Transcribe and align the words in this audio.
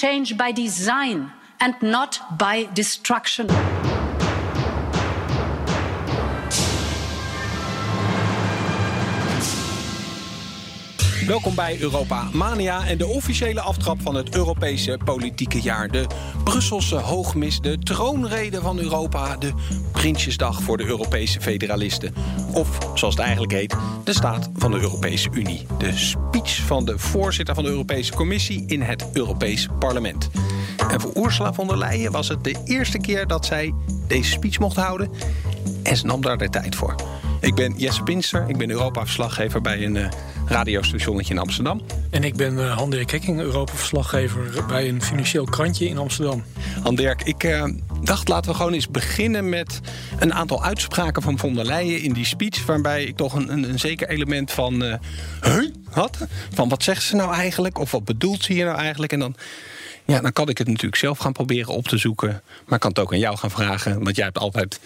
change 0.00 0.36
by 0.36 0.52
design 0.52 1.32
and 1.60 1.74
not 1.80 2.20
by 2.38 2.64
destruction. 2.74 3.46
Welkom 11.26 11.54
bij 11.54 11.80
Europa 11.80 12.28
Mania 12.32 12.86
en 12.86 12.98
de 12.98 13.06
officiële 13.06 13.60
aftrap 13.60 14.02
van 14.02 14.14
het 14.14 14.34
Europese 14.34 14.98
politieke 15.04 15.60
jaar. 15.60 15.88
De 15.88 16.06
Brusselse 16.44 16.96
hoogmis, 16.96 17.60
de 17.60 17.78
troonrede 17.78 18.60
van 18.60 18.78
Europa, 18.78 19.36
de 19.36 19.52
Prinsjesdag 19.92 20.62
voor 20.62 20.76
de 20.76 20.84
Europese 20.84 21.40
federalisten. 21.40 22.14
Of, 22.52 22.78
zoals 22.94 23.14
het 23.14 23.24
eigenlijk 23.24 23.52
heet, 23.52 23.76
de 24.04 24.12
staat 24.12 24.50
van 24.54 24.70
de 24.70 24.80
Europese 24.80 25.28
Unie. 25.32 25.66
De 25.78 25.92
speech 25.92 26.56
van 26.56 26.84
de 26.84 26.98
voorzitter 26.98 27.54
van 27.54 27.64
de 27.64 27.70
Europese 27.70 28.12
Commissie 28.12 28.64
in 28.66 28.82
het 28.82 29.06
Europees 29.12 29.68
Parlement. 29.78 30.30
En 30.90 31.00
voor 31.00 31.24
Ursula 31.24 31.52
von 31.52 31.66
der 31.66 31.78
Leyen 31.78 32.12
was 32.12 32.28
het 32.28 32.44
de 32.44 32.54
eerste 32.64 32.98
keer 32.98 33.26
dat 33.26 33.46
zij 33.46 33.74
deze 34.06 34.30
speech 34.30 34.58
mocht 34.58 34.76
houden. 34.76 35.10
En 35.82 35.96
ze 35.96 36.06
nam 36.06 36.20
daar 36.20 36.38
de 36.38 36.50
tijd 36.50 36.74
voor. 36.74 36.94
Ik 37.40 37.54
ben 37.54 37.74
Jesse 37.76 38.02
Pinster, 38.02 38.44
ik 38.48 38.56
ben 38.56 38.70
Europa-verslaggever 38.70 39.60
bij 39.60 39.84
een 39.84 39.94
uh, 39.94 40.08
radiostationnetje 40.46 41.34
in 41.34 41.40
Amsterdam. 41.40 41.82
En 42.10 42.24
ik 42.24 42.36
ben 42.36 42.54
uh, 42.54 42.76
Han-Dirk 42.76 43.10
Hekking, 43.10 43.40
Europa-verslaggever 43.40 44.64
bij 44.66 44.88
een 44.88 45.02
financieel 45.02 45.44
krantje 45.44 45.88
in 45.88 45.98
Amsterdam. 45.98 46.44
Han-Dirk, 46.82 47.22
ik 47.22 47.44
uh, 47.44 47.64
dacht 48.02 48.28
laten 48.28 48.50
we 48.50 48.56
gewoon 48.56 48.72
eens 48.72 48.88
beginnen 48.88 49.48
met 49.48 49.80
een 50.18 50.34
aantal 50.34 50.64
uitspraken 50.64 51.22
van 51.22 51.38
von 51.38 51.54
der 51.54 51.64
Leyen 51.64 52.02
in 52.02 52.12
die 52.12 52.24
speech... 52.24 52.66
waarbij 52.66 53.04
ik 53.04 53.16
toch 53.16 53.34
een, 53.34 53.52
een, 53.52 53.68
een 53.70 53.78
zeker 53.78 54.08
element 54.08 54.52
van 54.52 54.82
huh? 55.42 55.70
had. 55.90 56.26
Van 56.54 56.68
wat 56.68 56.82
zegt 56.82 57.02
ze 57.02 57.16
nou 57.16 57.34
eigenlijk 57.34 57.78
of 57.78 57.90
wat 57.90 58.04
bedoelt 58.04 58.44
ze 58.44 58.52
hier 58.52 58.64
nou 58.64 58.78
eigenlijk? 58.78 59.12
En 59.12 59.18
dan... 59.18 59.36
Ja, 60.04 60.20
dan 60.20 60.32
kan 60.32 60.48
ik 60.48 60.58
het 60.58 60.66
natuurlijk 60.66 60.96
zelf 60.96 61.18
gaan 61.18 61.32
proberen 61.32 61.74
op 61.74 61.88
te 61.88 61.96
zoeken. 61.96 62.42
Maar 62.64 62.74
ik 62.74 62.80
kan 62.80 62.90
het 62.90 62.98
ook 62.98 63.12
aan 63.12 63.18
jou 63.18 63.36
gaan 63.36 63.50
vragen. 63.50 64.04
Want 64.04 64.16
jij 64.16 64.24
hebt 64.24 64.38
altijd 64.38 64.80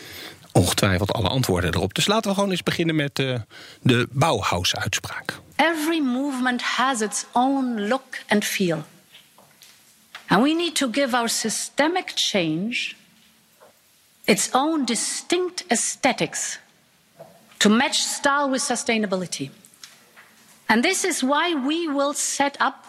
ongetwijfeld 0.52 1.12
alle 1.12 1.28
antwoorden 1.28 1.74
erop. 1.74 1.94
Dus 1.94 2.06
laten 2.06 2.28
we 2.30 2.34
gewoon 2.34 2.50
eens 2.50 2.62
beginnen 2.62 2.96
met 2.96 3.18
uh, 3.18 3.40
de 3.80 4.08
Bauhaus-uitspraak. 4.10 5.40
Every 5.56 6.00
movement 6.00 6.62
has 6.62 7.00
its 7.00 7.24
own 7.32 7.88
look 7.88 8.18
and 8.28 8.44
feel. 8.44 8.84
And 10.26 10.42
we 10.42 10.54
need 10.54 10.74
to 10.74 10.88
give 10.92 11.16
our 11.16 11.28
systemic 11.28 12.12
change 12.14 12.94
its 14.24 14.48
own 14.52 14.84
distinct 14.84 15.64
aesthetics 15.68 16.58
to 17.58 17.68
match 17.68 17.98
style 17.98 18.48
with 18.50 18.62
sustainability. 18.62 19.50
And 20.66 20.82
this 20.82 21.04
is 21.04 21.20
why 21.22 21.54
we 21.54 21.88
will 21.88 22.14
set 22.14 22.56
up 22.60 22.84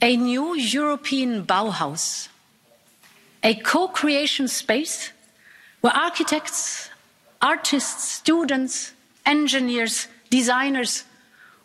a 0.00 0.16
new 0.16 0.54
European 0.54 1.44
Bauhaus, 1.44 2.28
a 3.42 3.54
co 3.54 3.88
creation 3.88 4.48
space 4.48 5.12
where 5.82 5.94
architects, 5.94 6.90
artists, 7.38 8.12
students, 8.12 8.92
engineers, 9.24 10.08
designers 10.30 11.04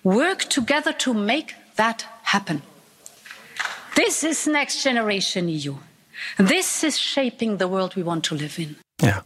work 0.03 0.43
together 0.49 0.93
to 0.93 1.13
make 1.13 1.53
that 1.75 2.05
happen. 2.23 2.61
This 3.95 4.23
is 4.23 4.45
next 4.45 4.83
generation 4.83 5.49
EU. 5.49 5.75
This 6.37 6.83
is 6.83 6.97
shaping 6.97 7.57
the 7.57 7.67
world 7.67 7.95
we 7.95 8.03
want 8.03 8.23
to 8.23 8.35
live 8.35 8.61
in. 8.61 8.77
Ja, 8.95 9.23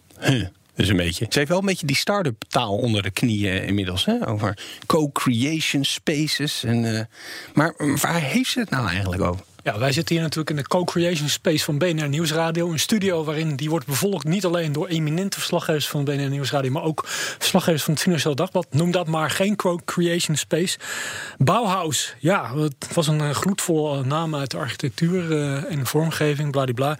dus 0.75 0.87
een 0.87 0.97
beetje. 0.97 1.25
Ze 1.29 1.37
heeft 1.37 1.49
wel 1.49 1.59
een 1.59 1.65
beetje 1.65 1.85
die 1.85 1.95
start-up 1.95 2.43
taal 2.47 2.77
onder 2.77 3.01
de 3.03 3.11
knieën 3.11 3.63
inmiddels. 3.63 4.05
Hè? 4.05 4.27
Over 4.27 4.57
co-creation 4.85 5.83
spaces. 5.83 6.63
En, 6.63 6.83
uh, 6.83 6.99
maar 7.53 7.73
waar 7.77 8.21
heeft 8.21 8.51
ze 8.51 8.59
het 8.59 8.69
nou 8.69 8.87
eigenlijk 8.87 9.21
over? 9.21 9.43
Ja, 9.63 9.79
wij 9.79 9.91
zitten 9.91 10.15
hier 10.15 10.23
natuurlijk 10.23 10.49
in 10.49 10.55
de 10.55 10.67
co-creation 10.67 11.29
space 11.29 11.63
van 11.63 11.77
BNR 11.77 12.09
Nieuwsradio. 12.09 12.71
Een 12.71 12.79
studio 12.79 13.23
waarin 13.23 13.55
die 13.55 13.69
wordt 13.69 13.85
bevolkt 13.85 14.23
niet 14.25 14.45
alleen 14.45 14.71
door 14.71 14.87
eminente 14.87 15.37
verslaggevers 15.37 15.87
van 15.87 16.03
BNR 16.03 16.29
Nieuwsradio, 16.29 16.71
maar 16.71 16.83
ook 16.83 17.03
verslaggevers 17.05 17.83
van 17.83 17.93
het 17.93 18.01
Financieel 18.01 18.35
Dagblad. 18.35 18.67
Noem 18.69 18.91
dat 18.91 19.07
maar 19.07 19.29
geen 19.29 19.55
co-creation 19.55 20.35
space. 20.35 20.77
Bauhaus, 21.37 22.15
ja, 22.19 22.57
het 22.57 22.93
was 22.93 23.07
een 23.07 23.35
gloedvolle 23.35 24.03
naam 24.03 24.35
uit 24.35 24.51
de 24.51 24.57
architectuur 24.57 25.31
uh, 25.31 25.71
en 25.71 25.85
vormgeving, 25.85 26.51
bladibla. 26.51 26.97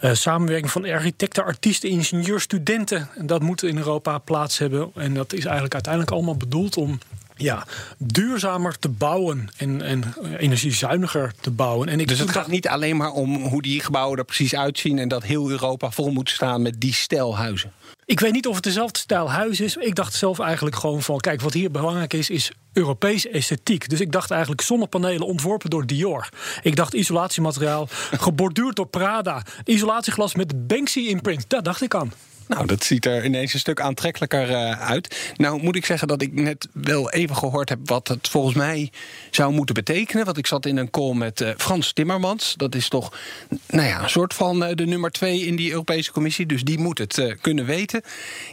Samenwerking 0.00 0.70
van 0.70 0.84
architecten, 0.84 1.44
artiesten, 1.44 1.90
ingenieurs, 1.90 2.42
studenten. 2.42 3.08
Dat 3.20 3.42
moet 3.42 3.62
in 3.62 3.76
Europa 3.76 4.18
plaats 4.18 4.58
hebben. 4.58 4.90
En 4.94 5.14
dat 5.14 5.32
is 5.32 5.44
eigenlijk 5.44 5.74
uiteindelijk 5.74 6.12
allemaal 6.12 6.36
bedoeld 6.36 6.76
om 6.76 6.98
ja, 7.36 7.66
duurzamer 7.98 8.78
te 8.78 8.88
bouwen 8.88 9.48
en, 9.56 9.82
en 9.82 10.14
energiezuiniger 10.38 11.32
te 11.40 11.50
bouwen. 11.50 11.88
En 11.88 12.00
ik 12.00 12.08
dus 12.08 12.18
het 12.18 12.30
gaat 12.30 12.46
niet 12.46 12.68
alleen 12.68 12.96
maar 12.96 13.12
om 13.12 13.44
hoe 13.44 13.62
die 13.62 13.80
gebouwen 13.80 14.18
er 14.18 14.24
precies 14.24 14.54
uitzien... 14.54 14.98
en 14.98 15.08
dat 15.08 15.22
heel 15.22 15.50
Europa 15.50 15.90
vol 15.90 16.10
moet 16.10 16.30
staan 16.30 16.62
met 16.62 16.80
die 16.80 16.94
stijl 16.94 17.36
huizen? 17.36 17.72
Ik 18.06 18.20
weet 18.20 18.32
niet 18.32 18.46
of 18.46 18.54
het 18.54 18.64
dezelfde 18.64 18.98
stijl 18.98 19.30
huis 19.30 19.60
is. 19.60 19.76
Ik 19.76 19.94
dacht 19.94 20.14
zelf 20.14 20.38
eigenlijk 20.38 20.76
gewoon 20.76 21.02
van... 21.02 21.18
kijk, 21.18 21.40
wat 21.40 21.52
hier 21.52 21.70
belangrijk 21.70 22.12
is, 22.12 22.30
is 22.30 22.50
Europese 22.72 23.28
esthetiek. 23.28 23.88
Dus 23.88 24.00
ik 24.00 24.12
dacht 24.12 24.30
eigenlijk 24.30 24.60
zonnepanelen 24.60 25.26
ontworpen 25.26 25.70
door 25.70 25.86
Dior. 25.86 26.28
Ik 26.62 26.76
dacht 26.76 26.94
isolatiemateriaal 26.94 27.88
geborduurd 28.26 28.76
door 28.76 28.86
Prada. 28.86 29.42
Isolatieglas 29.64 30.34
met 30.34 30.66
Banksy-imprint. 30.66 31.44
Daar 31.48 31.62
dacht 31.62 31.82
ik 31.82 31.94
aan. 31.94 32.12
Nou, 32.46 32.66
dat 32.66 32.84
ziet 32.84 33.06
er 33.06 33.24
ineens 33.24 33.54
een 33.54 33.58
stuk 33.58 33.80
aantrekkelijker 33.80 34.50
uh, 34.50 34.80
uit. 34.80 35.32
Nou, 35.36 35.62
moet 35.62 35.76
ik 35.76 35.86
zeggen 35.86 36.08
dat 36.08 36.22
ik 36.22 36.32
net 36.32 36.68
wel 36.72 37.10
even 37.10 37.36
gehoord 37.36 37.68
heb 37.68 37.78
wat 37.84 38.08
het 38.08 38.28
volgens 38.28 38.54
mij 38.54 38.92
zou 39.30 39.52
moeten 39.52 39.74
betekenen. 39.74 40.24
Want 40.24 40.36
ik 40.36 40.46
zat 40.46 40.66
in 40.66 40.76
een 40.76 40.90
call 40.90 41.14
met 41.14 41.40
uh, 41.40 41.50
Frans 41.56 41.92
Timmermans. 41.92 42.54
Dat 42.56 42.74
is 42.74 42.88
toch 42.88 43.18
nou 43.66 43.88
ja, 43.88 44.02
een 44.02 44.10
soort 44.10 44.34
van 44.34 44.62
uh, 44.62 44.74
de 44.74 44.86
nummer 44.86 45.10
twee 45.10 45.46
in 45.46 45.56
die 45.56 45.70
Europese 45.70 46.12
Commissie. 46.12 46.46
Dus 46.46 46.62
die 46.62 46.78
moet 46.78 46.98
het 46.98 47.36
kunnen 47.40 47.66
weten. 47.66 48.02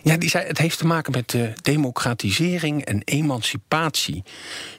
Ja, 0.04 0.18
die 0.18 0.30
zei 0.30 0.48
het 0.48 0.58
heeft 0.58 0.78
te 0.78 0.86
maken 0.86 1.12
met 1.12 1.36
democratisering 1.62 2.86
en 2.86 3.02
emancipatie. 3.04 4.24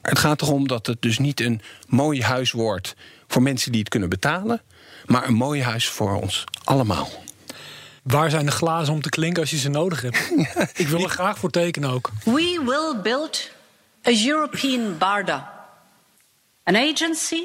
Het 0.02 0.18
gaat 0.18 0.42
erom 0.42 0.68
dat 0.68 0.86
het 0.86 1.02
dus 1.02 1.18
niet 1.18 1.40
een 1.40 1.60
mooi 1.86 2.22
huis 2.22 2.50
wordt 2.50 2.94
voor 3.28 3.42
mensen 3.42 3.70
die 3.72 3.80
het 3.80 3.88
kunnen 3.88 4.08
betalen. 4.08 4.62
Maar 5.06 5.28
een 5.28 5.34
mooi 5.34 5.62
huis 5.62 5.88
voor 5.88 6.14
ons 6.20 6.44
allemaal. 6.64 7.08
Waar 8.02 8.30
zijn 8.30 8.46
de 8.46 8.52
glazen 8.52 8.94
om 8.94 9.02
te 9.02 9.08
klinken 9.08 9.40
als 9.42 9.50
je 9.50 9.58
ze 9.58 9.68
nodig 9.68 10.02
hebt? 10.02 10.32
Ik 10.80 10.88
wil 10.88 11.02
er 11.02 11.08
graag 11.08 11.38
voor 11.38 11.50
tekenen 11.50 11.90
ook. 11.90 12.10
We 12.24 12.62
will 12.64 13.02
build 13.02 13.50
a 14.06 14.26
European 14.26 14.98
BARDA. 14.98 15.50
An 16.64 16.76
agency 16.76 17.42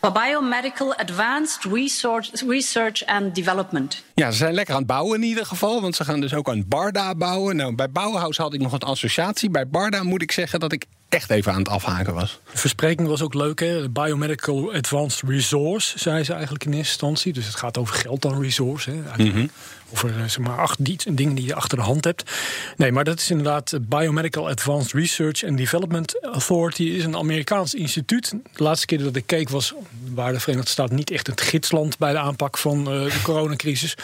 for 0.00 0.12
biomedical 0.12 0.94
advanced 0.94 1.64
research, 1.72 2.30
research 2.46 3.06
and 3.06 3.34
development. 3.34 4.04
Ja, 4.14 4.30
ze 4.30 4.36
zijn 4.36 4.54
lekker 4.54 4.74
aan 4.74 4.80
het 4.80 4.88
bouwen 4.88 5.22
in 5.22 5.28
ieder 5.28 5.46
geval, 5.46 5.80
want 5.80 5.96
ze 5.96 6.04
gaan 6.04 6.20
dus 6.20 6.34
ook 6.34 6.48
aan 6.48 6.64
Barda 6.68 7.14
bouwen. 7.14 7.56
Nou, 7.56 7.74
bij 7.74 7.90
Bauhaus 7.90 8.36
had 8.36 8.54
ik 8.54 8.60
nog 8.60 8.72
een 8.72 8.78
associatie. 8.78 9.50
Bij 9.50 9.68
Barda 9.68 10.02
moet 10.02 10.22
ik 10.22 10.32
zeggen 10.32 10.60
dat 10.60 10.72
ik 10.72 10.86
echt 11.14 11.30
even 11.30 11.52
aan 11.52 11.58
het 11.58 11.68
afhaken 11.68 12.14
was. 12.14 12.40
De 12.52 12.58
verspreking 12.58 13.08
was 13.08 13.22
ook 13.22 13.34
leuk, 13.34 13.60
hè? 13.60 13.88
Biomedical 13.88 14.72
Advanced 14.72 15.28
Resource, 15.28 15.98
zei 15.98 16.24
ze 16.24 16.32
eigenlijk 16.32 16.64
in 16.64 16.72
eerste 16.72 16.88
instantie. 16.88 17.32
Dus 17.32 17.46
het 17.46 17.54
gaat 17.54 17.78
over 17.78 17.94
geld 17.94 18.22
dan 18.22 18.40
resource. 18.40 18.90
Hè? 18.90 19.24
Mm 19.24 19.50
Over 19.92 20.10
eh, 20.10 20.16
zeg 20.16 20.38
maar, 20.38 20.58
acht 20.58 20.78
dingen 21.16 21.34
die 21.34 21.44
je 21.44 21.54
achter 21.54 21.78
de 21.78 21.84
hand 21.84 22.04
hebt. 22.04 22.30
Nee, 22.76 22.92
maar 22.92 23.04
dat 23.04 23.18
is 23.18 23.30
inderdaad 23.30 23.78
Biomedical 23.80 24.48
Advanced 24.48 24.92
Research 24.92 25.44
and 25.44 25.56
Development 25.56 26.24
Authority. 26.24 26.82
is 26.82 27.04
een 27.04 27.16
Amerikaans 27.16 27.74
instituut. 27.74 28.34
De 28.52 28.62
laatste 28.62 28.86
keer 28.86 28.98
dat 28.98 29.16
ik 29.16 29.26
keek 29.26 29.48
was 29.48 29.74
waar 30.14 30.32
de 30.32 30.40
Verenigde 30.40 30.70
Staten 30.70 30.96
niet 30.96 31.10
echt 31.10 31.26
het 31.26 31.40
gidsland 31.40 31.98
bij 31.98 32.12
de 32.12 32.18
aanpak 32.18 32.58
van 32.58 32.78
uh, 32.78 32.84
de 32.84 33.22
coronacrisis. 33.22 33.96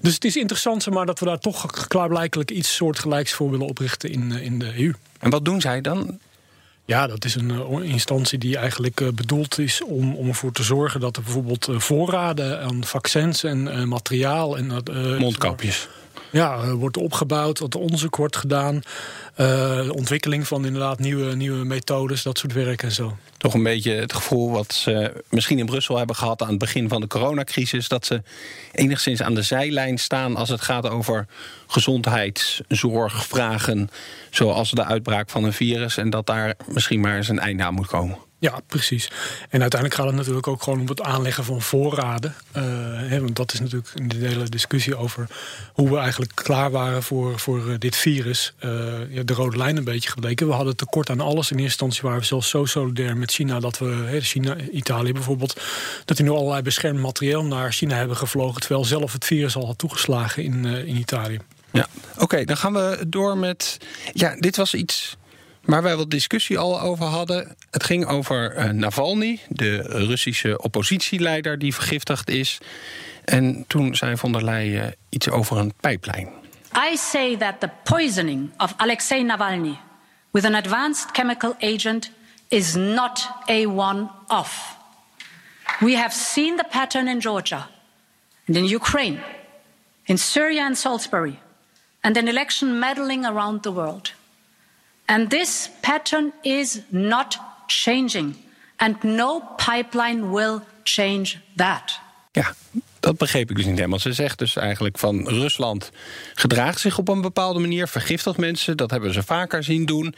Dus 0.00 0.14
het 0.14 0.24
is 0.24 0.36
interessant, 0.36 0.90
maar 0.90 1.06
dat 1.06 1.18
we 1.18 1.26
daar 1.26 1.38
toch 1.38 1.86
klaarblijkelijk 1.88 2.50
iets 2.50 2.74
soortgelijks 2.74 3.32
voor 3.32 3.50
willen 3.50 3.66
oprichten 3.66 4.10
in, 4.10 4.32
eh, 4.32 4.42
in 4.42 4.58
de 4.58 4.72
EU. 4.78 4.94
En 5.18 5.30
wat 5.30 5.44
doen 5.44 5.60
zij 5.60 5.80
dan? 5.80 6.18
Ja, 6.86 7.06
dat 7.06 7.24
is 7.24 7.34
een 7.34 7.50
uh, 7.50 7.90
instantie 7.90 8.38
die 8.38 8.56
eigenlijk 8.56 9.00
uh, 9.00 9.08
bedoeld 9.08 9.58
is 9.58 9.82
om, 9.82 10.14
om 10.14 10.28
ervoor 10.28 10.52
te 10.52 10.62
zorgen 10.62 11.00
dat 11.00 11.16
er 11.16 11.22
bijvoorbeeld 11.22 11.68
uh, 11.68 11.78
voorraden 11.78 12.60
aan 12.62 12.84
vaccins 12.84 13.44
en 13.44 13.88
materiaal 13.88 14.56
en 14.58 14.82
mondkapjes. 15.18 15.88
Ja, 16.30 16.74
wordt 16.74 16.96
opgebouwd, 16.96 17.58
dat 17.58 17.74
onderzoek 17.74 18.16
wordt 18.16 18.36
gedaan. 18.36 18.82
Uh, 19.40 19.90
ontwikkeling 19.90 20.46
van 20.46 20.66
inderdaad 20.66 20.98
nieuwe, 20.98 21.34
nieuwe 21.34 21.64
methodes, 21.64 22.22
dat 22.22 22.38
soort 22.38 22.52
werk 22.52 22.82
en 22.82 22.92
zo. 22.92 23.16
Toch 23.36 23.54
een 23.54 23.62
beetje 23.62 23.92
het 23.92 24.12
gevoel 24.12 24.50
wat 24.50 24.72
ze 24.72 25.24
misschien 25.30 25.58
in 25.58 25.66
Brussel 25.66 25.96
hebben 25.96 26.16
gehad 26.16 26.42
aan 26.42 26.48
het 26.48 26.58
begin 26.58 26.88
van 26.88 27.00
de 27.00 27.06
coronacrisis. 27.06 27.88
Dat 27.88 28.06
ze 28.06 28.22
enigszins 28.72 29.22
aan 29.22 29.34
de 29.34 29.42
zijlijn 29.42 29.98
staan 29.98 30.36
als 30.36 30.48
het 30.48 30.60
gaat 30.60 30.88
over 30.88 31.26
gezondheidszorgvragen. 31.66 33.90
Zoals 34.30 34.70
de 34.70 34.84
uitbraak 34.84 35.30
van 35.30 35.44
een 35.44 35.52
virus. 35.52 35.96
En 35.96 36.10
dat 36.10 36.26
daar 36.26 36.54
misschien 36.66 37.00
maar 37.00 37.16
eens 37.16 37.28
een 37.28 37.38
einde 37.38 37.62
aan 37.62 37.74
moet 37.74 37.86
komen. 37.86 38.25
Ja, 38.46 38.60
precies. 38.66 39.10
En 39.50 39.60
uiteindelijk 39.60 39.94
gaat 39.94 40.06
het 40.06 40.16
natuurlijk 40.16 40.46
ook 40.46 40.62
gewoon 40.62 40.80
om 40.80 40.88
het 40.88 41.00
aanleggen 41.00 41.44
van 41.44 41.62
voorraden. 41.62 42.34
Uh, 42.56 42.62
hè, 43.10 43.20
want 43.20 43.36
dat 43.36 43.52
is 43.52 43.60
natuurlijk 43.60 44.10
de 44.10 44.26
hele 44.26 44.48
discussie 44.48 44.96
over 44.96 45.26
hoe 45.72 45.90
we 45.90 45.98
eigenlijk 45.98 46.32
klaar 46.34 46.70
waren 46.70 47.02
voor, 47.02 47.38
voor 47.38 47.66
uh, 47.66 47.74
dit 47.78 47.96
virus. 47.96 48.54
Uh, 48.64 48.70
ja, 49.08 49.22
de 49.22 49.32
rode 49.32 49.56
lijn 49.56 49.76
een 49.76 49.84
beetje 49.84 50.10
gebleken. 50.10 50.46
We 50.46 50.52
hadden 50.52 50.76
tekort 50.76 51.10
aan 51.10 51.20
alles. 51.20 51.50
In 51.50 51.58
eerste 51.58 51.62
instantie 51.62 52.02
waren 52.02 52.18
we 52.18 52.24
zelfs 52.24 52.48
zo 52.48 52.64
solidair 52.64 53.16
met 53.16 53.30
China 53.30 53.60
dat 53.60 53.78
we, 53.78 53.86
hè, 53.86 54.20
China, 54.20 54.56
Italië 54.58 55.12
bijvoorbeeld, 55.12 55.60
dat 56.04 56.16
die 56.16 56.26
nu 56.26 56.32
allerlei 56.32 56.62
beschermd 56.62 57.00
materieel 57.00 57.44
naar 57.44 57.72
China 57.72 57.96
hebben 57.96 58.16
gevlogen. 58.16 58.60
Terwijl 58.60 58.84
zelf 58.84 59.12
het 59.12 59.24
virus 59.24 59.56
al 59.56 59.66
had 59.66 59.78
toegeslagen 59.78 60.42
in, 60.42 60.64
in 60.64 60.96
Italië. 60.96 61.38
Ja, 61.72 61.86
oké, 62.18 62.44
dan 62.44 62.56
gaan 62.56 62.72
we 62.72 63.04
door 63.06 63.38
met. 63.38 63.78
Ja, 64.12 64.36
dit 64.38 64.56
was 64.56 64.74
iets 64.74 65.16
waar 65.66 65.82
wij 65.82 65.96
wat 65.96 66.10
discussie 66.10 66.58
al 66.58 66.80
over 66.80 67.06
hadden. 67.06 67.56
Het 67.70 67.84
ging 67.84 68.06
over 68.06 68.56
uh, 68.56 68.70
Navalny, 68.70 69.40
de 69.48 69.76
Russische 69.82 70.62
oppositieleider 70.62 71.58
die 71.58 71.74
vergiftigd 71.74 72.30
is. 72.30 72.58
En 73.24 73.64
toen 73.66 73.94
zei 73.94 74.16
von 74.16 74.32
der 74.32 74.44
Leyen 74.44 74.94
iets 75.08 75.30
over 75.30 75.56
een 75.56 75.72
pijplijn. 75.80 76.28
I 76.92 76.96
say 76.96 77.36
that 77.36 77.60
the 77.60 77.70
poisoning 77.82 78.50
of 78.58 78.74
Alexei 78.76 79.22
Navalny 79.22 79.78
with 80.30 80.44
an 80.44 80.54
advanced 80.54 81.10
chemical 81.12 81.54
agent 81.60 82.10
is 82.48 82.74
not 82.74 83.30
a 83.50 83.66
one-off. 83.66 84.76
We 85.80 85.96
have 85.96 86.14
seen 86.14 86.56
the 86.56 86.64
pattern 86.70 87.08
in 87.08 87.20
Georgia 87.20 87.68
and 88.46 88.56
in 88.56 88.74
Ukraine, 88.74 89.18
in 90.04 90.18
Syria 90.18 90.64
and 90.64 90.78
Salisbury, 90.78 91.38
and 92.00 92.16
in 92.16 92.28
election 92.28 92.78
meddling 92.78 93.24
around 93.24 93.62
the 93.62 93.72
world. 93.72 94.12
And 95.06 95.30
this 95.30 95.70
pattern 95.80 96.32
is 96.42 96.80
not 96.88 97.38
changing. 97.66 98.36
And 98.76 99.02
no 99.02 99.42
pipeline 99.56 100.30
will 100.30 100.60
change 100.82 101.40
that. 101.56 102.00
Ja, 102.32 102.54
dat 103.00 103.16
begreep 103.16 103.50
ik 103.50 103.56
dus 103.56 103.64
niet 103.64 103.76
helemaal. 103.76 103.98
Ze 103.98 104.12
zegt 104.12 104.38
dus 104.38 104.56
eigenlijk 104.56 104.98
van 104.98 105.28
Rusland 105.28 105.90
gedraagt 106.34 106.80
zich 106.80 106.98
op 106.98 107.08
een 107.08 107.20
bepaalde 107.20 107.60
manier, 107.60 107.88
vergiftigt 107.88 108.36
mensen. 108.36 108.76
Dat 108.76 108.90
hebben 108.90 109.12
ze 109.12 109.22
vaker 109.22 109.64
zien 109.64 109.86
doen. 109.86 110.14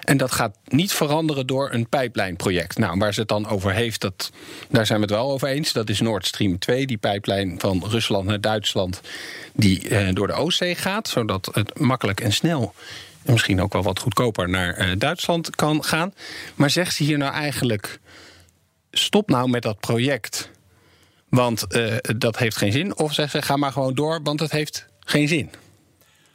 En 0.00 0.16
dat 0.16 0.32
gaat 0.32 0.56
niet 0.64 0.92
veranderen 0.92 1.46
door 1.46 1.72
een 1.72 1.88
pijplijnproject. 1.88 2.78
Nou, 2.78 2.98
waar 2.98 3.14
ze 3.14 3.20
het 3.20 3.28
dan 3.28 3.48
over 3.48 3.72
heeft, 3.72 4.00
dat, 4.00 4.30
daar 4.70 4.86
zijn 4.86 4.98
we 4.98 5.04
het 5.04 5.14
wel 5.14 5.30
over 5.30 5.48
eens. 5.48 5.72
Dat 5.72 5.88
is 5.88 6.00
Nord 6.00 6.26
Stream 6.26 6.58
2, 6.58 6.86
die 6.86 6.98
pijplijn 6.98 7.54
van 7.60 7.84
Rusland 7.88 8.26
naar 8.26 8.40
Duitsland, 8.40 9.00
die 9.52 9.88
eh, 9.88 10.08
door 10.12 10.26
de 10.26 10.32
Oostzee 10.32 10.74
gaat, 10.74 11.08
zodat 11.08 11.48
het 11.52 11.78
makkelijk 11.78 12.20
en 12.20 12.32
snel 12.32 12.74
misschien 13.24 13.60
ook 13.60 13.72
wel 13.72 13.82
wat 13.82 13.98
goedkoper 13.98 14.48
naar 14.48 14.88
uh, 14.88 14.92
Duitsland 14.98 15.56
kan 15.56 15.84
gaan. 15.84 16.14
Maar 16.54 16.70
zegt 16.70 16.94
ze 16.94 17.04
hier 17.04 17.18
nou 17.18 17.32
eigenlijk: 17.32 18.00
stop 18.90 19.28
nou 19.28 19.48
met 19.48 19.62
dat 19.62 19.80
project, 19.80 20.50
want 21.28 21.64
uh, 21.68 21.96
dat 22.16 22.38
heeft 22.38 22.56
geen 22.56 22.72
zin? 22.72 22.96
Of 22.96 23.12
zegt 23.12 23.30
ze: 23.30 23.42
ga 23.42 23.56
maar 23.56 23.72
gewoon 23.72 23.94
door, 23.94 24.20
want 24.22 24.40
het 24.40 24.50
heeft 24.50 24.86
geen 25.00 25.28
zin? 25.28 25.50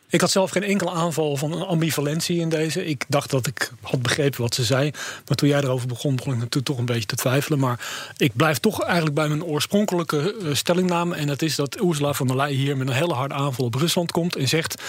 Ik 0.09 0.21
had 0.21 0.31
zelf 0.31 0.51
geen 0.51 0.63
enkele 0.63 0.91
aanval 0.91 1.37
van 1.37 1.67
ambivalentie 1.67 2.39
in 2.39 2.49
deze. 2.49 2.85
Ik 2.85 3.05
dacht 3.07 3.29
dat 3.29 3.47
ik 3.47 3.71
had 3.81 4.01
begrepen 4.01 4.41
wat 4.41 4.55
ze 4.55 4.63
zei. 4.63 4.91
Maar 5.27 5.37
toen 5.37 5.49
jij 5.49 5.59
erover 5.59 5.87
begon, 5.87 6.15
begon 6.15 6.33
ik 6.33 6.39
natuurlijk 6.39 6.65
toch 6.65 6.77
een 6.77 6.85
beetje 6.85 7.05
te 7.05 7.15
twijfelen. 7.15 7.59
Maar 7.59 7.79
ik 8.17 8.35
blijf 8.35 8.57
toch 8.57 8.81
eigenlijk 8.83 9.15
bij 9.15 9.27
mijn 9.27 9.43
oorspronkelijke 9.43 10.35
uh, 10.41 10.53
stellingname. 10.53 11.15
En 11.15 11.27
dat 11.27 11.41
is 11.41 11.55
dat 11.55 11.81
Ursula 11.83 12.13
von 12.13 12.27
der 12.27 12.35
Leyen 12.35 12.57
hier 12.57 12.77
met 12.77 12.87
een 12.87 12.93
hele 12.93 13.13
harde 13.13 13.33
aanval 13.33 13.65
op 13.65 13.75
Rusland 13.75 14.11
komt. 14.11 14.35
En 14.35 14.47
zegt, 14.47 14.81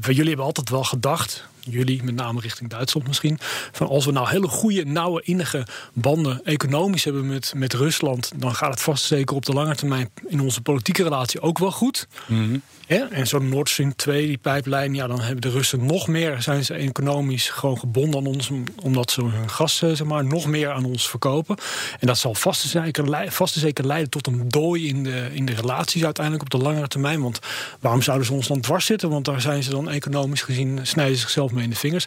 jullie 0.00 0.26
hebben 0.26 0.44
altijd 0.44 0.70
wel 0.70 0.84
gedacht 0.84 1.44
jullie, 1.70 2.02
met 2.02 2.14
name 2.14 2.40
richting 2.40 2.70
Duitsland 2.70 3.06
misschien. 3.06 3.38
Van 3.72 3.88
als 3.88 4.04
we 4.04 4.12
nou 4.12 4.28
hele 4.28 4.48
goede, 4.48 4.84
nauwe, 4.84 5.22
innige 5.22 5.66
banden 5.92 6.44
economisch 6.44 7.04
hebben 7.04 7.26
met, 7.26 7.52
met 7.56 7.72
Rusland, 7.72 8.32
dan 8.36 8.54
gaat 8.54 8.70
het 8.70 8.80
vast 8.80 9.04
zeker 9.04 9.36
op 9.36 9.44
de 9.44 9.52
lange 9.52 9.74
termijn 9.74 10.10
in 10.26 10.40
onze 10.40 10.60
politieke 10.60 11.02
relatie 11.02 11.40
ook 11.40 11.58
wel 11.58 11.72
goed. 11.72 12.08
Mm 12.26 12.62
ja, 12.86 13.08
en 13.10 13.26
zo'n 13.26 13.48
Nord 13.48 13.68
Stream 13.68 13.96
2, 13.96 14.26
die 14.26 14.38
pijplijn, 14.38 14.94
ja, 14.94 15.06
dan 15.06 15.20
hebben 15.20 15.40
de 15.40 15.50
Russen 15.50 15.86
nog 15.86 16.08
meer, 16.08 16.42
zijn 16.42 16.64
ze 16.64 16.74
economisch 16.74 17.48
gewoon 17.48 17.78
gebonden 17.78 18.20
aan 18.20 18.26
ons, 18.26 18.50
omdat 18.82 19.10
ze 19.10 19.24
hun 19.24 19.50
gas 19.50 19.82
eh, 19.82 19.90
zeg 19.90 20.06
maar, 20.06 20.24
nog 20.24 20.46
meer 20.46 20.70
aan 20.70 20.84
ons 20.84 21.08
verkopen. 21.08 21.56
En 22.00 22.06
dat 22.06 22.18
zal 22.18 22.34
vast 22.34 22.62
en 22.62 22.68
zeker, 22.68 23.32
vast 23.32 23.54
en 23.54 23.60
zeker 23.60 23.86
leiden 23.86 24.10
tot 24.10 24.26
een 24.26 24.48
dooi 24.48 24.88
in 24.88 25.02
de, 25.02 25.28
in 25.32 25.44
de 25.44 25.54
relaties 25.54 26.04
uiteindelijk 26.04 26.44
op 26.44 26.60
de 26.60 26.66
langere 26.66 26.88
termijn. 26.88 27.22
Want 27.22 27.38
waarom 27.80 28.02
zouden 28.02 28.26
ze 28.26 28.32
ons 28.32 28.46
dan 28.46 28.60
dwars 28.60 28.86
zitten? 28.86 29.10
Want 29.10 29.24
daar 29.24 29.40
zijn 29.40 29.62
ze 29.62 29.70
dan 29.70 29.88
economisch 29.88 30.42
gezien, 30.42 30.78
snijden 30.82 31.14
ze 31.14 31.20
zichzelf 31.20 31.52
mee 31.54 31.64
in 31.64 31.70
de 31.70 31.76
vingers. 31.76 32.06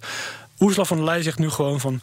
Ursula 0.60 0.84
van 0.86 0.98
der 0.98 1.06
Leyen 1.06 1.24
zegt 1.24 1.40
nu 1.40 1.50
gewoon 1.50 1.80
van, 1.80 2.02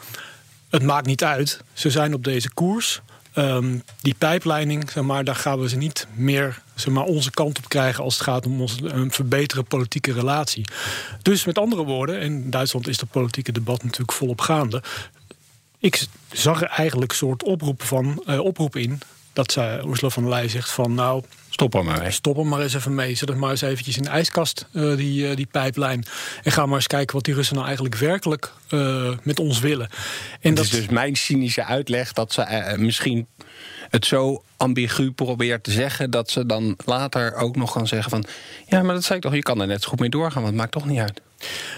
het 0.70 0.82
maakt 0.82 1.06
niet 1.06 1.24
uit. 1.24 1.60
Ze 1.72 1.90
zijn 1.90 2.14
op 2.14 2.24
deze 2.24 2.50
koers. 2.54 3.00
Um, 3.36 3.82
die 4.00 4.14
pijpleiding, 4.18 4.90
zeg 4.90 5.04
maar, 5.04 5.24
daar 5.24 5.36
gaan 5.36 5.60
we 5.60 5.68
ze 5.68 5.76
niet 5.76 6.06
meer 6.14 6.62
zeg 6.74 6.94
maar, 6.94 7.04
onze 7.04 7.30
kant 7.30 7.58
op 7.58 7.68
krijgen 7.68 8.04
als 8.04 8.14
het 8.14 8.22
gaat 8.22 8.46
om 8.46 8.66
een 8.82 9.12
verbeteren 9.12 9.64
politieke 9.64 10.12
relatie. 10.12 10.64
Dus 11.22 11.44
met 11.44 11.58
andere 11.58 11.84
woorden, 11.84 12.20
in 12.20 12.50
Duitsland 12.50 12.88
is 12.88 13.00
het 13.00 13.10
politieke 13.10 13.52
debat 13.52 13.82
natuurlijk 13.82 14.12
volop 14.12 14.40
gaande. 14.40 14.82
Ik 15.78 16.06
zag 16.32 16.62
er 16.62 16.68
eigenlijk 16.68 17.10
een 17.10 17.16
soort 17.16 17.42
oproep, 17.42 17.82
van, 17.82 18.22
uh, 18.26 18.40
oproep 18.40 18.76
in 18.76 19.00
dat 19.32 19.52
zij, 19.52 19.84
Ursula 19.84 20.10
van 20.10 20.22
der 20.22 20.32
Leyen 20.32 20.50
zegt 20.50 20.70
van 20.70 20.94
nou... 20.94 21.22
Stop 21.54 21.74
er 21.74 21.84
maar 21.84 21.98
mee. 21.98 22.10
Stop 22.10 22.38
er 22.38 22.46
maar 22.46 22.60
eens 22.60 22.74
even 22.74 22.94
mee. 22.94 23.14
Zet 23.14 23.28
het 23.28 23.38
maar 23.38 23.50
eens 23.50 23.60
eventjes 23.60 23.96
in 23.96 24.02
de 24.02 24.08
ijskast, 24.08 24.66
uh, 24.72 24.96
die, 24.96 25.28
uh, 25.28 25.36
die 25.36 25.46
pijplijn. 25.46 26.04
En 26.42 26.52
ga 26.52 26.66
maar 26.66 26.76
eens 26.76 26.86
kijken 26.86 27.14
wat 27.14 27.24
die 27.24 27.34
Russen 27.34 27.54
nou 27.54 27.66
eigenlijk 27.66 27.96
werkelijk 27.96 28.52
uh, 28.70 29.10
met 29.22 29.40
ons 29.40 29.60
willen. 29.60 29.88
En 29.90 30.48
het 30.48 30.56
dat 30.56 30.64
is 30.64 30.70
dus 30.70 30.88
mijn 30.88 31.16
cynische 31.16 31.64
uitleg 31.64 32.12
dat 32.12 32.32
ze 32.32 32.74
misschien 32.78 33.26
het 33.88 34.06
zo 34.06 34.42
ambigu 34.56 35.12
probeert 35.12 35.64
te 35.64 35.70
zeggen 35.70 36.10
dat 36.10 36.30
ze 36.30 36.46
dan 36.46 36.76
later 36.84 37.34
ook 37.34 37.56
nog 37.56 37.72
gaan 37.72 37.86
zeggen 37.86 38.10
van 38.10 38.24
ja, 38.66 38.82
maar 38.82 38.94
dat 38.94 39.04
zei 39.04 39.18
ik 39.18 39.24
toch, 39.24 39.34
je 39.34 39.42
kan 39.42 39.60
er 39.60 39.66
net 39.66 39.82
zo 39.82 39.88
goed 39.88 40.00
mee 40.00 40.10
doorgaan, 40.10 40.42
want 40.42 40.46
het 40.46 40.56
maakt 40.56 40.72
toch 40.72 40.86
niet 40.86 41.00
uit. 41.00 41.20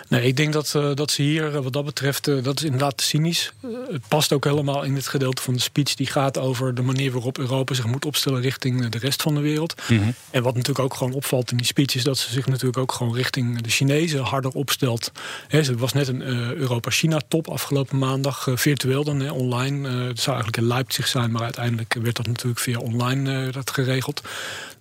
Nee, 0.09 0.23
ik 0.23 0.37
denk 0.37 0.53
dat, 0.53 0.73
uh, 0.77 0.91
dat 0.95 1.11
ze 1.11 1.23
hier, 1.23 1.55
uh, 1.55 1.61
wat 1.61 1.73
dat 1.73 1.85
betreft, 1.85 2.29
uh, 2.29 2.43
dat 2.43 2.59
is 2.59 2.65
inderdaad 2.65 3.01
cynisch. 3.01 3.53
het 3.91 4.09
past 4.09 4.33
ook 4.33 4.45
helemaal 4.45 4.83
in 4.83 4.95
het 4.95 5.07
gedeelte 5.07 5.43
van 5.43 5.55
de 5.55 5.61
speech 5.61 5.95
die 5.95 6.07
gaat 6.07 6.39
over 6.39 6.75
de 6.75 6.83
manier 6.83 7.13
waarop 7.13 7.39
Europa 7.39 7.75
zich 7.75 7.87
moet 7.87 8.05
opstellen 8.05 8.41
richting 8.41 8.89
de 8.89 8.99
rest 8.99 9.23
van 9.23 9.35
de 9.35 9.41
wereld. 9.41 9.75
Mm 9.89 9.99
-hmm. 9.99 10.15
En 10.31 10.43
wat 10.43 10.55
natuurlijk 10.55 10.85
ook 10.85 10.95
gewoon 10.95 11.13
opvalt 11.13 11.51
in 11.51 11.57
die 11.57 11.67
speech 11.67 11.95
is 11.95 12.05
dat 12.05 12.19
ze 12.19 12.33
zich 12.33 12.47
natuurlijk 12.47 12.79
ook 12.79 12.93
gewoon 12.93 13.15
richting 13.15 13.61
de 13.61 13.71
Chinezen 13.71 14.21
harder 14.21 14.51
opstelt. 14.51 15.13
He, 15.49 15.59
er 15.59 15.77
was 15.77 15.93
net 15.93 16.09
een 16.09 16.23
Europa-China-top 16.57 17.49
afgelopen 17.49 17.99
maandag, 17.99 18.49
virtueel 18.55 19.05
dan, 19.05 19.31
online. 19.31 19.89
het 19.89 20.21
zou 20.21 20.37
eigenlijk 20.37 20.57
in 20.57 20.67
Leipzig 20.67 21.07
zijn, 21.07 21.31
maar 21.31 21.43
uiteindelijk 21.43 21.97
werd 22.03 22.17
dat 22.17 22.27
natuurlijk 22.27 22.61
via 22.61 22.79
online 22.79 23.51
dat 23.51 23.71
geregeld. 23.71 24.23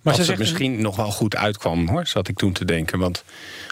Maar 0.06 0.18
als 0.18 0.28
het 0.28 0.38
misschien 0.38 0.82
nog 0.82 0.96
wel 0.96 1.10
goed 1.10 1.36
uitkwam, 1.36 1.88
hoor, 1.88 2.06
zat 2.06 2.28
ik 2.28 2.36
toen 2.36 2.52
te 2.52 2.64
denken. 2.64 2.98
Want 2.98 3.24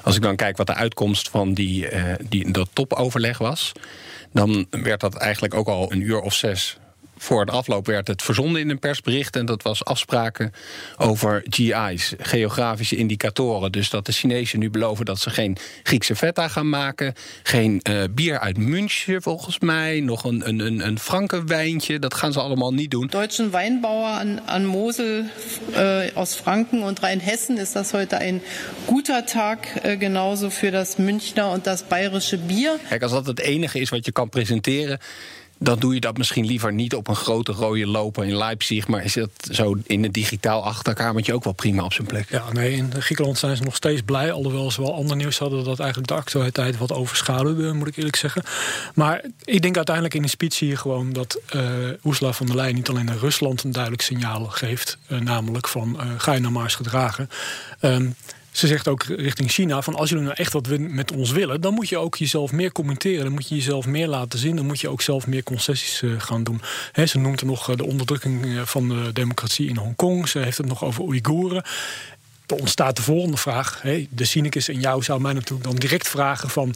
als 0.02 0.16
ik 0.16 0.22
dan 0.22 0.36
kijk 0.36 0.56
wat 0.56 0.66
de 0.66 0.74
uitkomst 0.74 1.28
van 1.28 1.54
die, 1.54 1.92
uh, 1.92 2.14
die, 2.28 2.50
dat 2.50 2.68
topoverleg 2.72 3.38
was... 3.38 3.72
dan 4.32 4.66
werd 4.70 5.00
dat 5.00 5.14
eigenlijk 5.14 5.54
ook 5.54 5.68
al 5.68 5.92
een 5.92 6.00
uur 6.00 6.20
of 6.20 6.34
zes 6.34 6.78
voor 7.24 7.46
de 7.46 7.52
afloop 7.52 7.86
werd 7.86 8.08
het 8.08 8.22
verzonden 8.22 8.60
in 8.60 8.70
een 8.70 8.78
persbericht. 8.78 9.36
En 9.36 9.46
dat 9.46 9.62
was 9.62 9.84
afspraken 9.84 10.52
over 10.96 11.42
GI's, 11.48 12.14
geografische 12.18 12.96
indicatoren. 12.96 13.72
Dus 13.72 13.90
dat 13.90 14.06
de 14.06 14.12
Chinezen 14.12 14.58
nu 14.58 14.70
beloven 14.70 15.04
dat 15.04 15.18
ze 15.18 15.30
geen 15.30 15.56
Griekse 15.82 16.16
feta 16.16 16.48
gaan 16.48 16.68
maken. 16.68 17.14
Geen 17.42 17.80
uh, 17.88 18.02
bier 18.10 18.38
uit 18.38 18.56
München 18.56 19.22
volgens 19.22 19.58
mij. 19.58 20.00
Nog 20.00 20.24
een, 20.24 20.48
een, 20.48 20.58
een, 20.58 20.86
een 20.86 20.98
Frankenwijntje. 20.98 21.98
Dat 21.98 22.14
gaan 22.14 22.32
ze 22.32 22.40
allemaal 22.40 22.74
niet 22.74 22.90
doen. 22.90 23.06
Deutschen 23.06 23.50
Weinbauer 23.50 24.06
aan, 24.06 24.40
aan 24.46 24.66
Mosel 24.66 25.22
uh, 25.70 26.06
aus 26.14 26.34
Franken 26.34 26.82
und 26.82 27.02
Rheinhessen 27.02 27.58
ist 27.58 27.74
das 27.74 27.92
heute 27.92 28.18
ein 28.18 28.42
guter 28.86 29.24
Tag. 29.26 29.58
Uh, 29.84 29.98
genauso 29.98 30.50
für 30.50 30.70
das 30.70 30.96
Münchner 30.98 31.50
und 31.50 31.66
das 31.66 31.82
bayerische 31.82 32.38
Bier. 32.38 32.78
Kijk, 32.88 33.02
als 33.02 33.12
dat 33.12 33.26
het 33.26 33.40
enige 33.40 33.80
is 33.80 33.88
wat 33.88 34.04
je 34.04 34.12
kan 34.12 34.28
presenteren 34.28 34.98
dan 35.58 35.78
doe 35.78 35.94
je 35.94 36.00
dat 36.00 36.16
misschien 36.16 36.46
liever 36.46 36.72
niet 36.72 36.94
op 36.94 37.08
een 37.08 37.16
grote 37.16 37.52
rode 37.52 37.86
loper 37.86 38.24
in 38.24 38.36
Leipzig. 38.36 38.88
Maar 38.88 39.04
is 39.04 39.12
dat 39.12 39.30
zo 39.50 39.76
in 39.86 40.04
een 40.04 40.12
digitaal 40.12 40.64
achterkamertje 40.64 41.34
ook 41.34 41.44
wel 41.44 41.52
prima 41.52 41.84
op 41.84 41.92
zijn 41.92 42.06
plek? 42.06 42.30
Ja, 42.30 42.52
nee, 42.52 42.72
in 42.72 42.92
Griekenland 43.02 43.38
zijn 43.38 43.56
ze 43.56 43.62
nog 43.62 43.76
steeds 43.76 44.02
blij. 44.02 44.32
Alhoewel 44.32 44.70
ze 44.70 44.80
wel 44.80 44.94
ander 44.94 45.16
nieuws 45.16 45.38
hadden 45.38 45.64
dat 45.64 45.78
eigenlijk 45.78 46.08
de 46.08 46.14
actualiteit 46.14 46.78
wat 46.78 46.92
overschaduwde, 46.92 47.72
moet 47.72 47.88
ik 47.88 47.96
eerlijk 47.96 48.16
zeggen. 48.16 48.42
Maar 48.94 49.24
ik 49.44 49.62
denk 49.62 49.76
uiteindelijk 49.76 50.14
in 50.14 50.22
de 50.22 50.28
speech 50.28 50.58
je 50.58 50.76
gewoon 50.76 51.12
dat 51.12 51.40
uh, 51.56 51.62
Ursula 52.04 52.32
von 52.32 52.46
der 52.46 52.56
Leyen 52.56 52.74
niet 52.74 52.88
alleen 52.88 53.04
naar 53.04 53.16
Rusland 53.16 53.62
een 53.62 53.72
duidelijk 53.72 54.02
signaal 54.02 54.44
geeft. 54.44 54.98
Uh, 55.08 55.20
namelijk 55.20 55.68
van 55.68 55.96
uh, 56.00 56.10
ga 56.16 56.32
je 56.32 56.40
nou 56.40 56.52
maar 56.52 56.70
gedragen. 56.70 57.28
Um, 57.80 58.14
ze 58.54 58.66
zegt 58.66 58.88
ook 58.88 59.02
richting 59.02 59.50
China: 59.50 59.82
van 59.82 59.94
als 59.94 60.08
jullie 60.08 60.24
nou 60.24 60.36
echt 60.36 60.52
wat 60.52 60.68
met 60.78 61.12
ons 61.12 61.30
willen, 61.30 61.60
dan 61.60 61.74
moet 61.74 61.88
je 61.88 61.98
ook 61.98 62.16
jezelf 62.16 62.52
meer 62.52 62.72
commenteren. 62.72 63.24
Dan 63.24 63.32
moet 63.32 63.48
je 63.48 63.54
jezelf 63.54 63.86
meer 63.86 64.08
laten 64.08 64.38
zien. 64.38 64.56
Dan 64.56 64.66
moet 64.66 64.80
je 64.80 64.88
ook 64.88 65.00
zelf 65.00 65.26
meer 65.26 65.42
concessies 65.42 66.02
uh, 66.02 66.20
gaan 66.20 66.44
doen. 66.44 66.60
He, 66.92 67.06
ze 67.06 67.18
noemt 67.18 67.40
er 67.40 67.46
nog 67.46 67.70
uh, 67.70 67.76
de 67.76 67.84
onderdrukking 67.84 68.44
uh, 68.44 68.62
van 68.62 68.88
de 68.88 69.12
democratie 69.12 69.68
in 69.68 69.76
Hongkong. 69.76 70.28
Ze 70.28 70.38
heeft 70.38 70.58
het 70.58 70.66
nog 70.66 70.84
over 70.84 71.02
Oeigoeren. 71.02 71.64
Dan 72.46 72.58
ontstaat 72.58 72.96
de 72.96 73.02
volgende 73.02 73.36
vraag. 73.36 73.82
Hey, 73.82 74.06
de 74.10 74.24
cynicus 74.24 74.68
in 74.68 74.80
jou 74.80 75.02
zou 75.02 75.20
mij 75.20 75.32
natuurlijk 75.32 75.64
dan 75.64 75.76
direct 75.76 76.08
vragen 76.08 76.50
van 76.50 76.74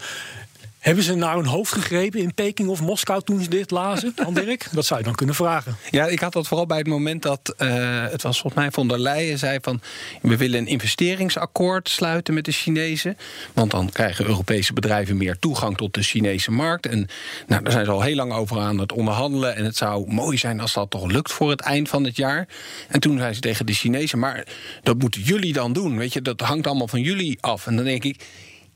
Hebben 0.88 1.06
ze 1.06 1.14
naar 1.14 1.34
hun 1.34 1.46
hoofd 1.46 1.72
gegrepen 1.72 2.20
in 2.20 2.34
Peking 2.34 2.68
of 2.68 2.80
Moskou 2.80 3.22
toen 3.22 3.42
ze 3.42 3.48
dit 3.48 3.70
lazen, 3.70 4.12
dan 4.14 4.34
Dirk? 4.34 4.68
Dat 4.72 4.86
zou 4.86 4.98
je 4.98 5.04
dan 5.04 5.14
kunnen 5.14 5.34
vragen. 5.34 5.76
Ja, 5.90 6.06
ik 6.06 6.20
had 6.20 6.32
dat 6.32 6.46
vooral 6.46 6.66
bij 6.66 6.78
het 6.78 6.86
moment 6.86 7.22
dat 7.22 7.54
uh, 7.58 8.02
het 8.10 8.22
was 8.22 8.40
volgens 8.40 8.62
mij 8.62 8.70
von 8.70 8.88
der 8.88 8.98
Leyen 8.98 9.38
zei 9.38 9.58
van 9.62 9.80
we 10.22 10.36
willen 10.36 10.58
een 10.58 10.66
investeringsakkoord 10.66 11.88
sluiten 11.88 12.34
met 12.34 12.44
de 12.44 12.52
Chinezen, 12.52 13.16
want 13.52 13.70
dan 13.70 13.90
krijgen 13.90 14.26
Europese 14.26 14.72
bedrijven 14.72 15.16
meer 15.16 15.38
toegang 15.38 15.76
tot 15.76 15.94
de 15.94 16.02
Chinese 16.02 16.50
markt. 16.50 16.86
En 16.86 17.08
nou, 17.46 17.62
daar 17.62 17.72
zijn 17.72 17.84
ze 17.84 17.90
al 17.90 18.02
heel 18.02 18.16
lang 18.16 18.32
over 18.32 18.58
aan 18.58 18.78
het 18.78 18.92
onderhandelen 18.92 19.56
en 19.56 19.64
het 19.64 19.76
zou 19.76 20.12
mooi 20.12 20.38
zijn 20.38 20.60
als 20.60 20.72
dat 20.72 20.90
toch 20.90 21.10
lukt 21.10 21.32
voor 21.32 21.50
het 21.50 21.60
eind 21.60 21.88
van 21.88 22.04
het 22.04 22.16
jaar. 22.16 22.48
En 22.88 23.00
toen 23.00 23.18
zei 23.18 23.34
ze 23.34 23.40
tegen 23.40 23.66
de 23.66 23.72
Chinezen, 23.72 24.18
maar 24.18 24.46
dat 24.82 24.98
moeten 24.98 25.20
jullie 25.20 25.52
dan 25.52 25.72
doen, 25.72 25.98
weet 25.98 26.12
je, 26.12 26.22
dat 26.22 26.40
hangt 26.40 26.66
allemaal 26.66 26.88
van 26.88 27.02
jullie 27.02 27.38
af. 27.40 27.66
En 27.66 27.76
dan 27.76 27.84
denk 27.84 28.04
ik 28.04 28.24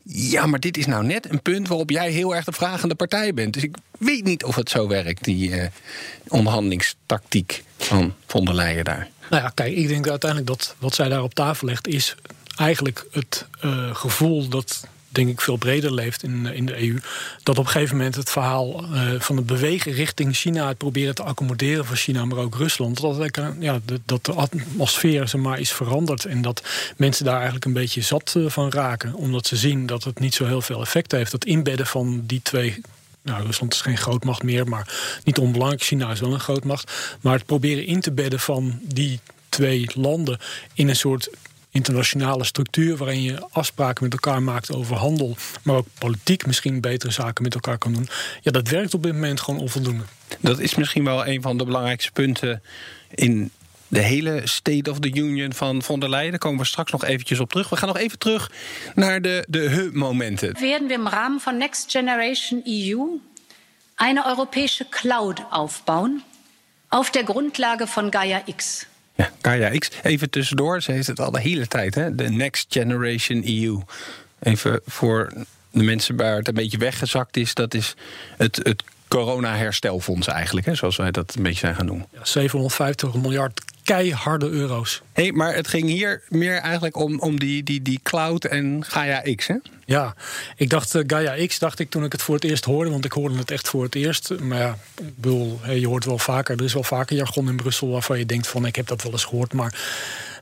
ja, 0.04 0.47
maar 0.47 0.61
dit 0.61 0.76
is 0.76 0.87
nou 0.87 1.04
net 1.04 1.30
een 1.30 1.42
punt 1.42 1.68
waarop 1.68 1.90
jij 1.90 2.11
heel 2.11 2.35
erg 2.35 2.44
de 2.44 2.52
vragende 2.52 2.94
partij 2.94 3.35
bent. 3.35 3.54
Dus 3.54 3.62
ik 3.62 3.76
weet 3.99 4.25
niet 4.25 4.44
of 4.44 4.54
het 4.54 4.71
zo 4.71 4.88
werkt, 4.88 5.25
die 5.25 5.50
uh, 5.50 5.64
onderhandelingstactiek 6.28 7.64
van 7.76 8.14
von 8.26 8.44
der 8.44 8.54
Leyen 8.54 8.85
daar. 8.85 9.09
Nou 9.30 9.42
ja, 9.42 9.49
kijk, 9.49 9.75
ik 9.76 9.88
denk 9.88 10.09
uiteindelijk 10.09 10.50
dat 10.50 10.75
wat 10.78 10.94
zij 10.94 11.09
daar 11.09 11.23
op 11.23 11.35
tafel 11.35 11.66
legt, 11.66 11.88
is 11.88 12.14
eigenlijk 12.56 13.06
het 13.11 13.47
uh, 13.64 13.94
gevoel 13.94 14.49
dat 14.49 14.87
denk 15.12 15.28
ik 15.28 15.40
veel 15.40 15.57
breder 15.57 15.95
leeft 15.95 16.23
in, 16.23 16.47
in 16.47 16.66
de 16.66 16.88
EU. 16.88 17.00
Dat 17.42 17.59
op 17.59 17.64
een 17.64 17.71
gegeven 17.71 17.97
moment 17.97 18.14
het 18.14 18.31
verhaal 18.31 18.85
uh, 18.85 19.00
van 19.19 19.37
het 19.37 19.47
bewegen 19.47 19.92
richting 19.92 20.37
China, 20.37 20.69
het 20.69 20.78
proberen 20.78 21.14
te 21.14 21.23
accommoderen 21.23 21.85
van 21.85 21.97
China, 21.97 22.25
maar 22.25 22.38
ook 22.38 22.54
Rusland, 22.54 23.00
dat, 23.00 23.31
ja, 23.59 23.81
dat 24.04 24.25
de 24.25 24.33
atmosfeer 24.33 25.28
zeg 25.28 25.40
maar, 25.40 25.61
is 25.61 25.73
veranderd. 25.73 26.25
En 26.25 26.42
dat 26.42 26.62
mensen 26.97 27.25
daar 27.25 27.35
eigenlijk 27.35 27.64
een 27.64 27.73
beetje 27.73 28.00
zat 28.00 28.35
uh, 28.37 28.49
van 28.49 28.71
raken. 28.71 29.14
Omdat 29.14 29.47
ze 29.47 29.57
zien 29.57 29.87
dat 29.87 30.04
het 30.04 30.21
niet 30.21 30.35
zo 30.35 30.47
heel 30.47 30.62
veel 30.62 30.81
effect 30.81 31.12
heeft. 31.12 31.31
Dat 31.31 31.45
inbedden 31.45 31.87
van 31.87 32.23
die 32.26 32.40
twee 32.42 32.81
nou, 33.23 33.45
Rusland 33.45 33.75
is 33.75 33.81
geen 33.81 33.97
grootmacht 33.97 34.42
meer, 34.42 34.69
maar 34.69 35.19
niet 35.25 35.38
onbelangrijk. 35.38 35.83
China 35.83 36.11
is 36.11 36.21
wel 36.21 36.33
een 36.33 36.40
grootmacht. 36.40 37.16
Maar 37.21 37.35
het 37.35 37.47
proberen 37.47 37.87
in 37.87 38.00
te 38.00 38.12
bedden 38.12 38.40
van 38.40 38.78
die 38.83 39.21
twee 39.49 39.90
landen 39.95 40.38
in 40.75 40.88
een 40.88 40.97
soort 40.97 41.31
internationale 41.73 42.45
structuur 42.45 42.97
waarin 42.97 43.23
je 43.23 43.47
afspraken 43.50 44.05
met 44.05 44.12
elkaar 44.12 44.43
maakt 44.43 44.75
over 44.75 44.97
handel, 44.97 45.37
maar 45.62 45.76
ook 45.76 45.87
politiek 45.99 46.47
misschien 46.47 46.81
betere 46.81 47.12
zaken 47.12 47.43
met 47.43 47.55
elkaar 47.55 47.79
kan 47.79 47.93
doen. 47.93 48.09
Ja, 48.41 48.50
dat 48.50 48.69
werkt 48.69 48.95
op 48.95 49.02
dit 49.02 49.12
moment 49.12 49.41
gewoon 49.41 49.61
onvoldoende. 49.61 50.05
Dat 50.41 50.59
is 50.59 50.75
misschien 50.75 51.05
wel 51.05 51.26
een 51.26 51.43
van 51.43 51.57
de 51.57 51.64
belangrijkste 51.64 52.12
punten 52.12 52.62
in 53.14 53.50
de 53.88 54.00
hele 54.00 54.41
State 54.45 54.91
of 54.91 54.99
the 54.99 55.14
Union 55.14 55.52
van 55.52 55.83
von 55.83 56.00
der 56.00 56.09
Leyen. 56.09 56.31
Daar 56.31 56.38
komen 56.38 56.59
we 56.59 56.67
straks 56.67 56.93
nog 56.93 57.05
eventjes 57.05 57.41
op 57.41 57.50
terug. 57.50 57.69
We 57.69 57.76
gaan 57.76 57.88
nog 57.88 57.99
even 57.99 58.19
terug 58.19 58.50
naar 58.95 59.23
de, 59.23 59.45
de 59.49 59.69
he-momenten. 59.69 60.61
Werden 60.61 60.88
we 60.88 60.95
im 60.95 61.09
Rahmen 61.09 61.41
van 61.41 61.57
Next 61.57 61.91
Generation 61.91 62.62
EU 62.64 63.07
eine 63.95 64.26
europäische 64.26 64.87
Cloud 64.88 65.43
aufbauen 65.50 66.23
auf 66.88 67.11
der 67.11 67.25
Grundlage 67.25 67.87
von 67.87 68.11
Gaia 68.11 68.43
X. 68.47 68.87
Ja. 69.14 69.31
Even 70.02 70.31
tussendoor, 70.31 70.83
ze 70.83 70.92
heeft 70.92 71.07
het 71.07 71.21
al 71.21 71.31
de 71.31 71.40
hele 71.40 71.66
tijd, 71.66 71.95
hè? 71.95 72.14
De 72.14 72.28
Next 72.31 72.66
Generation 72.69 73.42
EU. 73.47 73.81
Even 74.38 74.81
voor 74.87 75.33
de 75.71 75.83
mensen 75.83 76.16
waar 76.16 76.37
het 76.37 76.49
een 76.49 76.54
beetje 76.54 76.78
weggezakt 76.78 77.37
is, 77.37 77.54
dat 77.54 77.75
is 77.75 77.95
het, 78.37 78.61
het 78.62 78.83
corona-herstelfonds 79.09 80.26
eigenlijk, 80.26 80.66
hè, 80.66 80.75
zoals 80.75 80.97
wij 80.97 81.11
dat 81.11 81.35
een 81.35 81.42
beetje 81.42 81.59
zijn 81.59 81.75
gaan 81.75 81.87
noemen. 81.87 82.07
Ja, 82.12 82.25
750 82.25 83.14
miljard 83.14 83.61
keiharde 83.85 84.49
euro's. 84.49 85.03
hey, 85.12 85.33
maar 85.33 85.55
het 85.55 85.69
ging 85.69 85.89
hier 85.89 86.23
meer 86.29 86.57
eigenlijk 86.57 86.97
om, 86.97 87.21
om 87.21 87.39
die, 87.39 87.62
die, 87.62 87.83
die 87.83 88.01
cloud 88.03 88.45
en 88.45 88.85
Gaia 88.85 89.35
X, 89.35 89.47
hè? 89.47 89.57
Ja, 89.85 90.15
ik 90.57 90.71
dacht 90.71 90.95
uh, 90.95 91.03
Gaia 91.07 91.47
X, 91.47 91.59
dacht 91.59 91.79
ik 91.79 91.91
toen 91.91 92.05
ik 92.05 92.12
het 92.12 92.23
voor 92.23 92.35
het 92.35 92.45
eerst 92.45 92.65
hoorde, 92.65 92.91
want 92.91 93.05
ik 93.05 93.12
hoorde 93.12 93.39
het 93.39 93.51
echt 93.51 93.69
voor 93.69 93.83
het 93.83 93.95
eerst. 93.95 94.41
Maar 94.41 94.59
ja, 94.59 94.79
ik 94.97 95.17
bedoel, 95.17 95.61
je 95.75 95.87
hoort 95.87 96.05
wel 96.05 96.19
vaker, 96.19 96.59
er 96.59 96.65
is 96.65 96.73
wel 96.73 96.83
vaker 96.83 97.17
jargon 97.17 97.49
in 97.49 97.57
Brussel 97.57 97.89
waarvan 97.89 98.19
je 98.19 98.27
denkt 98.27 98.49
van 98.49 98.67
ik 98.67 98.77
heb 98.77 98.87
dat 98.87 99.03
wel 99.03 99.12
eens 99.12 99.25
gehoord, 99.25 99.53
maar 99.53 99.75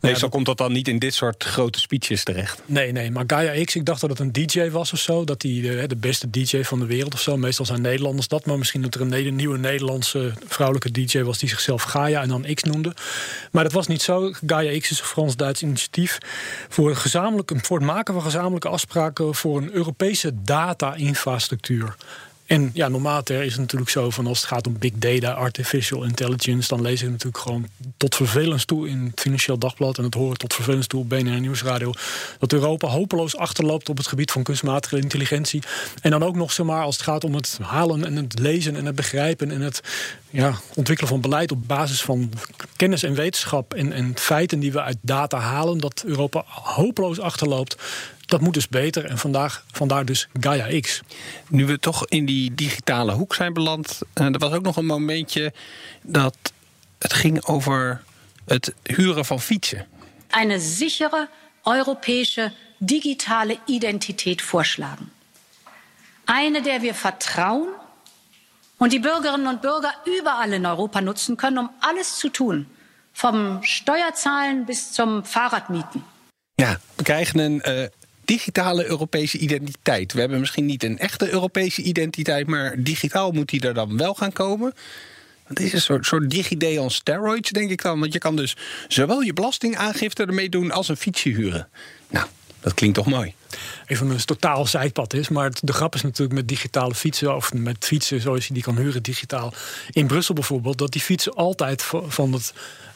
Nee, 0.01 0.19
zo 0.19 0.29
komt 0.29 0.47
dat 0.47 0.59
dan 0.59 0.73
niet 0.73 0.89
in 0.89 0.99
dit 0.99 1.15
soort 1.15 1.45
grote 1.45 1.81
speeches 1.81 2.25
terecht. 2.25 2.63
Nee, 2.67 2.93
nee, 2.93 3.11
maar 3.11 3.25
Gaia 3.27 3.65
X, 3.65 3.77
ik 3.77 3.85
dacht 3.85 4.01
dat 4.01 4.11
het 4.11 4.19
een 4.19 4.33
DJ 4.33 4.71
was 4.71 4.93
of 4.93 4.99
zo. 4.99 5.25
Dat 5.25 5.43
hij 5.43 5.61
de, 5.61 5.87
de, 5.87 5.97
beste 5.97 6.31
DJ 6.31 6.63
van 6.63 6.79
de 6.79 6.87
wereld 6.87 7.15
of 7.15 7.21
zo. 7.21 7.37
Meestal 7.37 7.65
zijn 7.65 7.81
Nederlanders 7.81 8.29
dat, 8.29 8.47
maar 8.47 8.59
misschien 8.59 8.83
dat 8.83 8.95
er 8.95 9.01
een 9.01 9.37
nieuwe 9.37 9.59
Nederlandse 9.59 10.33
vrouwelijke 10.49 10.91
DJ 10.91 11.23
was 11.23 11.39
die 11.39 11.49
zichzelf 11.49 11.83
Gaia 11.83 12.23
en 12.23 12.29
dan 12.29 12.47
X 12.55 12.63
noemde. 12.63 12.95
Maar 13.53 13.63
dat 13.63 13.73
was 13.73 13.87
niet 13.87 14.03
zo. 14.03 14.33
Gaia 14.47 14.79
X 14.79 14.91
is 14.91 14.99
een 14.99 15.05
Frans-Duits 15.05 15.63
initiatief 15.63 16.19
voor, 16.69 16.97
gezamenlijke, 16.97 17.59
voor 17.63 17.77
het 17.77 17.87
maken 17.87 18.15
van 18.15 18.23
gezamenlijke 18.23 18.69
afspraken 18.69 19.35
voor 19.35 19.59
een 19.59 19.73
Europese 19.73 20.43
data-infrastructuur. 20.43 21.97
En 22.51 22.71
ja, 22.73 22.89
normaal 22.89 23.23
is 23.25 23.53
het 23.53 23.61
natuurlijk 23.61 23.91
zo 23.91 24.11
van 24.11 24.27
als 24.27 24.39
het 24.39 24.49
gaat 24.49 24.67
om 24.67 24.79
big 24.79 24.93
data, 24.95 25.33
artificial 25.33 26.05
intelligence, 26.05 26.69
dan 26.69 26.83
lees 26.83 27.03
ik 27.03 27.11
natuurlijk 27.11 27.43
gewoon 27.43 27.69
tot 27.97 28.15
vervelens 28.15 28.65
toe 28.65 28.89
in 28.89 29.05
het 29.11 29.21
Financieel 29.21 29.59
Dagblad 29.59 29.99
en 29.99 30.05
het 30.05 30.15
horen 30.15 30.37
tot 30.37 30.55
vervelens 30.55 30.87
toe 30.87 31.01
op 31.01 31.09
BNR 31.09 31.41
Nieuwsradio 31.41 31.93
dat 32.39 32.53
Europa 32.53 32.89
hopeloos 32.89 33.37
achterloopt 33.37 33.89
op 33.89 33.97
het 33.97 34.07
gebied 34.07 34.31
van 34.31 34.43
kunstmatige 34.43 34.97
intelligentie. 34.97 35.63
En 36.03 36.11
dan 36.11 36.23
ook 36.23 36.37
nog 36.37 36.53
zomaar 36.53 36.83
als 36.83 36.97
het 36.97 37.05
gaat 37.05 37.25
om 37.25 37.35
het 37.35 37.59
halen 37.63 38.05
en 38.05 38.17
het 38.17 38.39
lezen 38.39 38.77
en 38.77 38.87
het 38.87 38.95
begrijpen 38.95 39.51
en 39.51 39.61
het 39.61 39.81
ja, 40.31 40.55
ontwikkelen 40.75 41.11
van 41.11 41.21
beleid 41.21 41.53
op 41.53 41.67
basis 41.69 42.03
van 42.03 42.33
kennis 42.77 43.03
en 43.03 43.15
wetenschap 43.15 43.75
en, 43.75 43.93
en 43.93 44.13
feiten 44.17 44.61
die 44.61 44.73
we 44.73 44.83
uit 44.83 44.99
data 45.01 45.39
halen, 45.39 45.79
dat 45.79 46.03
Europa 46.07 46.45
hopeloos 46.47 47.21
achterloopt. 47.21 47.77
Dat 48.31 48.41
moet 48.41 48.55
dus 48.55 48.69
beter 48.69 49.05
en 49.05 49.19
vandaag, 49.19 49.65
vandaar 49.73 50.05
dus 50.05 50.29
Gaia 50.41 50.81
X. 50.81 51.01
Nu 51.49 51.67
we 51.67 51.79
toch 51.79 52.07
in 52.07 52.25
die 52.25 52.55
digitale 52.55 53.13
hoek 53.13 53.35
zijn 53.35 53.53
beland, 53.53 53.99
uh, 54.15 54.27
er 54.27 54.39
was 54.39 54.53
ook 54.53 54.63
nog 54.63 54.77
een 54.77 54.87
momentje 54.87 55.53
dat 56.03 56.37
het 56.99 57.13
ging 57.13 57.45
over 57.45 58.03
het 58.45 58.75
huren 58.83 59.25
van 59.25 59.41
fietsen. 59.41 59.87
Een 60.31 60.61
sichere 60.61 61.29
Europese 61.65 62.53
digitale 62.79 63.59
Identität 63.67 64.43
vorschlagen. 64.43 65.13
Eine, 66.25 66.63
der 66.63 66.81
wir 66.81 66.95
vertrauen 66.95 67.69
und 68.77 68.93
die 68.93 69.01
Bürgerinnen 69.01 69.47
und 69.47 69.61
Bürger 69.61 69.95
überall 70.19 70.53
in 70.53 70.67
Europa 70.67 71.01
nutzen 71.01 71.37
können, 71.37 71.59
um 71.59 71.71
alles 71.81 72.19
zu 72.19 72.29
tun, 72.29 72.67
vom 73.13 73.59
Steuerzahlen 73.63 74.65
bis 74.65 74.93
zum 74.93 75.25
Fahrradmieten. 75.25 76.05
Ja, 76.55 76.79
we 76.97 77.03
krijgen 77.03 77.39
een 77.39 77.63
uh, 77.69 77.87
digitale 78.31 78.87
Europese 78.87 79.39
identiteit. 79.39 80.13
We 80.13 80.21
hebben 80.21 80.41
misschien 80.41 80.67
niet 80.67 80.83
een 80.83 80.99
echte 80.99 81.31
Europese 81.31 81.83
identiteit, 81.83 82.47
maar 82.47 82.75
digitaal 82.83 83.31
moet 83.31 83.49
die 83.49 83.61
er 83.61 83.75
dan 83.75 83.97
wel 83.97 84.15
gaan 84.15 84.33
komen. 84.33 84.73
Het 85.45 85.61
is 85.61 85.73
een 85.73 85.81
soort, 85.81 86.07
soort 86.07 86.31
DigiD 86.31 86.79
on 86.79 86.91
steroids, 86.91 87.51
denk 87.51 87.71
ik 87.71 87.83
dan. 87.83 88.01
Want 88.01 88.13
je 88.13 88.19
kan 88.19 88.37
dus 88.37 88.57
zowel 88.89 89.21
je 89.21 89.33
belastingaangifte 89.33 90.25
ermee 90.25 90.49
doen 90.49 90.71
als 90.71 90.89
een 90.89 90.97
fietsje 90.97 91.29
huren. 91.29 91.69
Nou, 92.11 92.27
dat 92.61 92.75
klinkt 92.75 92.97
toch 92.97 93.07
mooi. 93.07 93.35
Even 93.87 94.11
een 94.11 94.25
totaal 94.25 94.67
zijpad 94.67 95.15
is. 95.15 95.29
Maar 95.29 95.51
de 95.61 95.73
grap 95.73 95.95
is 95.95 96.03
natuurlijk 96.03 96.33
met 96.39 96.49
digitale 96.49 96.95
fietsen, 96.95 97.37
of 97.37 97.53
met 97.53 97.85
fietsen 97.85 98.21
zoals 98.21 98.47
je 98.47 98.55
die 98.55 98.63
kan 98.63 98.77
huren 98.77 99.03
digitaal. 99.03 99.53
In 99.91 100.07
Brussel 100.07 100.35
bijvoorbeeld, 100.35 100.79
dat 100.79 100.93
die 100.93 101.03
fietsen 101.03 101.35
altijd 101.35 101.83
van 102.07 102.33
het 102.33 102.53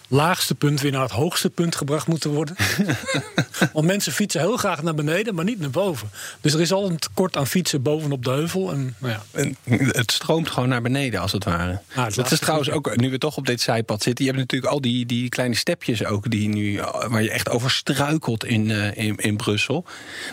laagste 0.08 0.54
punt 0.54 0.80
weer 0.80 0.92
naar 0.92 1.02
het 1.02 1.10
hoogste 1.10 1.50
punt 1.50 1.76
gebracht 1.76 2.06
moeten 2.06 2.30
worden. 2.30 2.56
Want 3.72 3.86
mensen 3.86 4.12
fietsen 4.12 4.40
heel 4.40 4.56
graag 4.56 4.82
naar 4.82 4.94
beneden, 4.94 5.34
maar 5.34 5.44
niet 5.44 5.60
naar 5.60 5.70
boven. 5.70 6.10
Dus 6.40 6.54
er 6.54 6.60
is 6.60 6.72
al 6.72 6.86
een 6.86 6.98
tekort 6.98 7.36
aan 7.36 7.46
fietsen 7.46 7.82
bovenop 7.82 8.24
de 8.24 8.30
heuvel. 8.30 8.72
En, 8.72 8.94
nou 8.98 9.12
ja. 9.12 9.22
en 9.32 9.56
het 9.88 10.12
stroomt 10.12 10.50
gewoon 10.50 10.68
naar 10.68 10.82
beneden, 10.82 11.20
als 11.20 11.32
het 11.32 11.44
ware. 11.44 11.80
Nou, 11.96 12.14
dat 12.14 12.30
is 12.30 12.38
trouwens 12.38 12.70
ook, 12.70 12.96
nu 12.96 13.10
we 13.10 13.18
toch 13.18 13.36
op 13.36 13.46
dit 13.46 13.60
zijpad 13.60 14.02
zitten... 14.02 14.24
je 14.24 14.30
hebt 14.30 14.42
natuurlijk 14.42 14.72
al 14.72 14.80
die, 14.80 15.06
die 15.06 15.28
kleine 15.28 15.54
stepjes 15.54 16.04
ook... 16.04 16.30
Die 16.30 16.48
nu, 16.48 16.80
waar 17.08 17.22
je 17.22 17.30
echt 17.30 17.48
over 17.50 17.70
struikelt 17.70 18.44
in, 18.44 18.68
uh, 18.68 18.96
in, 18.96 19.16
in 19.16 19.36
Brussel. 19.36 19.84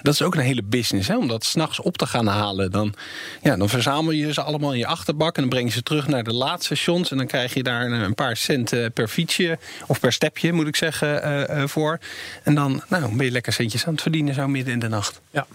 Dat 0.01 0.13
is 0.13 0.21
ook 0.21 0.35
een 0.35 0.41
hele 0.41 0.63
business, 0.63 1.07
hè? 1.07 1.17
om 1.17 1.27
dat 1.27 1.43
s'nachts 1.43 1.79
op 1.79 1.97
te 1.97 2.05
gaan 2.05 2.27
halen. 2.27 2.71
Dan, 2.71 2.93
ja, 3.41 3.55
dan 3.55 3.69
verzamel 3.69 4.11
je 4.11 4.33
ze 4.33 4.41
allemaal 4.41 4.71
in 4.71 4.79
je 4.79 4.85
achterbak... 4.85 5.35
en 5.35 5.41
dan 5.41 5.49
breng 5.49 5.67
je 5.67 5.73
ze 5.73 5.83
terug 5.83 6.07
naar 6.07 6.23
de 6.23 6.33
laadstations... 6.33 7.11
en 7.11 7.17
dan 7.17 7.27
krijg 7.27 7.53
je 7.53 7.63
daar 7.63 7.91
een 7.91 8.15
paar 8.15 8.37
cent 8.37 8.93
per 8.93 9.07
fietsje 9.07 9.59
of 9.88 10.00
per 10.00 10.13
stepje 10.13 10.53
moet 10.53 10.68
ik 10.68 10.75
zeggen, 10.75 11.30
uh, 11.51 11.63
voor. 11.68 12.00
En 12.44 12.56
dan 12.56 12.84
nou, 12.88 13.15
ben 13.15 13.25
je 13.25 13.32
lekker 13.32 13.53
centjes 13.53 13.86
aan 13.86 13.94
het 13.94 14.01
verdienen 14.01 14.34
zo 14.34 14.48
midden 14.48 14.74
in 14.74 14.80
de 14.80 14.88
nacht. 14.88 15.22
Ja, 15.32 15.48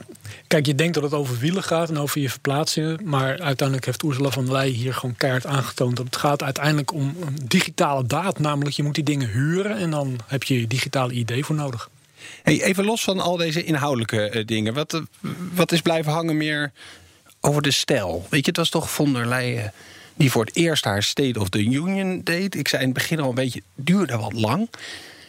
kijk, 0.47 0.67
je 0.67 0.75
denkt 0.75 0.95
dat 0.95 1.03
het 1.03 1.13
over 1.13 1.39
wielen 1.39 1.63
gaat 1.63 1.89
en 1.89 1.99
over 1.99 2.21
je 2.21 2.31
verplaatsingen. 2.31 3.01
Maar 3.05 3.41
uiteindelijk 3.41 3.87
heeft 3.87 4.03
Ursula 4.03 4.31
van 4.31 4.45
der 4.45 4.53
Leyen 4.53 4.75
hier 4.75 4.95
gewoon 4.95 5.17
keihard 5.17 5.47
aangetoond... 5.47 5.97
dat 5.97 6.07
het 6.07 6.17
gaat 6.17 6.43
uiteindelijk 6.43 6.93
om 6.93 7.17
een 7.27 7.39
digitale 7.45 8.07
daad. 8.07 8.39
Namelijk, 8.39 8.77
je 8.77 8.83
moet 8.83 8.95
die 8.95 9.05
dingen 9.05 9.29
huren 9.29 9.77
en 9.77 9.91
dan 9.91 10.19
heb 10.27 10.43
je 10.43 10.61
je 10.61 10.67
digitale 10.67 11.13
idee 11.13 11.45
voor 11.45 11.55
nodig. 11.55 11.91
Hey, 12.43 12.63
even 12.63 12.85
los 12.85 13.05
van 13.05 13.21
al 13.21 13.37
deze 13.37 13.65
inhoudelijke 13.65 14.43
dingen. 14.47 14.75
Wat, 14.75 15.03
wat 15.55 15.73
is 15.73 15.81
blijven 15.81 16.13
hangen 16.13 16.37
meer 16.37 16.73
over 17.41 17.63
de 17.63 17.71
stijl? 17.71 18.27
Weet 18.31 18.41
je, 18.41 18.47
het 18.47 18.57
was 18.57 18.71
toch 18.71 18.91
von 18.91 19.13
der 19.13 19.27
Leyen 19.27 19.73
die 20.17 20.31
voor 20.31 20.45
het 20.45 20.57
eerst 20.57 20.85
haar 20.85 21.03
State 21.03 21.41
of 21.41 21.49
the 21.49 21.65
Union 21.65 22.21
deed. 22.25 22.55
Ik 22.55 22.69
zei 22.69 22.83
in 22.83 22.89
het 22.89 22.99
begin 22.99 23.21
al 23.21 23.29
een 23.29 23.35
beetje, 23.35 23.63
duurde 23.75 24.17
wat 24.17 24.33
lang. 24.33 24.69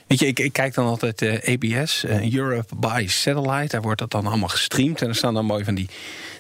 Weet 0.08 0.20
je, 0.20 0.28
ik, 0.28 0.40
ik 0.40 0.54
kijk 0.54 0.74
dan 0.74 0.86
altijd 0.86 1.22
uh, 1.22 1.34
ABS, 1.34 2.04
uh, 2.04 2.34
Europe 2.34 2.76
by 2.76 3.06
Satellite. 3.08 3.68
Daar 3.68 3.82
wordt 3.82 4.00
dat 4.00 4.12
dan 4.12 4.26
allemaal 4.26 4.50
gestreamd. 4.50 5.02
En 5.02 5.08
er 5.08 5.16
staan 5.16 5.34
dan 5.34 5.46
mooi 5.46 5.64
van 5.64 5.76
die 5.76 5.90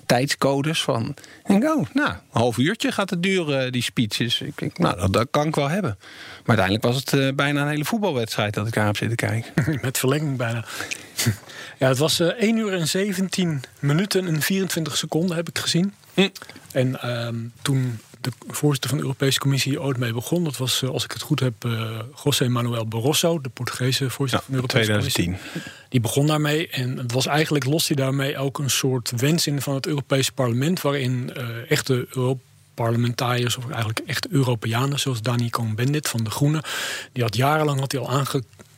tijdscodes 0.05 0.81
van. 0.81 1.15
En 1.43 1.69
oh, 1.69 1.85
nou, 1.93 2.09
een 2.09 2.17
half 2.31 2.57
uurtje 2.57 2.91
gaat 2.91 3.09
het 3.09 3.23
duren, 3.23 3.71
die 3.71 3.81
speeches. 3.81 4.41
Ik 4.41 4.57
denk, 4.57 4.77
nou, 4.77 4.99
dat, 4.99 5.13
dat 5.13 5.27
kan 5.31 5.47
ik 5.47 5.55
wel 5.55 5.69
hebben. 5.69 5.97
Maar 6.45 6.57
uiteindelijk 6.57 6.85
was 6.85 6.95
het 6.95 7.13
uh, 7.13 7.33
bijna 7.33 7.61
een 7.61 7.67
hele 7.67 7.85
voetbalwedstrijd 7.85 8.53
dat 8.53 8.67
ik 8.67 8.73
daar 8.73 8.85
heb 8.85 8.97
zitten 8.97 9.17
kijken. 9.17 9.51
Met 9.81 9.97
verlenging 9.97 10.37
bijna. 10.37 10.65
ja, 11.77 11.87
het 11.87 11.97
was 11.97 12.19
uh, 12.19 12.27
1 12.27 12.57
uur 12.57 12.73
en 12.73 12.87
17 12.87 13.63
minuten 13.79 14.27
en 14.27 14.41
24 14.41 14.97
seconden, 14.97 15.35
heb 15.35 15.49
ik 15.49 15.57
gezien. 15.57 15.93
Hm. 16.13 16.27
En 16.71 16.99
uh, 17.03 17.27
toen 17.61 17.99
de 18.21 18.31
voorzitter 18.47 18.89
van 18.89 18.97
de 18.97 19.03
Europese 19.03 19.39
Commissie 19.39 19.81
ooit 19.81 19.97
mee 19.97 20.13
begon. 20.13 20.43
Dat 20.43 20.57
was, 20.57 20.83
als 20.83 21.03
ik 21.03 21.12
het 21.12 21.21
goed 21.21 21.39
heb, 21.39 21.65
uh, 21.65 22.00
José 22.24 22.47
Manuel 22.47 22.88
Barroso, 22.88 23.41
de 23.41 23.50
Portugese 23.50 24.09
voorzitter 24.09 24.50
ja, 24.50 24.59
van 24.59 24.65
de 24.67 24.75
Europese 24.75 25.12
2010. 25.12 25.25
Commissie. 25.25 25.71
Die 25.89 26.00
begon 26.00 26.27
daarmee 26.27 26.67
en 26.67 26.97
het 26.97 27.12
was 27.12 27.25
eigenlijk, 27.25 27.65
lost 27.65 27.88
hij 27.88 27.95
daarmee 27.95 28.38
ook 28.38 28.59
een 28.59 28.69
soort 28.69 29.12
wens 29.15 29.47
in 29.47 29.62
van 29.62 29.74
het 29.74 29.88
Europese 29.88 30.31
parlement, 30.31 30.81
waarin 30.81 31.31
uh, 31.38 31.71
echte 31.71 32.07
Europa 32.09 32.41
parlementariërs, 32.77 33.57
of 33.57 33.69
eigenlijk 33.69 34.00
echt 34.00 34.27
Europeanen, 34.27 35.00
zoals 35.00 35.21
Dani 35.21 35.50
Cohn-Bendit 35.50 36.09
van 36.09 36.24
de 36.24 36.29
Groenen, 36.29 36.62
die 37.12 37.24
had 37.24 37.36
jarenlang 37.36 37.79
had 37.79 37.91
hij 37.91 38.01
al 38.01 38.09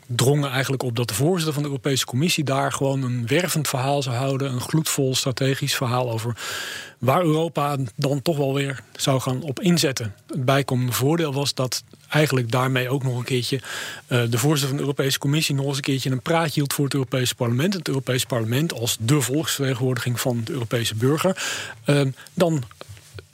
aangedrongen 0.10 0.52
eigenlijk 0.52 0.84
op 0.84 0.96
dat 0.96 1.08
de 1.08 1.14
voorzitter 1.14 1.54
van 1.54 1.64
de 1.64 1.70
Europese 1.70 2.06
Commissie 2.06 2.44
daar 2.44 2.72
gewoon 2.72 3.04
een 3.04 3.28
wervend 3.28 3.68
verhaal 3.68 4.02
zou 4.02 4.16
houden, 4.16 4.52
een 4.52 4.62
gloedvol 4.62 5.16
strategisch 5.16 5.76
verhaal 5.76 6.12
over 6.12 6.38
waar 6.98 7.22
Europa 7.22 7.78
dan 7.96 8.22
toch 8.22 8.38
wel 8.38 8.54
weer 8.54 8.84
zou 8.96 9.20
gaan 9.22 9.42
op 9.42 9.60
inzetten. 9.60 10.16
Het 10.28 10.46
bijkomende 10.46 10.92
voordeel 10.92 11.34
was 11.34 11.54
dat 11.54 11.84
eigenlijk 12.10 12.52
daarmee 12.52 12.90
ook 12.90 13.04
nog 13.04 13.18
een 13.18 13.24
keertje 13.24 13.62
uh, 14.08 14.24
de 14.30 14.38
voorzitter 14.38 14.68
van 14.68 14.78
de 14.78 14.84
Europese 14.84 15.20
Commissie 15.20 15.56
nog 15.56 15.66
eens 15.66 15.76
een 15.76 15.82
keertje 15.82 16.12
een 16.12 16.22
praatje 16.22 16.54
hield 16.54 16.74
voor 16.74 16.86
het 16.86 16.94
Europese 16.94 17.36
parlement. 17.36 17.74
Het 17.74 17.88
Europese 17.88 18.26
parlement 18.26 18.74
als 18.74 18.98
de 19.00 19.22
volksvertegenwoordiging 19.22 20.20
van 20.20 20.42
de 20.44 20.52
Europese 20.52 20.96
burger. 20.96 21.44
Uh, 21.86 22.02
dan 22.34 22.64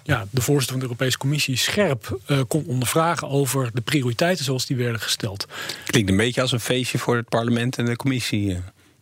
ja, 0.05 0.25
de 0.29 0.41
voorzitter 0.41 0.71
van 0.71 0.79
de 0.79 0.85
Europese 0.85 1.17
Commissie 1.17 1.55
scherp 1.55 2.19
uh, 2.27 2.39
kon 2.47 2.65
ondervragen 2.67 3.29
over 3.29 3.69
de 3.73 3.81
prioriteiten 3.81 4.45
zoals 4.45 4.65
die 4.65 4.77
werden 4.77 5.01
gesteld. 5.01 5.45
Klinkt 5.85 6.09
een 6.09 6.17
beetje 6.17 6.41
als 6.41 6.51
een 6.51 6.59
feestje 6.59 6.97
voor 6.97 7.15
het 7.15 7.29
parlement 7.29 7.77
en 7.77 7.85
de 7.85 7.95
commissie. 7.95 8.49
Uh. 8.49 8.57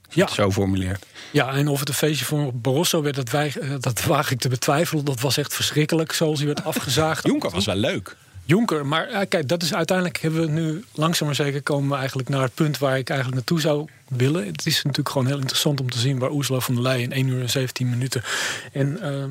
Ja. 0.10 0.28
Zo 0.28 0.52
formuleert. 0.52 1.06
Ja, 1.32 1.54
en 1.54 1.68
of 1.68 1.80
het 1.80 1.90
een 1.90 1.94
feestje 1.94 2.26
voor 2.26 2.54
Barroso 2.54 3.02
werd, 3.02 3.16
dat, 3.16 3.30
wij, 3.30 3.54
dat 3.80 4.04
waag 4.14 4.32
ik 4.32 4.40
te 4.40 4.50
betwijfelen. 4.50 5.06
Dat 5.06 5.20
was 5.20 5.38
echt 5.38 5.54
verschrikkelijk 5.54 6.12
zoals 6.12 6.38
hij 6.38 6.48
werd 6.48 6.64
afgezaagd. 6.74 7.28
Jonker 7.28 7.50
was 7.50 7.66
wel 7.66 7.76
leuk. 7.76 8.16
Jonker, 8.46 8.86
maar 8.86 9.26
kijk, 9.26 9.48
dat 9.48 9.64
is 9.64 9.74
uiteindelijk 9.74 10.22
hebben 10.22 10.42
we 10.42 10.48
nu 10.52 10.84
langzaam 10.94 11.28
maar 11.28 11.36
zeker 11.36 11.62
komen 11.62 11.90
we 11.90 11.96
eigenlijk 11.96 12.30
naar 12.30 12.42
het 12.42 12.54
punt 12.54 12.78
waar 12.78 12.98
ik 12.98 13.10
eigenlijk 13.10 13.38
naartoe 13.38 13.62
zou 13.62 13.88
willen. 14.08 14.46
Het 14.46 14.66
is 14.66 14.76
natuurlijk 14.76 15.10
gewoon 15.10 15.28
heel 15.28 15.38
interessant 15.40 15.80
om 15.80 15.90
te 15.90 16.00
zien 16.00 16.20
waar 16.20 16.32
Ursula 16.32 16.60
von 16.60 16.74
der 16.74 16.84
Leyen 16.84 17.04
in 17.04 17.12
1 17.12 17.28
uur 17.28 17.42
en 17.42 17.50
17 17.50 17.90
minuten 17.90 18.24
en 18.72 19.00
uh, 19.02 19.24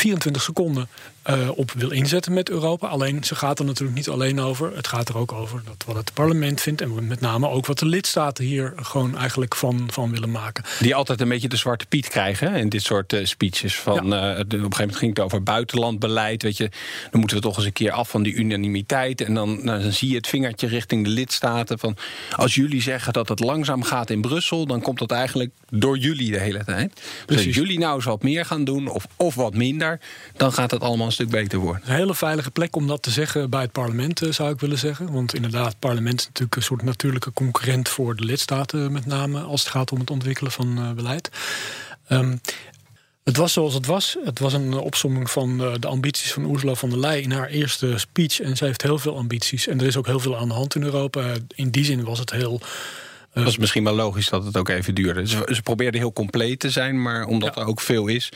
24 0.00 0.42
seconden 0.42 0.88
uh, 1.30 1.48
op 1.54 1.72
wil 1.72 1.90
inzetten 1.90 2.32
met 2.32 2.50
Europa. 2.50 2.88
Alleen 2.88 3.24
ze 3.24 3.34
gaat 3.34 3.58
er 3.58 3.64
natuurlijk 3.64 3.96
niet 3.96 4.08
alleen 4.08 4.40
over. 4.40 4.76
Het 4.76 4.86
gaat 4.86 5.08
er 5.08 5.16
ook 5.16 5.32
over 5.32 5.62
dat 5.64 5.84
wat 5.86 5.96
het 5.96 6.14
parlement 6.14 6.60
vindt 6.60 6.80
en 6.80 7.06
met 7.06 7.20
name 7.20 7.48
ook 7.48 7.66
wat 7.66 7.78
de 7.78 7.86
lidstaten 7.86 8.44
hier 8.44 8.72
gewoon 8.76 9.16
eigenlijk 9.16 9.54
van, 9.54 9.88
van 9.90 10.10
willen 10.10 10.30
maken. 10.30 10.64
Die 10.78 10.94
altijd 10.94 11.20
een 11.20 11.28
beetje 11.28 11.48
de 11.48 11.56
zwarte 11.56 11.86
piet 11.86 12.08
krijgen 12.08 12.52
hè, 12.52 12.58
in 12.58 12.68
dit 12.68 12.82
soort 12.82 13.12
uh, 13.12 13.24
speeches. 13.24 13.76
Van, 13.76 14.06
ja. 14.06 14.34
uh, 14.34 14.38
op 14.40 14.52
een 14.52 14.60
gegeven 14.60 14.68
moment 14.70 14.96
ging 14.96 15.16
het 15.16 15.24
over 15.24 15.42
buitenlandbeleid. 15.42 16.42
Weet 16.42 16.56
je, 16.56 16.70
dan 17.10 17.20
moeten 17.20 17.36
we 17.36 17.42
toch 17.42 17.56
eens 17.56 17.66
een 17.66 17.72
keer 17.72 17.92
af 17.92 18.08
van 18.08 18.22
die 18.22 18.34
unanimiteit. 18.34 19.20
En 19.20 19.34
dan, 19.34 19.64
nou, 19.64 19.82
dan 19.82 19.92
zie 19.92 20.08
je 20.08 20.16
het 20.16 20.26
vingertje 20.26 20.66
richting 20.66 21.04
de 21.04 21.10
lidstaten. 21.10 21.78
Van, 21.78 21.96
als 22.36 22.54
jullie 22.54 22.82
zeggen 22.82 23.12
dat 23.12 23.28
het 23.28 23.40
langzaam 23.40 23.82
gaat 23.82 24.10
in 24.10 24.20
Brussel, 24.20 24.66
dan 24.66 24.80
komt 24.80 24.98
dat 24.98 25.10
eigenlijk 25.10 25.50
door 25.70 25.98
jullie 25.98 26.30
de 26.30 26.40
hele 26.40 26.64
tijd. 26.64 27.00
Dus 27.26 27.44
jullie 27.44 27.78
nou 27.78 27.94
eens 27.94 28.04
wat 28.04 28.22
meer 28.22 28.44
gaan 28.44 28.64
doen 28.64 28.88
of, 28.88 29.06
of 29.16 29.34
wat 29.34 29.54
minder, 29.54 29.89
dan 30.36 30.52
gaat 30.52 30.70
het 30.70 30.82
allemaal 30.82 31.06
een 31.06 31.12
stuk 31.12 31.30
beter 31.30 31.58
worden. 31.58 31.82
Een 31.84 31.94
hele 31.94 32.14
veilige 32.14 32.50
plek 32.50 32.76
om 32.76 32.86
dat 32.86 33.02
te 33.02 33.10
zeggen 33.10 33.50
bij 33.50 33.62
het 33.62 33.72
parlement, 33.72 34.22
zou 34.30 34.52
ik 34.52 34.60
willen 34.60 34.78
zeggen. 34.78 35.12
Want 35.12 35.34
inderdaad, 35.34 35.66
het 35.66 35.78
parlement 35.78 36.20
is 36.20 36.26
natuurlijk 36.26 36.56
een 36.56 36.62
soort 36.62 36.82
natuurlijke 36.82 37.32
concurrent 37.32 37.88
voor 37.88 38.16
de 38.16 38.24
lidstaten, 38.24 38.92
met 38.92 39.06
name 39.06 39.40
als 39.40 39.60
het 39.60 39.70
gaat 39.70 39.92
om 39.92 40.00
het 40.00 40.10
ontwikkelen 40.10 40.52
van 40.52 40.78
uh, 40.78 40.92
beleid. 40.92 41.30
Um, 42.08 42.40
het 43.24 43.36
was 43.36 43.52
zoals 43.52 43.74
het 43.74 43.86
was. 43.86 44.16
Het 44.24 44.38
was 44.38 44.52
een 44.52 44.74
opsomming 44.74 45.30
van 45.30 45.60
uh, 45.60 45.72
de 45.78 45.86
ambities 45.86 46.32
van 46.32 46.50
Ursula 46.50 46.74
von 46.74 46.90
der 46.90 46.98
Leyen 46.98 47.22
in 47.22 47.32
haar 47.32 47.48
eerste 47.48 47.98
speech. 47.98 48.40
En 48.40 48.56
ze 48.56 48.64
heeft 48.64 48.82
heel 48.82 48.98
veel 48.98 49.16
ambities. 49.16 49.66
En 49.66 49.80
er 49.80 49.86
is 49.86 49.96
ook 49.96 50.06
heel 50.06 50.20
veel 50.20 50.36
aan 50.36 50.48
de 50.48 50.54
hand 50.54 50.74
in 50.74 50.82
Europa. 50.82 51.34
In 51.54 51.70
die 51.70 51.84
zin 51.84 52.04
was 52.04 52.18
het 52.18 52.30
heel. 52.30 52.60
Het 53.32 53.44
was 53.44 53.58
misschien 53.58 53.84
wel 53.84 53.94
logisch 53.94 54.28
dat 54.28 54.44
het 54.44 54.56
ook 54.56 54.68
even 54.68 54.94
duurde. 54.94 55.28
Ze, 55.28 55.48
ze 55.52 55.62
probeerden 55.62 56.00
heel 56.00 56.12
compleet 56.12 56.60
te 56.60 56.70
zijn, 56.70 57.02
maar 57.02 57.24
omdat 57.24 57.54
ja. 57.54 57.60
er 57.60 57.66
ook 57.66 57.80
veel 57.80 58.06
is. 58.06 58.32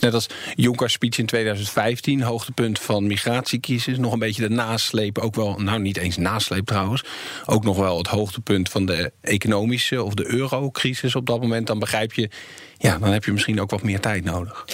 Net 0.00 0.14
als 0.14 0.26
Juncker's 0.54 0.92
speech 0.92 1.18
in 1.18 1.26
2015, 1.26 2.22
hoogtepunt 2.22 2.78
van 2.78 3.06
migratiecrisis. 3.06 3.98
Nog 3.98 4.12
een 4.12 4.18
beetje 4.18 4.48
de 4.48 4.54
nasleep, 4.54 5.18
ook 5.18 5.34
wel, 5.34 5.58
nou 5.58 5.80
niet 5.80 5.96
eens 5.96 6.16
nasleep 6.16 6.66
trouwens. 6.66 7.04
Ook 7.46 7.64
nog 7.64 7.76
wel 7.76 7.98
het 7.98 8.06
hoogtepunt 8.06 8.68
van 8.68 8.86
de 8.86 9.12
economische 9.20 10.02
of 10.02 10.14
de 10.14 10.32
eurocrisis 10.32 11.14
op 11.14 11.26
dat 11.26 11.40
moment. 11.40 11.66
Dan 11.66 11.78
begrijp 11.78 12.12
je, 12.12 12.30
ja, 12.78 12.98
dan 12.98 13.12
heb 13.12 13.24
je 13.24 13.32
misschien 13.32 13.60
ook 13.60 13.70
wat 13.70 13.82
meer 13.82 14.00
tijd 14.00 14.24
nodig. 14.24 14.64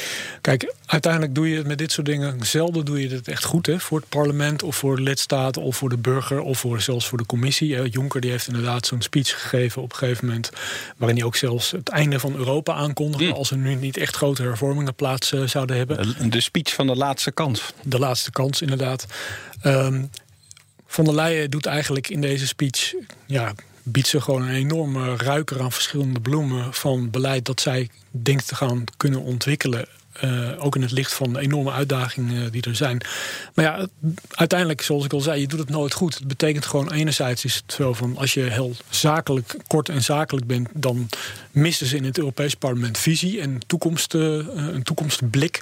Kijk, 0.40 0.74
uiteindelijk 0.86 1.34
doe 1.34 1.48
je 1.48 1.56
het 1.56 1.66
met 1.66 1.78
dit 1.78 1.92
soort 1.92 2.06
dingen. 2.06 2.46
Zelden 2.46 2.84
doe 2.84 3.00
je 3.00 3.14
het 3.14 3.28
echt 3.28 3.44
goed 3.44 3.66
hè, 3.66 3.80
voor 3.80 3.98
het 3.98 4.08
parlement 4.08 4.62
of 4.62 4.76
voor 4.76 4.96
de 4.96 5.02
lidstaten 5.02 5.62
of 5.62 5.76
voor 5.76 5.88
de 5.88 5.96
burger 5.96 6.40
of 6.40 6.58
voor, 6.58 6.80
zelfs 6.80 7.08
voor 7.08 7.18
de 7.18 7.26
commissie. 7.26 7.88
Juncker 7.88 8.20
die 8.20 8.30
heeft 8.30 8.46
inderdaad 8.46 8.86
zo'n 8.86 9.02
speech 9.02 9.42
gegeven 9.42 9.82
op 9.82 9.92
een 9.92 9.98
gegeven 9.98 10.26
moment. 10.26 10.50
waarin 10.96 11.16
hij 11.16 11.26
ook 11.26 11.36
zelfs 11.36 11.70
het 11.70 11.88
einde 11.88 12.18
van 12.18 12.36
Europa 12.36 12.72
aankondigde. 12.72 13.26
Mm. 13.26 13.32
als 13.32 13.50
er 13.50 13.56
nu 13.56 13.74
niet 13.74 13.96
echt 13.96 14.16
grote 14.16 14.42
hervormingen 14.42 14.94
plaats 14.94 15.32
uh, 15.32 15.46
zouden 15.46 15.76
hebben. 15.76 16.30
De 16.30 16.40
speech 16.40 16.74
van 16.74 16.86
de 16.86 16.96
laatste 16.96 17.32
kans. 17.32 17.72
De 17.82 17.98
laatste 17.98 18.30
kans, 18.30 18.62
inderdaad. 18.62 19.06
Um, 19.66 20.10
van 20.86 21.04
der 21.04 21.14
Leyen 21.14 21.50
doet 21.50 21.66
eigenlijk 21.66 22.08
in 22.08 22.20
deze 22.20 22.46
speech. 22.46 22.94
Ja, 23.26 23.52
biedt 23.84 24.08
ze 24.08 24.20
gewoon 24.20 24.42
een 24.42 24.54
enorme 24.54 25.16
ruiker 25.16 25.60
aan 25.60 25.72
verschillende 25.72 26.20
bloemen 26.20 26.74
van 26.74 27.10
beleid 27.10 27.44
dat 27.44 27.60
zij 27.60 27.88
denkt 28.10 28.48
te 28.48 28.54
gaan 28.54 28.84
kunnen 28.96 29.20
ontwikkelen. 29.20 29.86
Uh, 30.24 30.64
ook 30.64 30.76
in 30.76 30.82
het 30.82 30.90
licht 30.90 31.14
van 31.14 31.32
de 31.32 31.40
enorme 31.40 31.70
uitdagingen 31.70 32.52
die 32.52 32.62
er 32.62 32.76
zijn. 32.76 33.00
Maar 33.54 33.64
ja, 33.64 33.86
uiteindelijk, 34.30 34.82
zoals 34.82 35.04
ik 35.04 35.12
al 35.12 35.20
zei, 35.20 35.40
je 35.40 35.46
doet 35.46 35.58
het 35.58 35.68
nooit 35.68 35.92
goed. 35.92 36.14
Het 36.14 36.28
betekent 36.28 36.66
gewoon, 36.66 36.92
enerzijds 36.92 37.44
is 37.44 37.54
het 37.54 37.72
zo 37.72 37.92
van 37.92 38.16
als 38.16 38.34
je 38.34 38.40
heel 38.40 38.76
zakelijk, 38.88 39.56
kort 39.66 39.88
en 39.88 40.02
zakelijk 40.02 40.46
bent, 40.46 40.68
dan 40.72 41.08
missen 41.50 41.86
ze 41.86 41.96
in 41.96 42.04
het 42.04 42.18
Europees 42.18 42.54
Parlement 42.54 42.98
visie 42.98 43.40
en 43.40 43.58
toekomst, 43.66 44.14
uh, 44.14 44.22
een 44.56 44.82
toekomstblik. 44.82 45.60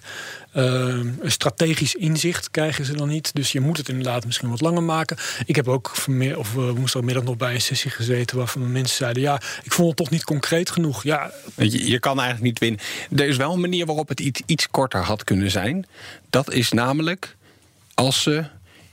Uh, 0.56 0.64
een 0.64 1.30
strategisch 1.30 1.94
inzicht 1.94 2.50
krijgen 2.50 2.84
ze 2.84 2.96
dan 2.96 3.08
niet. 3.08 3.34
Dus 3.34 3.52
je 3.52 3.60
moet 3.60 3.76
het 3.76 3.88
inderdaad 3.88 4.24
misschien 4.24 4.50
wat 4.50 4.60
langer 4.60 4.82
maken. 4.82 5.16
Ik 5.46 5.56
heb 5.56 5.68
ook 5.68 5.90
vanmiddag, 5.94 6.38
of 6.38 6.54
uh, 6.54 6.70
woensdagmiddag 6.70 7.22
nog 7.22 7.36
bij 7.36 7.54
een 7.54 7.60
sessie 7.60 7.90
gezeten 7.90 8.36
waarvan 8.36 8.72
mensen 8.72 8.96
zeiden: 8.96 9.22
ja, 9.22 9.40
ik 9.62 9.72
vond 9.72 9.88
het 9.88 9.96
toch 9.96 10.10
niet 10.10 10.24
concreet 10.24 10.70
genoeg. 10.70 11.02
Ja, 11.02 11.30
je, 11.56 11.98
kan 11.98 12.20
eigenlijk 12.20 12.42
niet 12.42 12.58
winnen. 12.58 12.80
Er 13.16 13.28
is 13.28 13.36
wel 13.36 13.52
een 13.52 13.60
manier 13.60 13.86
waarop 13.86 14.08
het 14.08 14.20
iets, 14.20 14.40
iets 14.46 14.70
korter 14.70 15.00
had 15.00 15.24
kunnen 15.24 15.50
zijn. 15.50 15.86
Dat 16.30 16.52
is 16.52 16.72
namelijk 16.72 17.36
als 17.94 18.22
ze 18.22 18.44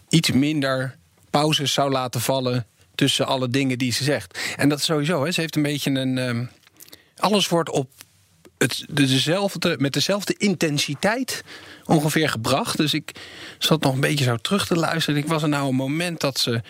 iets 0.10 0.32
minder 0.32 0.96
pauzes 1.30 1.74
zou 1.74 1.92
laten 1.92 2.22
vallen 2.22 2.66
tussen 2.96 3.28
alle 3.28 3.50
dingen 3.50 3.78
die 3.78 3.92
ze 3.92 4.04
zegt. 4.04 4.40
En 4.56 4.70
dat 4.70 4.80
is 4.80 4.86
sowieso, 4.86 5.24
hè, 5.24 5.32
ze 5.32 5.42
heeft 5.42 5.56
een 5.56 5.62
beetje 5.62 5.92
een. 5.92 6.18
Um, 6.18 6.50
alles 7.18 7.48
wordt 7.48 7.70
op 7.70 7.90
het, 8.60 8.86
dezelfde, 8.90 9.76
met 9.80 9.94
dezelfde 9.94 10.36
intensiteit 10.38 11.44
ongeveer 11.86 12.30
gebracht. 12.30 12.78
Dus 12.78 12.94
ik 12.94 13.12
zat 13.58 13.82
nog 13.82 13.94
een 13.94 14.00
beetje 14.00 14.24
zo 14.24 14.38
terug 14.38 14.68
te 14.68 14.76
luisteren. 14.76 15.20
Ik 15.20 15.28
was 15.28 15.44
er 15.44 15.50
nou 15.50 15.70
een 15.70 15.76
moment 15.76 16.22
dat 16.22 16.40
ze 16.40 16.62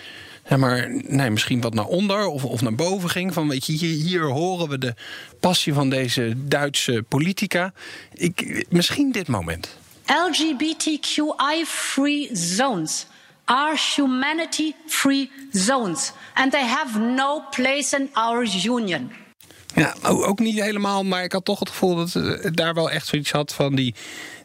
zeg 0.47 0.57
maar, 0.57 1.01
nee, 1.07 1.29
misschien 1.29 1.61
wat 1.61 1.73
naar 1.73 1.85
onder 1.85 2.25
of, 2.25 2.45
of 2.45 2.61
naar 2.61 2.75
boven 2.75 3.09
ging. 3.09 3.33
Van 3.33 3.47
weet 3.47 3.65
je, 3.65 3.73
hier, 3.73 4.03
hier 4.03 4.23
horen 4.23 4.69
we 4.69 4.77
de 4.77 4.93
passie 5.39 5.73
van 5.73 5.89
deze 5.89 6.33
Duitse 6.37 7.03
politica. 7.07 7.73
Ik, 8.13 8.65
misschien 8.69 9.11
dit 9.11 9.27
moment. 9.27 9.77
LGBTQI-free 10.05 12.29
zones 12.33 13.05
are 13.45 13.77
humanity-free 13.95 15.31
zones. 15.51 16.11
And 16.33 16.51
they 16.51 16.65
have 16.65 16.99
no 16.99 17.43
place 17.49 17.97
in 17.97 18.09
our 18.13 18.47
union. 18.65 19.11
Ja, 19.75 19.95
ook 20.01 20.39
niet 20.39 20.61
helemaal, 20.61 21.03
maar 21.03 21.23
ik 21.23 21.31
had 21.31 21.45
toch 21.45 21.59
het 21.59 21.69
gevoel 21.69 21.95
dat 21.95 22.13
het 22.13 22.55
daar 22.55 22.73
wel 22.73 22.91
echt 22.91 23.07
zoiets 23.07 23.31
had 23.31 23.53
van 23.53 23.75
die, 23.75 23.95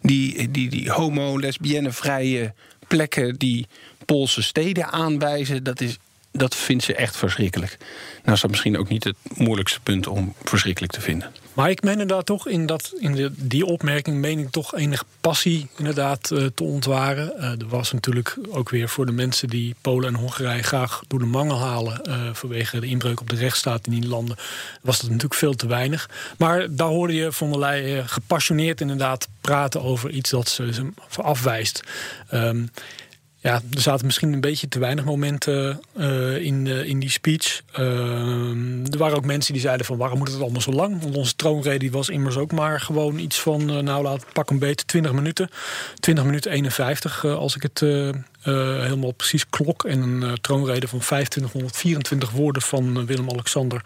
die, 0.01 0.51
die, 0.51 0.69
die 0.69 0.91
homo, 0.91 1.39
lesbienne 1.39 1.93
vrije 1.93 2.55
plekken 2.89 3.37
die 3.37 3.67
Poolse 4.05 4.43
steden 4.43 4.93
aanwijzen. 4.93 5.65
Dat 5.65 5.81
is 5.81 5.99
dat 6.37 6.55
vindt 6.55 6.85
ze 6.85 6.94
echt 6.94 7.16
verschrikkelijk. 7.16 7.77
Nou 8.23 8.35
is 8.35 8.40
dat 8.40 8.51
misschien 8.51 8.79
ook 8.79 8.88
niet 8.88 9.05
het 9.05 9.16
moeilijkste 9.35 9.81
punt 9.81 10.07
om 10.07 10.35
verschrikkelijk 10.44 10.92
te 10.92 11.01
vinden. 11.01 11.33
Maar 11.53 11.70
ik 11.70 11.83
meen 11.83 11.92
inderdaad 11.92 12.27
toch 12.27 12.49
in, 12.49 12.66
dat, 12.66 12.92
in 12.99 13.35
die 13.37 13.66
opmerking 13.66 14.16
meen 14.16 14.38
ik 14.38 14.51
toch 14.51 14.75
enige 14.75 15.05
passie 15.20 15.68
inderdaad 15.77 16.31
uh, 16.31 16.47
te 16.55 16.64
ontwaren. 16.64 17.33
Uh, 17.37 17.44
er 17.51 17.68
was 17.68 17.92
natuurlijk 17.92 18.37
ook 18.51 18.70
weer 18.70 18.88
voor 18.88 19.07
de 19.07 19.12
mensen 19.12 19.49
die 19.49 19.75
Polen 19.81 20.09
en 20.09 20.14
Hongarije 20.14 20.62
graag 20.62 21.03
door 21.09 21.18
de 21.18 21.25
mangel 21.25 21.59
halen 21.59 22.01
uh, 22.09 22.14
vanwege 22.33 22.81
de 22.81 22.87
inbreuk 22.87 23.20
op 23.20 23.31
de 23.31 23.37
rechtsstaat 23.37 23.87
in 23.87 23.92
die 23.92 24.09
landen, 24.09 24.37
was 24.81 25.01
dat 25.01 25.07
natuurlijk 25.07 25.35
veel 25.35 25.55
te 25.55 25.66
weinig. 25.66 26.11
Maar 26.38 26.66
daar 26.70 26.88
hoorde 26.88 27.14
je 27.14 27.33
von 27.33 27.51
der 27.51 27.59
Leyen 27.59 28.09
gepassioneerd 28.09 28.81
inderdaad 28.81 29.29
praten 29.40 29.83
over 29.83 30.11
iets 30.11 30.31
dat 30.31 30.49
ze, 30.49 30.73
ze 30.73 30.87
afwijst. 31.23 31.83
Um, 32.33 32.70
ja, 33.45 33.63
er 33.75 33.81
zaten 33.81 34.07
misschien 34.07 34.33
een 34.33 34.41
beetje 34.41 34.69
te 34.69 34.79
weinig 34.79 35.05
momenten 35.05 35.81
uh, 35.97 36.37
in, 36.37 36.67
uh, 36.67 36.85
in 36.85 36.99
die 36.99 37.11
speech. 37.11 37.63
Uh, 37.79 38.93
er 38.93 38.99
waren 38.99 39.17
ook 39.17 39.25
mensen 39.25 39.53
die 39.53 39.63
zeiden 39.63 39.87
van 39.87 39.97
waarom 39.97 40.19
moet 40.19 40.33
het 40.33 40.41
allemaal 40.41 40.61
zo 40.61 40.73
lang? 40.73 41.03
Want 41.03 41.17
onze 41.17 41.37
troonrede 41.37 41.91
was 41.91 42.09
immers 42.09 42.37
ook 42.37 42.53
maar 42.53 42.81
gewoon 42.81 43.19
iets 43.19 43.41
van, 43.41 43.85
nou 43.85 44.03
laat 44.03 44.25
pak 44.33 44.51
een 44.51 44.59
beetje 44.59 44.87
20 44.87 45.13
minuten. 45.13 45.51
20 46.01 46.25
minuten 46.25 46.51
51 46.51 47.25
als 47.25 47.57
ik 47.57 47.63
het 47.63 47.81
helemaal 48.81 49.13
precies 49.13 49.49
klok. 49.49 49.85
En 49.85 50.01
een 50.01 50.41
troonrede 50.41 50.89
van 50.89 50.99
2524 50.99 52.31
woorden 52.31 52.63
van 52.63 53.07
Willem-Alexander. 53.07 53.83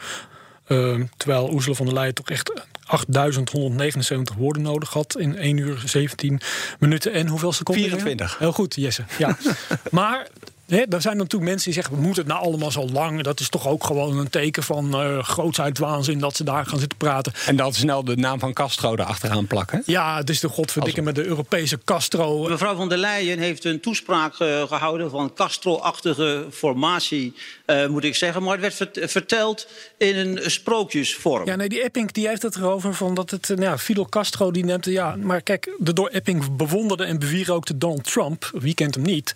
Terwijl 1.17 1.51
Ursula 1.53 1.75
von 1.75 1.87
der 1.87 1.95
Leyen 1.95 2.15
toch 2.15 2.29
echt 2.29 2.53
8179 2.87 4.37
woorden 4.37 4.63
nodig 4.63 4.91
had 4.91 5.17
in 5.19 5.37
1 5.37 5.57
uur 5.57 5.83
17 5.85 6.41
minuten 6.79 7.13
en 7.13 7.27
hoeveel 7.27 7.53
seconden? 7.53 7.85
24. 7.85 8.39
Heel 8.39 8.53
goed, 8.53 8.75
Jesse. 8.75 9.05
Ja. 9.19 9.37
maar 9.91 10.27
Er 10.69 11.01
zijn 11.01 11.17
natuurlijk 11.17 11.51
mensen 11.51 11.65
die 11.65 11.73
zeggen: 11.73 11.95
we 11.95 12.01
moeten 12.01 12.23
het 12.23 12.33
nou 12.33 12.45
allemaal 12.45 12.71
zo 12.71 12.89
lang. 12.89 13.23
Dat 13.23 13.41
is 13.41 13.49
toch 13.49 13.69
ook 13.69 13.85
gewoon 13.85 14.19
een 14.19 14.31
teken 14.31 14.63
van 14.63 15.03
uh, 15.03 15.23
grootsheid 15.23 15.77
dat 16.19 16.37
ze 16.37 16.45
daar 16.45 16.67
gaan 16.67 16.79
zitten 16.79 16.99
praten. 16.99 17.33
En 17.47 17.57
dan 17.57 17.73
snel 17.73 18.05
de 18.05 18.17
naam 18.17 18.39
van 18.39 18.53
Castro 18.53 18.93
erachteraan 18.93 19.47
plakken. 19.47 19.83
Ja, 19.87 20.17
het 20.17 20.31
is 20.31 20.41
de 20.41 20.49
godverdikke 20.49 21.03
met 21.03 21.15
de 21.15 21.25
Europese 21.25 21.79
Castro. 21.85 22.49
Mevrouw 22.49 22.77
van 22.77 22.89
der 22.89 22.99
Leyen 22.99 23.39
heeft 23.39 23.65
een 23.65 23.81
toespraak 23.81 24.41
uh, 24.41 24.63
gehouden 24.63 25.11
van 25.11 25.33
Castro-achtige 25.35 26.47
formatie, 26.51 27.35
uh, 27.67 27.87
moet 27.87 28.05
ik 28.05 28.15
zeggen. 28.15 28.43
Maar 28.43 28.59
het 28.59 28.79
werd 28.79 29.11
verteld 29.11 29.67
in 29.99 30.17
een 30.17 30.51
sprookjesvorm. 30.51 31.47
Ja, 31.47 31.57
nee, 31.57 31.69
die 31.69 31.83
Epping 31.83 32.13
die 32.13 32.29
heeft 32.29 32.43
het 32.43 32.57
erover 32.57 32.95
van 32.95 33.15
dat 33.15 33.31
het. 33.31 33.49
Nou 33.49 33.61
ja, 33.61 33.79
Fidel 33.79 34.09
Castro 34.09 34.51
die 34.51 34.65
neemt. 34.65 34.85
Ja, 34.85 35.17
maar 35.17 35.41
kijk, 35.41 35.75
de 35.79 35.93
door 35.93 36.09
Epping 36.09 36.57
bewonderde 36.57 37.05
en 37.05 37.19
bewierookte 37.19 37.79
Donald 37.79 38.13
Trump, 38.13 38.51
wie 38.53 38.75
kent 38.75 38.95
hem 38.95 39.05
niet, 39.05 39.33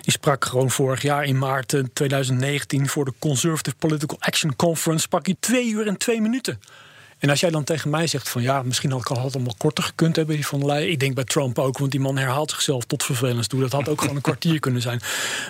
die 0.00 0.12
sprak 0.12 0.44
gewoon 0.44 0.70
vorig 0.72 1.02
jaar 1.02 1.24
in 1.24 1.38
maart 1.38 1.74
2019 1.92 2.88
voor 2.88 3.04
de 3.04 3.12
Conservative 3.18 3.76
Political 3.76 4.16
Action 4.20 4.56
Conference 4.56 5.02
sprak 5.02 5.26
hij 5.26 5.36
twee 5.40 5.70
uur 5.70 5.86
en 5.86 5.96
twee 5.96 6.20
minuten. 6.20 6.60
En 7.18 7.30
als 7.30 7.40
jij 7.40 7.50
dan 7.50 7.64
tegen 7.64 7.90
mij 7.90 8.06
zegt 8.06 8.28
van 8.28 8.42
ja, 8.42 8.62
misschien 8.62 8.90
had 8.90 9.00
ik 9.00 9.10
al 9.10 9.18
allemaal 9.18 9.54
korter 9.58 9.84
gekund 9.84 10.16
hebben 10.16 10.34
die 10.34 10.46
van 10.46 10.58
der 10.58 10.68
Leyen. 10.68 10.90
Ik 10.90 11.00
denk 11.00 11.14
bij 11.14 11.24
Trump 11.24 11.58
ook, 11.58 11.78
want 11.78 11.90
die 11.90 12.00
man 12.00 12.16
herhaalt 12.16 12.50
zichzelf 12.50 12.84
tot 12.84 13.04
vervelens 13.04 13.46
toe. 13.46 13.60
Dat 13.60 13.72
had 13.72 13.88
ook 13.88 14.00
gewoon 14.00 14.16
een 14.16 14.22
kwartier 14.22 14.60
kunnen 14.66 14.82
zijn. 14.82 15.00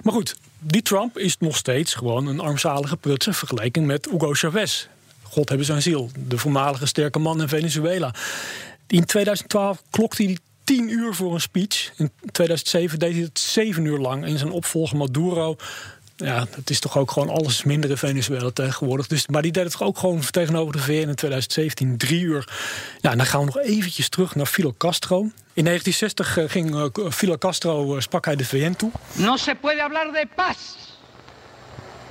Maar 0.03 0.13
goed, 0.13 0.37
die 0.59 0.83
Trump 0.83 1.19
is 1.19 1.39
nog 1.39 1.57
steeds 1.57 1.95
gewoon 1.95 2.27
een 2.27 2.41
armzalige 2.41 2.97
pruts 2.97 3.27
in 3.27 3.35
vergelijking 3.35 3.87
met 3.87 4.09
Hugo 4.11 4.35
Chavez. 4.35 4.87
God 5.23 5.49
hebben 5.49 5.67
zijn 5.67 5.83
ziel. 5.83 6.11
De 6.27 6.39
voormalige 6.39 6.87
sterke 6.87 7.19
man 7.19 7.41
in 7.41 7.49
Venezuela. 7.49 8.15
In 8.87 9.05
2012 9.05 9.83
klokte 9.91 10.23
hij 10.23 10.39
10 10.65 10.89
uur 10.89 11.15
voor 11.15 11.35
een 11.35 11.41
speech. 11.41 11.93
In 11.97 12.11
2007 12.33 12.99
deed 12.99 13.13
hij 13.13 13.23
het 13.23 13.39
7 13.39 13.85
uur 13.85 13.99
lang. 13.99 14.27
In 14.27 14.39
zijn 14.39 14.51
opvolger 14.51 14.97
Maduro. 14.97 15.57
Ja, 16.17 16.47
het 16.51 16.71
is 16.71 16.81
toch 16.81 16.99
ook 16.99 17.11
gewoon 17.11 17.29
alles 17.29 17.65
minder 17.65 17.91
in 17.91 17.97
Venezuela 17.97 18.51
tegenwoordig. 18.51 19.07
Dus, 19.07 19.27
maar 19.27 19.43
die 19.43 19.53
deed 19.53 19.65
het 19.65 19.81
ook 19.81 19.99
gewoon 19.99 20.21
tegenover 20.31 20.73
de 20.73 20.79
VN 20.79 20.93
in 20.93 21.15
2017, 21.15 21.97
drie 21.97 22.21
uur. 22.21 22.49
Ja, 23.01 23.11
en 23.11 23.17
dan 23.17 23.27
gaan 23.27 23.41
we 23.41 23.47
nog 23.47 23.59
eventjes 23.59 24.09
terug 24.09 24.35
naar 24.35 24.47
Fidel 24.47 24.75
Castro. 24.79 25.19
In 25.53 25.65
1960 25.65 26.37
eh, 26.37 26.49
ging 26.49 26.75
uh, 26.75 27.11
Fidel 27.11 27.39
Castro, 27.39 28.01
sprak 28.01 28.25
hij 28.25 28.37
de 28.37 28.45
VN 28.45 28.73
toe. 28.73 28.91
No 29.13 29.37
se 29.37 29.55
puede 29.55 29.81
hablar 29.81 30.13
de 30.13 30.29
paz. 30.35 30.57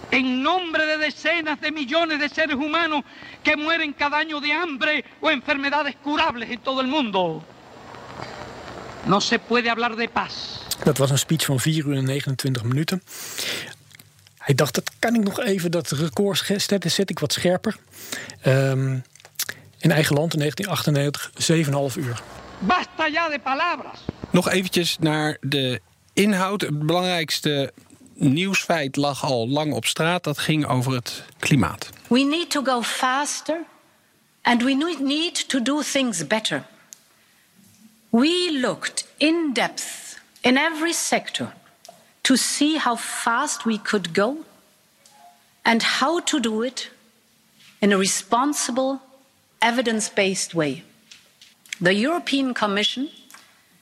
En 0.10 0.42
nombre 0.42 0.86
de 0.86 0.98
decenas 1.00 1.60
de 1.62 1.72
millones 1.72 2.20
de 2.20 2.30
seres 2.34 2.56
humanos 2.56 3.04
que 3.42 3.56
mueren 3.56 3.94
cada 3.94 4.18
año 4.18 4.40
de 4.42 4.52
hambre 4.52 5.04
o 5.20 5.30
enfermedades 5.30 5.96
curables 6.04 6.50
en 6.50 6.60
todo 6.62 6.82
el 6.82 6.88
mundo. 6.88 7.44
No 9.04 9.20
se 9.20 9.40
puede 9.48 9.68
hablar 9.68 9.96
de 9.96 10.10
paz. 10.14 10.34
Dat 10.84 10.98
was 10.98 11.10
een 11.10 11.18
speech 11.18 11.46
van 11.46 11.60
4 11.60 11.86
uur 11.86 11.98
en 11.98 12.06
29 12.06 12.64
minuten. 12.64 13.04
Hij 14.38 14.56
dacht, 14.56 14.76
dat 14.76 14.92
kan 15.00 15.16
ik 15.16 15.24
nog 15.24 15.40
even, 15.40 15.72
dat 15.72 15.92
record 15.92 16.62
zet 16.84 17.10
ik 17.10 17.20
wat 17.20 17.34
scherper. 17.34 17.76
Um, 18.46 19.04
in 19.78 19.92
eigen 19.92 20.16
land 20.16 20.34
in 20.34 20.40
1998, 20.40 21.96
7,5 21.96 22.04
uur. 22.04 22.22
Basta 22.60 23.08
ya 23.08 23.30
de 23.30 23.40
palabras. 23.40 24.06
Nog 24.30 24.50
eventjes 24.50 24.98
naar 25.00 25.38
de 25.42 25.82
inhoud. 26.14 26.62
Het 26.62 26.80
belangrijkste 26.86 27.74
nieuwsfeit 28.14 28.96
lag 28.96 29.24
al 29.24 29.48
lang 29.48 29.74
op 29.74 29.86
straat. 29.86 30.24
Dat 30.24 30.38
ging 30.38 30.66
over 30.66 30.94
het 30.94 31.24
klimaat. 31.40 31.90
We 32.08 32.20
need 32.20 32.50
to 32.50 32.64
go 32.64 32.82
faster 32.82 33.58
and 34.42 34.64
we 34.64 34.96
need 35.00 35.50
to 35.50 35.62
do 35.62 35.82
things 35.92 36.28
better. 36.28 36.64
We 38.12 38.52
looked 38.52 39.06
in 39.20 39.54
depth 39.54 40.20
in 40.44 40.58
every 40.58 40.94
sector 40.94 41.54
to 42.24 42.36
see 42.36 42.78
how 42.78 42.98
fast 42.98 43.66
we 43.66 43.78
could 43.78 44.14
go 44.14 44.38
and 45.64 45.82
how 45.82 46.20
to 46.20 46.40
do 46.40 46.62
it 46.62 46.92
in 47.80 47.94
a 47.94 47.98
responsible, 47.98 49.00
evidence 49.62 50.10
based 50.10 50.54
way. 50.54 50.84
The 51.80 51.94
European 51.94 52.54
Commission 52.54 53.10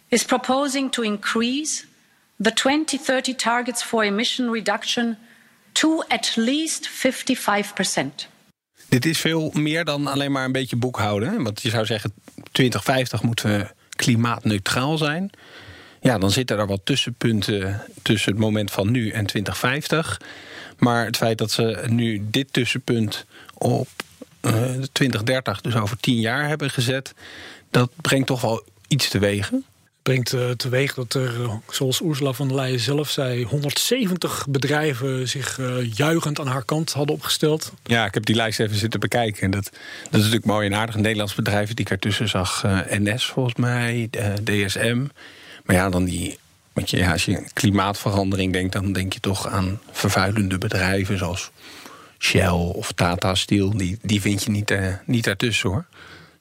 is 0.10 0.24
proposing 0.24 0.92
to 0.92 1.02
increase 1.02 1.86
the 2.40 2.52
2030 2.52 3.34
targets 3.34 3.82
for 3.82 4.06
emission 4.06 4.52
reduction 4.52 5.18
to 5.74 6.04
at 6.10 6.38
least 6.38 6.88
55%. 6.88 8.28
Dit 8.90 9.06
is 9.06 9.20
veel 9.20 9.52
meer 9.54 9.86
dan 9.86 10.08
alleen 10.08 10.32
maar 10.32 10.46
een 10.46 10.52
beetje 10.52 10.76
boekhouden. 10.76 11.44
Want 11.44 11.62
je 11.62 11.70
zou 11.70 11.86
zeggen, 11.86 12.14
2050 12.52 13.24
moeten 13.24 13.50
we 13.50 13.78
klimaatneutraal 14.00 14.98
zijn. 14.98 15.30
Ja, 16.02 16.18
dan 16.18 16.32
zitten 16.32 16.58
er 16.58 16.68
wat 16.68 16.82
tussenpunten 16.84 17.82
tussen 18.02 18.32
het 18.32 18.42
moment 18.42 18.72
van 18.72 18.92
nu 18.92 19.10
en 19.10 19.26
2050. 19.26 20.22
Maar 20.78 21.06
het 21.06 21.18
feit 21.18 21.38
dat 21.38 21.52
ze 21.52 21.84
nu 21.88 22.28
dit 22.30 22.54
tussenpunt 22.54 23.26
op 23.54 23.88
uh, 24.42 24.54
2030, 24.92 25.62
dus 25.62 25.76
over 25.76 25.98
10 25.98 26.20
jaar, 26.20 26.48
hebben 26.48 26.70
gezet, 26.70 27.14
dat 27.70 27.92
brengt 28.02 28.28
toch 28.28 28.42
wel 28.42 28.64
iets 28.88 29.10
teweeg 29.10 29.52
brengt 30.10 30.34
uh, 30.34 30.50
teweeg 30.50 30.94
dat 30.94 31.14
er, 31.14 31.44
eh, 31.44 31.54
zoals 31.70 32.02
Ursula 32.02 32.34
von 32.34 32.48
der 32.48 32.58
Leyen 32.58 32.80
zelf 32.80 33.10
zei, 33.10 33.44
170 33.44 34.46
bedrijven 34.50 35.28
zich 35.28 35.58
uh, 35.58 35.94
juichend 35.94 36.40
aan 36.40 36.48
haar 36.48 36.66
kant 36.66 36.92
hadden 36.92 37.16
opgesteld. 37.16 37.74
Ja, 37.84 38.06
ik 38.06 38.14
heb 38.14 38.26
die 38.26 38.36
lijst 38.36 38.60
even 38.60 38.76
zitten 38.76 39.00
bekijken. 39.00 39.42
En 39.42 39.52
dat, 39.52 39.64
dat 39.64 39.74
is 40.12 40.18
natuurlijk 40.18 40.46
mooi 40.46 40.68
en 40.68 40.76
aardig. 40.76 40.96
Nederlandse 40.96 41.36
bedrijven 41.36 41.76
die 41.76 41.86
ik 41.86 41.92
ertussen 41.92 42.30
zag, 42.30 42.64
NS 42.90 43.26
volgens 43.26 43.56
mij, 43.56 44.10
DSM. 44.44 45.06
Maar 45.66 45.76
ja, 45.76 45.90
dan 45.90 46.06
die. 46.06 46.40
Want 46.74 46.90
ja, 46.90 47.12
als 47.12 47.26
je 47.26 47.44
klimaatverandering 47.54 48.54
denkt, 48.54 48.74
dan 48.74 48.94
denk 48.94 49.14
je 49.14 49.20
toch 49.20 49.48
aan 49.48 49.80
vervuilende 49.92 50.58
bedrijven 50.58 51.18
zoals 51.18 51.52
Shell 52.18 52.50
of 52.50 52.92
Tata 52.92 53.36
Steel. 53.36 53.78
Die, 53.78 53.98
die 54.02 54.22
vind 54.22 54.44
je 54.44 54.52
niet, 54.52 54.74
niet 55.06 55.24
daartussen 55.24 55.70
hoor. 55.70 55.86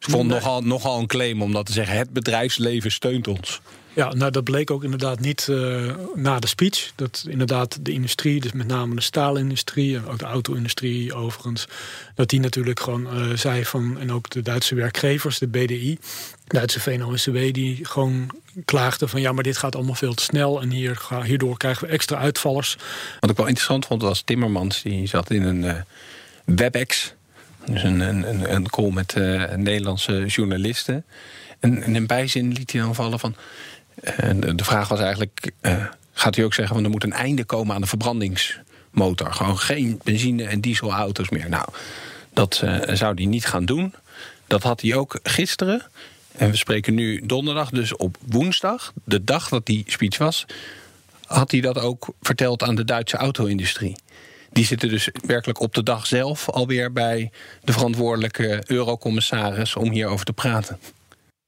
Ik 0.00 0.11
vond 0.11 0.28
nogal, 0.28 0.62
nogal 0.62 0.98
een 0.98 1.06
claim 1.06 1.42
om 1.42 1.52
dat 1.52 1.66
te 1.66 1.72
zeggen. 1.72 1.96
Het 1.96 2.12
bedrijfsleven 2.12 2.92
steunt 2.92 3.28
ons. 3.28 3.61
Ja, 3.98 4.14
nou 4.14 4.30
dat 4.30 4.44
bleek 4.44 4.70
ook 4.70 4.84
inderdaad 4.84 5.20
niet 5.20 5.46
uh, 5.50 5.94
na 6.14 6.38
de 6.38 6.46
speech. 6.46 6.92
Dat 6.94 7.24
inderdaad 7.28 7.78
de 7.80 7.92
industrie, 7.92 8.40
dus 8.40 8.52
met 8.52 8.66
name 8.66 8.94
de 8.94 9.00
staalindustrie 9.00 9.96
en 9.96 10.06
ook 10.06 10.18
de 10.18 10.24
auto-industrie 10.24 11.14
overigens, 11.14 11.66
dat 12.14 12.28
die 12.28 12.40
natuurlijk 12.40 12.80
gewoon 12.80 13.06
uh, 13.14 13.37
zei 13.37 13.64
van, 13.64 13.98
en 13.98 14.12
ook 14.12 14.30
de 14.30 14.42
Duitse 14.42 14.74
werkgevers, 14.74 15.38
de 15.38 15.46
BDI, 15.46 15.98
Duitse 16.46 16.80
VNO-NCW, 16.80 17.52
die 17.52 17.84
gewoon 17.84 18.30
klaagden 18.64 19.08
van 19.08 19.20
ja, 19.20 19.32
maar 19.32 19.42
dit 19.42 19.56
gaat 19.56 19.74
allemaal 19.74 19.94
veel 19.94 20.14
te 20.14 20.22
snel 20.22 20.61
en 20.61 20.70
hier, 20.70 21.08
hierdoor 21.24 21.56
krijgen 21.56 21.87
we 21.87 21.92
extra 21.92 22.16
uitvallers. 22.16 22.76
Wat 23.20 23.30
ik 23.30 23.37
wel 23.37 23.46
interessant 23.46 23.87
vond 23.87 24.02
was 24.02 24.22
Timmermans, 24.22 24.82
die 24.82 25.06
zat 25.06 25.30
in 25.30 25.42
een 25.42 25.62
uh, 25.62 25.74
WebEx 26.44 27.14
dus 27.64 27.82
een, 27.82 28.00
een, 28.00 28.54
een 28.54 28.70
call 28.70 28.90
met 28.90 29.14
uh, 29.16 29.52
Nederlandse 29.52 30.26
journalisten. 30.26 31.04
En, 31.60 31.82
in 31.82 32.06
bijzin 32.06 32.52
liet 32.52 32.72
hij 32.72 32.80
dan 32.80 32.94
vallen 32.94 33.18
van. 33.18 33.34
Uh, 34.04 34.54
de, 34.56 34.64
vraag 34.64 34.88
was 34.88 35.00
eigenlijk: 35.00 35.50
uh, 35.62 35.84
gaat 36.12 36.34
hij 36.34 36.44
ook 36.44 36.54
zeggen 36.54 36.74
van 36.74 36.84
er 36.84 36.90
moet 36.90 37.04
een 37.04 37.12
einde 37.12 37.44
komen 37.44 37.74
aan 37.74 37.80
de 37.80 37.86
verbrandingsmotor? 37.86 39.32
Gewoon 39.32 39.58
geen 39.58 40.00
benzine- 40.04 40.44
en 40.44 40.60
dieselauto's 40.60 41.28
meer. 41.28 41.48
Nou, 41.48 41.68
dat 42.32 42.64
zou 42.92 43.14
hij 43.14 43.26
niet 43.26 43.46
gaan 43.46 43.64
doen. 43.64 43.94
Dat 44.46 44.62
had 44.62 44.80
hij 44.80 44.94
ook 44.94 45.18
gisteren. 45.22 45.82
En 46.38 46.50
we 46.50 46.56
spreken 46.56 46.94
nu 46.94 47.26
donderdag, 47.26 47.70
dus 47.70 47.96
op 47.96 48.16
woensdag, 48.26 48.92
de 49.04 49.24
dag 49.24 49.48
dat 49.48 49.66
die 49.66 49.84
speech 49.86 50.18
was, 50.18 50.46
had 51.26 51.50
hij 51.50 51.60
dat 51.60 51.78
ook 51.78 52.08
verteld 52.22 52.62
aan 52.62 52.74
de 52.74 52.84
Duitse 52.84 53.16
auto-industrie. 53.16 53.96
Die 54.52 54.64
zitten 54.64 54.88
dus 54.88 55.08
werkelijk 55.26 55.61
op 55.61 55.74
de 55.74 55.82
dag 55.82 56.06
zelf 56.06 56.48
alweer 56.48 56.92
bij 56.92 57.30
de 57.64 57.72
verantwoordelijke 57.72 58.62
eurocommissaris 58.66 59.76
om 59.76 59.90
hierover 59.90 60.24
te 60.24 60.32
praten. 60.32 60.78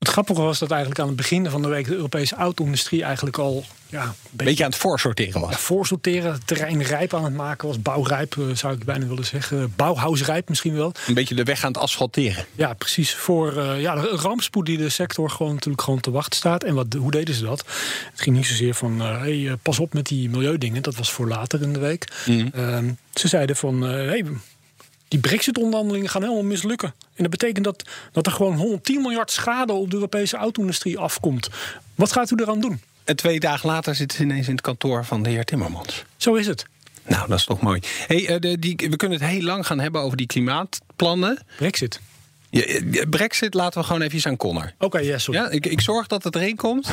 Het 0.00 0.08
grappige 0.08 0.40
was 0.40 0.58
dat 0.58 0.70
eigenlijk 0.70 1.00
aan 1.00 1.06
het 1.06 1.16
begin 1.16 1.50
van 1.50 1.62
de 1.62 1.68
week 1.68 1.86
de 1.86 1.94
Europese 1.94 2.34
auto-industrie 2.34 3.02
eigenlijk 3.02 3.38
al 3.38 3.64
ja, 3.86 4.02
een 4.04 4.12
beetje, 4.32 4.64
aan 4.64 4.70
het 4.70 4.78
voorsorteren 4.78 5.40
was. 5.40 5.50
Ja, 5.50 5.58
voorsorteren, 5.58 6.32
het 6.32 6.46
terrein 6.46 6.82
rijp 6.82 7.14
aan 7.14 7.24
het 7.24 7.34
maken 7.34 7.68
was. 7.68 7.82
Bouwrijp 7.82 8.36
eh, 8.38 8.44
zou 8.54 8.74
ik 8.74 8.84
bijna 8.84 9.06
willen 9.06 9.24
zeggen. 9.24 9.72
Bouwhuisrijp 9.76 10.48
misschien 10.48 10.74
wel. 10.74 10.92
Een 11.06 11.14
beetje 11.14 11.34
de 11.34 11.42
weg 11.42 11.64
aan 11.64 11.72
het 11.72 11.80
asfalteren. 11.80 12.44
Ja, 12.54 12.72
precies. 12.72 13.14
Voor 13.14 13.56
uh, 13.56 13.80
ja, 13.80 13.94
de 13.94 14.08
rampspoed 14.08 14.66
die 14.66 14.78
de 14.78 14.88
sector 14.88 15.30
gewoon 15.30 15.54
natuurlijk 15.54 15.82
gewoon 15.82 16.00
te 16.00 16.10
wachten 16.10 16.36
staat. 16.36 16.64
En 16.64 16.74
wat, 16.74 16.86
hoe 16.92 17.10
deden 17.10 17.34
ze 17.34 17.44
dat? 17.44 17.64
Het 18.10 18.20
ging 18.20 18.36
niet 18.36 18.46
zozeer 18.46 18.74
van 18.74 19.02
uh, 19.02 19.18
hey, 19.18 19.56
pas 19.62 19.78
op 19.78 19.94
met 19.94 20.06
die 20.06 20.30
milieudingen. 20.30 20.82
Dat 20.82 20.94
was 20.94 21.12
voor 21.12 21.28
later 21.28 21.62
in 21.62 21.72
de 21.72 21.78
week. 21.78 22.08
Mm. 22.26 22.96
ze 23.14 23.28
zeiden 23.28 23.56
van 23.56 23.82
hey, 23.82 24.24
die 25.10 25.20
Brexit-onderhandelingen 25.20 26.08
gaan 26.08 26.22
helemaal 26.22 26.42
mislukken. 26.42 26.94
En 27.14 27.22
dat 27.22 27.30
betekent 27.30 27.64
dat, 27.64 27.82
dat 28.12 28.26
er 28.26 28.32
gewoon 28.32 28.56
110 28.56 29.00
miljard 29.00 29.30
schade 29.30 29.72
op 29.72 29.90
de 29.90 29.96
Europese 29.96 30.36
auto-industrie 30.36 30.98
afkomt. 30.98 31.48
Wat 31.94 32.12
gaat 32.12 32.30
u 32.30 32.34
eraan 32.36 32.60
doen? 32.60 32.80
En 33.04 33.16
twee 33.16 33.40
dagen 33.40 33.68
later 33.68 33.94
zitten 33.94 34.16
ze 34.16 34.24
ineens 34.24 34.46
in 34.46 34.52
het 34.52 34.60
kantoor 34.60 35.04
van 35.04 35.22
de 35.22 35.30
heer 35.30 35.44
Timmermans. 35.44 36.04
Zo 36.16 36.34
is 36.34 36.46
het. 36.46 36.66
Nou, 37.06 37.28
dat 37.28 37.38
is 37.38 37.44
toch 37.44 37.60
mooi. 37.60 37.80
Hey, 38.06 38.30
uh, 38.30 38.40
de, 38.40 38.58
die, 38.58 38.76
we 38.76 38.96
kunnen 38.96 39.20
het 39.20 39.28
heel 39.28 39.42
lang 39.42 39.66
gaan 39.66 39.78
hebben 39.80 40.00
over 40.00 40.16
die 40.16 40.26
klimaatplannen. 40.26 41.38
Brexit. 41.56 42.00
Ja, 42.50 43.06
Brexit 43.08 43.54
laten 43.54 43.80
we 43.80 43.86
gewoon 43.86 44.02
even 44.02 44.30
aan 44.30 44.36
Connor. 44.36 44.72
Oké, 44.74 44.84
okay, 44.84 45.06
yes, 45.06 45.26
Ja, 45.26 45.48
ik, 45.48 45.66
ik 45.66 45.80
zorg 45.80 46.06
dat 46.06 46.24
het 46.24 46.34
erin 46.34 46.56
komt. 46.56 46.86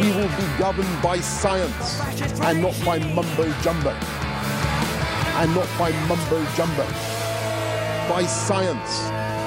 We 0.00 0.12
will 0.14 0.28
be 0.36 0.62
governed 0.62 1.00
by 1.00 1.18
science 1.22 2.02
and 2.40 2.60
not 2.60 2.84
by 2.84 2.98
mumbo 3.14 3.46
jumbo 3.62 3.92
and 5.36 5.54
not 5.54 5.68
by 5.78 5.90
mumbo 6.08 6.38
jumbo. 6.56 6.86
By 8.08 8.26
science 8.26 9.00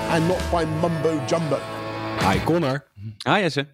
and 0.10 0.28
not 0.28 0.44
by 0.52 0.66
mumbo 0.66 1.26
jumbo. 1.26 1.60
Hi 2.20 2.44
Connor. 2.44 2.88
Hi 3.24 3.42
Jesse. 3.42 3.66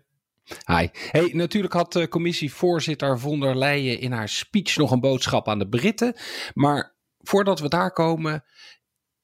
Hi. 0.66 0.90
Hey, 1.12 1.32
natuurlijk 1.34 1.74
had 1.74 1.94
de 1.94 2.08
commissievoorzitter 2.08 3.20
von 3.20 3.40
der 3.40 3.58
Leyen 3.58 4.00
in 4.00 4.12
haar 4.12 4.30
speech 4.30 4.78
nog 4.78 4.92
een 4.92 5.00
boodschap 5.00 5.48
aan 5.48 5.60
de 5.60 5.68
Britten. 5.68 6.16
Maar 6.54 6.96
voordat 7.20 7.60
we 7.60 7.70
daar 7.70 7.92
komen, 7.92 8.44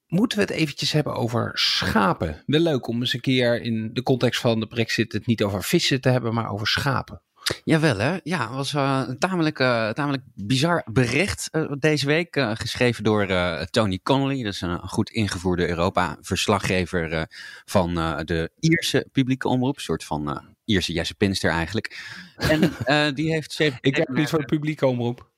moeten 0.08 0.38
we 0.38 0.43
het 0.43 0.54
eventjes 0.54 0.91
hebben 0.91 1.15
over 1.15 1.52
schapen. 1.54 2.43
Wel 2.45 2.62
leuk 2.62 2.88
om 2.88 2.99
eens 2.99 3.13
een 3.13 3.19
keer 3.21 3.62
in 3.62 3.89
de 3.93 4.04
context 4.04 4.41
van 4.41 4.60
de 4.60 4.67
Brexit 4.67 5.13
het 5.13 5.25
niet 5.25 5.43
over 5.43 5.63
vissen 5.63 6.02
te 6.02 6.10
hebben, 6.10 6.34
maar 6.34 6.52
over 6.52 6.67
schapen. 6.67 7.21
Jawel 7.63 7.97
hè, 7.97 8.17
ja, 8.23 8.47
het 8.47 8.55
was 8.55 8.73
uh, 8.73 9.03
een 9.07 9.17
tamelijk, 9.17 9.59
uh, 9.59 9.89
tamelijk 9.89 10.23
bizar 10.35 10.83
bericht 10.91 11.49
uh, 11.51 11.71
deze 11.79 12.05
week. 12.05 12.45
geschreven 12.53 13.03
door 13.03 13.27
Tony 13.69 13.99
Connolly, 14.03 14.43
dat 14.43 14.53
is 14.53 14.62
een 14.62 14.79
goed 14.79 15.09
ingevoerde 15.09 15.67
Europa-verslaggever 15.67 17.27
van 17.65 17.93
de 18.25 18.51
Ierse 18.59 19.07
publieke 19.12 19.47
omroep. 19.47 19.75
Een 19.75 19.81
soort 19.81 20.03
van 20.03 20.55
Ierse 20.65 20.93
Jesse 20.93 21.15
Pinster 21.15 21.51
eigenlijk. 21.51 21.99
En 22.35 22.73
die 23.13 23.31
heeft... 23.31 23.59
Ik 23.81 23.95
heb 23.95 24.09
niet 24.09 24.29
voor 24.29 24.39
de 24.39 24.45
publieke 24.45 24.88
omroep. 24.88 25.29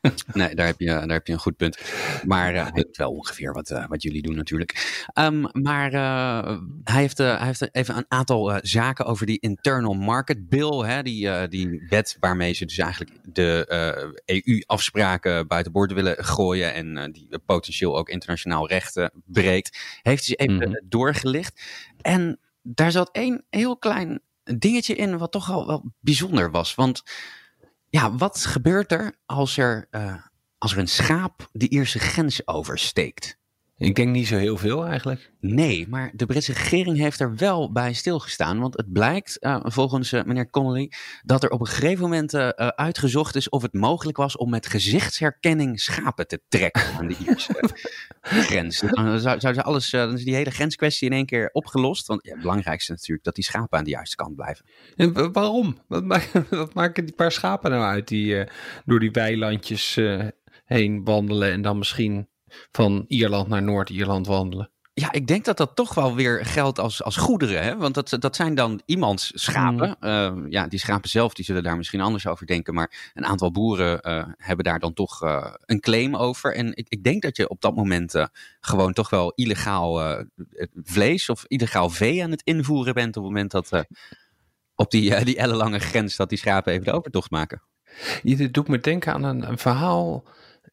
nee, 0.32 0.54
daar 0.54 0.66
heb, 0.66 0.80
je, 0.80 0.86
daar 0.86 1.08
heb 1.08 1.26
je 1.26 1.32
een 1.32 1.38
goed 1.38 1.56
punt. 1.56 1.78
Maar 2.24 2.54
uh, 2.54 2.66
het 2.70 2.96
wel 2.96 3.10
ongeveer 3.10 3.52
wat, 3.52 3.70
uh, 3.70 3.86
wat 3.86 4.02
jullie 4.02 4.22
doen 4.22 4.36
natuurlijk. 4.36 5.04
Um, 5.14 5.48
maar 5.52 5.92
uh, 5.92 6.58
hij, 6.84 7.00
heeft, 7.00 7.18
hij 7.18 7.46
heeft 7.46 7.74
even 7.74 7.96
een 7.96 8.04
aantal 8.08 8.58
zaken 8.62 9.04
over 9.04 9.26
die 9.26 9.40
Internal 9.40 9.94
Market 9.94 10.48
Bill. 10.48 10.84
Hè, 10.84 11.02
die, 11.02 11.48
die 11.48 11.84
wet 11.88 12.16
waarmee 12.20 12.52
ze 12.52 12.64
dus 12.64 12.78
eigenlijk 12.78 13.10
de 13.22 13.64
EU-afspraken 14.24 15.46
buiten 15.46 15.72
boord 15.72 15.92
willen 15.92 16.24
gooien. 16.24 16.74
En 16.74 17.12
die 17.12 17.28
potentieel 17.46 17.96
ook 17.96 18.08
internationaal 18.08 18.68
rechten 18.68 19.10
breekt. 19.24 19.78
Heeft 20.02 20.26
hij 20.26 20.36
even 20.36 20.54
mm-hmm. 20.54 20.80
doorgelicht. 20.84 21.60
En 22.00 22.38
daar 22.62 22.90
zat 22.90 23.08
één 23.12 23.44
heel 23.50 23.76
klein 23.76 24.20
dingetje 24.54 24.94
in 24.94 25.18
wat 25.18 25.32
toch 25.32 25.50
al 25.50 25.66
wel 25.66 25.84
bijzonder 26.00 26.50
was. 26.50 26.74
Want 26.74 27.02
ja, 27.96 28.16
wat 28.16 28.44
gebeurt 28.44 28.92
er 28.92 29.14
als 29.26 29.56
er, 29.56 29.88
uh, 29.90 30.14
als 30.58 30.72
er 30.72 30.78
een 30.78 30.88
schaap 30.88 31.48
de 31.52 31.68
Ierse 31.68 31.98
grens 31.98 32.46
oversteekt? 32.46 33.38
Ik 33.78 33.94
denk 33.94 34.08
niet 34.08 34.26
zo 34.26 34.36
heel 34.36 34.56
veel 34.56 34.86
eigenlijk. 34.86 35.30
Nee, 35.40 35.88
maar 35.88 36.10
de 36.14 36.26
Britse 36.26 36.52
regering 36.52 36.98
heeft 36.98 37.20
er 37.20 37.36
wel 37.36 37.72
bij 37.72 37.92
stilgestaan. 37.92 38.60
Want 38.60 38.76
het 38.76 38.92
blijkt, 38.92 39.36
uh, 39.40 39.58
volgens 39.62 40.12
uh, 40.12 40.22
meneer 40.24 40.50
Connolly, 40.50 40.92
dat 41.22 41.42
er 41.42 41.50
op 41.50 41.60
een 41.60 41.66
gegeven 41.66 42.02
moment 42.02 42.34
uh, 42.34 42.48
uitgezocht 42.56 43.34
is 43.34 43.48
of 43.48 43.62
het 43.62 43.72
mogelijk 43.72 44.16
was 44.16 44.36
om 44.36 44.50
met 44.50 44.66
gezichtsherkenning 44.66 45.80
schapen 45.80 46.26
te 46.26 46.40
trekken 46.48 46.82
aan 46.98 47.06
de 47.06 47.16
Ierse 47.26 47.68
grens. 48.20 48.80
Dan 48.80 49.20
zou, 49.20 49.40
zou 49.40 49.56
alles, 49.56 49.90
dan 49.90 50.14
is 50.14 50.24
die 50.24 50.34
hele 50.34 50.50
grenskwestie 50.50 51.08
in 51.08 51.16
één 51.16 51.26
keer 51.26 51.50
opgelost. 51.52 52.06
Want 52.06 52.24
ja, 52.24 52.32
het 52.32 52.40
belangrijkste 52.40 52.92
natuurlijk 52.92 53.24
dat 53.24 53.34
die 53.34 53.44
schapen 53.44 53.78
aan 53.78 53.84
de 53.84 53.90
juiste 53.90 54.16
kant 54.16 54.36
blijven. 54.36 54.64
En 54.96 55.32
waarom? 55.32 55.78
Wat, 55.88 56.04
maken, 56.04 56.46
wat 56.50 56.74
maken 56.74 57.04
die 57.04 57.14
paar 57.14 57.32
schapen 57.32 57.70
nou 57.70 57.84
uit 57.84 58.08
die 58.08 58.44
door 58.84 59.00
die 59.00 59.10
weilandjes 59.10 60.00
heen 60.64 61.04
wandelen 61.04 61.52
en 61.52 61.62
dan 61.62 61.78
misschien 61.78 62.28
van 62.70 63.04
Ierland 63.08 63.48
naar 63.48 63.62
Noord-Ierland 63.62 64.26
wandelen. 64.26 64.70
Ja, 65.00 65.12
ik 65.12 65.26
denk 65.26 65.44
dat 65.44 65.56
dat 65.56 65.76
toch 65.76 65.94
wel 65.94 66.14
weer 66.14 66.46
geldt 66.46 66.78
als, 66.78 67.02
als 67.02 67.16
goederen. 67.16 67.62
Hè? 67.62 67.76
Want 67.76 67.94
dat, 67.94 68.16
dat 68.18 68.36
zijn 68.36 68.54
dan 68.54 68.80
iemands 68.84 69.30
schapen. 69.34 69.96
Mm. 70.00 70.08
Uh, 70.08 70.50
ja, 70.50 70.66
die 70.66 70.78
schapen 70.78 71.08
zelf 71.08 71.34
die 71.34 71.44
zullen 71.44 71.62
daar 71.62 71.76
misschien 71.76 72.00
anders 72.00 72.26
over 72.26 72.46
denken. 72.46 72.74
Maar 72.74 73.12
een 73.14 73.24
aantal 73.24 73.50
boeren 73.50 74.00
uh, 74.02 74.24
hebben 74.36 74.64
daar 74.64 74.78
dan 74.78 74.92
toch 74.92 75.22
uh, 75.22 75.54
een 75.64 75.80
claim 75.80 76.16
over. 76.16 76.54
En 76.54 76.76
ik, 76.76 76.86
ik 76.88 77.04
denk 77.04 77.22
dat 77.22 77.36
je 77.36 77.48
op 77.48 77.60
dat 77.60 77.74
moment 77.74 78.26
gewoon 78.60 78.92
toch 78.92 79.10
wel 79.10 79.32
illegaal 79.34 80.24
vlees 80.82 81.28
of 81.28 81.44
illegaal 81.46 81.90
vee 81.90 82.22
aan 82.22 82.30
het 82.30 82.42
invoeren 82.42 82.94
bent. 82.94 83.16
Op 83.16 83.22
het 83.22 83.32
moment 83.32 83.50
dat 83.50 83.84
op 84.74 84.90
die, 84.90 85.24
die 85.24 85.36
ellenlange 85.36 85.78
grens 85.78 86.16
dat 86.16 86.28
die 86.28 86.38
schapen 86.38 86.72
even 86.72 86.84
de 86.84 86.92
overtocht 86.92 87.30
maken. 87.30 87.62
Je, 88.22 88.50
doet 88.50 88.68
me 88.68 88.80
denken 88.80 89.12
aan 89.12 89.22
een, 89.22 89.48
een 89.48 89.58
verhaal 89.58 90.24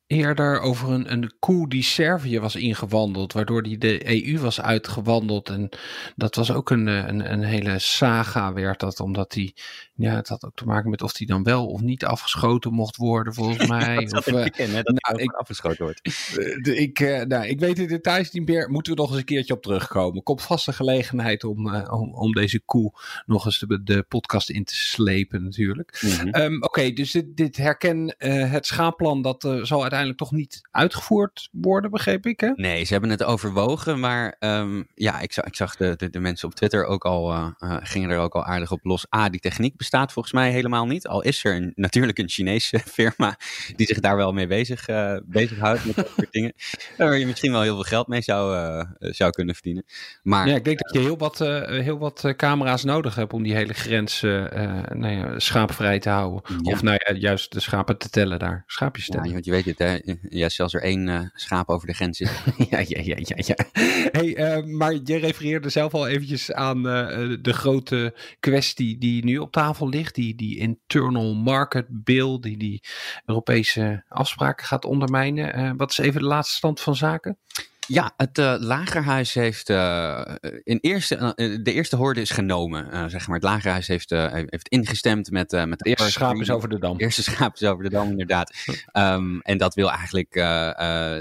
eerder 0.07 0.59
over 0.59 0.89
een, 0.89 1.11
een 1.11 1.33
koe 1.39 1.69
die 1.69 1.83
Servië 1.83 2.39
was 2.39 2.55
ingewandeld, 2.55 3.33
waardoor 3.33 3.63
die 3.63 3.77
de 3.77 4.25
EU 4.27 4.39
was 4.39 4.61
uitgewandeld. 4.61 5.49
En 5.49 5.69
dat 6.15 6.35
was 6.35 6.51
ook 6.51 6.69
een, 6.69 6.87
een, 6.87 7.31
een 7.31 7.43
hele 7.43 7.79
saga, 7.79 8.53
werd 8.53 8.79
dat, 8.79 8.99
omdat 8.99 9.31
die, 9.31 9.53
ja, 9.93 10.15
het 10.15 10.27
had 10.27 10.45
ook 10.45 10.55
te 10.55 10.65
maken 10.65 10.89
met 10.89 11.01
of 11.01 11.13
die 11.13 11.27
dan 11.27 11.43
wel 11.43 11.67
of 11.67 11.81
niet 11.81 12.05
afgeschoten 12.05 12.73
mocht 12.73 12.95
worden, 12.95 13.33
volgens 13.33 13.67
mij. 13.77 13.97
of, 13.97 14.09
dat 14.09 14.27
uh, 14.27 14.45
kennen, 14.45 14.83
dat 14.83 14.99
nou, 15.07 15.21
ik, 15.21 15.31
afgeschoten 15.31 15.83
wordt. 15.83 16.01
Uh, 16.33 16.79
ik, 16.79 16.99
uh, 16.99 17.21
nou, 17.21 17.45
ik 17.45 17.59
weet 17.59 17.75
de 17.75 17.85
details 17.85 18.31
niet 18.31 18.47
meer, 18.47 18.69
moeten 18.69 18.93
we 18.93 18.99
nog 18.99 19.09
eens 19.09 19.19
een 19.19 19.25
keertje 19.25 19.53
op 19.53 19.61
terugkomen. 19.61 20.23
Komt 20.23 20.41
vast 20.41 20.67
een 20.67 20.73
gelegenheid 20.73 21.43
om, 21.43 21.75
om, 21.75 22.13
om 22.13 22.31
deze 22.31 22.59
koe 22.59 22.91
nog 23.25 23.45
eens 23.45 23.59
de, 23.59 23.83
de 23.83 24.05
podcast 24.07 24.49
in 24.49 24.63
te 24.63 24.75
slepen, 24.75 25.43
natuurlijk. 25.43 25.99
Mm 26.01 26.09
-hmm. 26.09 26.41
um, 26.41 26.55
Oké, 26.55 26.65
okay, 26.65 26.93
dus 26.93 27.11
dit, 27.11 27.37
dit 27.37 27.57
herken 27.57 28.15
het 28.49 28.65
schaapplan, 28.65 29.21
dat 29.21 29.57
zal 29.61 29.85
uiteindelijk 29.93 30.17
toch 30.17 30.31
niet 30.31 30.61
uitgevoerd 30.71 31.49
worden, 31.51 31.91
begreep 31.91 32.25
ik. 32.25 32.39
Hè? 32.39 32.51
Nee, 32.55 32.83
ze 32.83 32.91
hebben 32.91 33.09
het 33.09 33.23
overwogen, 33.23 33.99
maar 33.99 34.35
um, 34.39 34.87
ja, 34.95 35.19
ik 35.19 35.33
zag, 35.33 35.45
ik 35.45 35.55
zag 35.55 35.75
de, 35.75 35.93
de, 35.95 36.09
de, 36.09 36.19
mensen 36.19 36.47
op 36.47 36.55
Twitter 36.55 36.85
ook 36.85 37.05
al, 37.05 37.31
uh, 37.31 37.47
uh, 37.59 37.77
gingen 37.79 38.09
er 38.09 38.17
ook 38.17 38.33
al 38.33 38.45
aardig 38.45 38.71
op 38.71 38.79
los. 38.83 39.05
A, 39.15 39.29
die 39.29 39.39
techniek 39.39 39.77
bestaat 39.77 40.11
volgens 40.11 40.33
mij 40.33 40.51
helemaal 40.51 40.85
niet. 40.85 41.07
Al 41.07 41.21
is 41.21 41.43
er 41.43 41.55
een, 41.55 41.71
natuurlijk 41.75 42.17
een 42.17 42.29
Chinese 42.29 42.79
firma 42.95 43.37
die 43.75 43.87
zich 43.87 43.99
daar 43.99 44.15
wel 44.15 44.31
mee 44.31 44.47
bezig, 44.47 44.87
uh, 44.87 45.17
bezighoudt 45.25 45.85
met 45.85 45.95
dat 45.95 46.09
soort 46.15 46.31
dingen. 46.37 46.53
Waar 46.97 47.17
je 47.17 47.25
misschien 47.25 47.51
wel 47.51 47.61
heel 47.61 47.73
veel 47.73 47.83
geld 47.83 48.07
mee 48.07 48.21
zou, 48.21 48.85
zou 48.99 49.31
kunnen 49.31 49.55
verdienen. 49.55 49.85
Maar, 50.23 50.47
ja, 50.47 50.55
ik 50.55 50.65
denk 50.65 50.79
dat 50.79 50.93
je 50.93 50.99
heel 50.99 51.17
wat, 51.17 51.39
heel 51.67 51.97
wat 51.97 52.33
camera's 52.35 52.83
nodig 52.83 53.15
hebt 53.15 53.33
om 53.33 53.43
die 53.43 53.53
hele 53.53 53.73
grens 53.73 54.21
nou 54.21 55.07
ja, 55.07 55.39
schaapvrij 55.39 55.99
te 55.99 56.09
houden. 56.09 56.41
Ja. 56.61 56.71
Of 56.71 56.81
nou 56.81 56.99
ja, 57.05 57.13
juist 57.13 57.51
de 57.51 57.59
schapen 57.59 57.97
te 57.97 58.09
tellen 58.09 58.39
daar. 58.39 58.63
Schaapjes 58.67 59.07
tellen. 59.07 59.27
Ja, 59.27 59.33
want 59.33 59.45
je 59.45 59.51
weet 59.51 59.65
het, 59.65 59.79
hè 59.83 60.13
ja, 60.29 60.49
zelfs 60.49 60.73
er 60.73 60.81
één 60.81 61.07
uh, 61.07 61.21
schaap 61.33 61.69
over 61.69 61.87
de 61.87 61.93
grens 61.93 62.17
zit. 62.17 62.31
ja, 62.69 62.79
ja, 62.87 63.01
ja, 63.03 63.35
ja. 63.35 63.55
Hey, 64.11 64.57
uh, 64.57 64.65
maar 64.65 64.93
je 65.03 65.17
refereerde 65.17 65.69
zelf 65.69 65.93
al 65.93 66.07
eventjes 66.07 66.51
aan 66.51 66.77
uh, 66.77 67.37
de 67.41 67.53
grote 67.53 68.15
kwestie 68.39 68.97
die 68.97 69.25
nu 69.25 69.37
op 69.37 69.51
tafel 69.51 69.89
ligt. 69.89 70.15
Die, 70.15 70.35
die 70.35 70.57
internal 70.57 71.33
market 71.33 71.85
bill, 71.89 72.39
die 72.39 72.57
die 72.57 72.83
Europese 73.25 74.03
afspraken 74.07 74.65
gaat 74.65 74.85
ondermijnen. 74.85 75.77
wat 75.77 75.91
is 75.91 75.97
even 75.97 76.21
de 76.21 76.27
laatste 76.27 76.55
stand 76.55 76.79
van 76.79 76.95
zaken? 76.95 77.37
Ja, 77.87 78.13
het 78.17 78.37
uh, 78.37 78.55
Lagerhuis 78.59 79.33
heeft 79.33 79.69
uh, 79.69 80.21
in 80.63 80.77
eerste, 80.81 81.33
uh, 81.35 81.57
de 81.63 81.73
eerste 81.73 81.95
hoorde 81.95 82.21
is 82.21 82.29
genomen. 82.29 83.09
zeg 83.09 83.27
maar. 83.27 83.35
Het 83.35 83.45
Lagerhuis 83.45 83.87
heeft, 83.87 84.09
heeft 84.09 84.67
ingestemd 84.67 85.31
met, 85.31 85.51
met 85.51 85.79
de 85.79 85.89
eerste 85.89 86.11
schaap 86.11 86.35
is 86.35 86.49
over 86.49 86.69
de 86.69 86.79
dam. 86.79 86.97
De 86.97 87.03
eerste 87.03 87.23
schaap 87.23 87.53
is 87.53 87.63
over 87.63 87.83
de 87.83 87.89
dam, 87.89 88.09
inderdaad. 88.09 88.53
um, 88.93 89.41
en 89.41 89.57
dat 89.57 89.73
wil 89.73 89.91
eigenlijk 89.91 90.33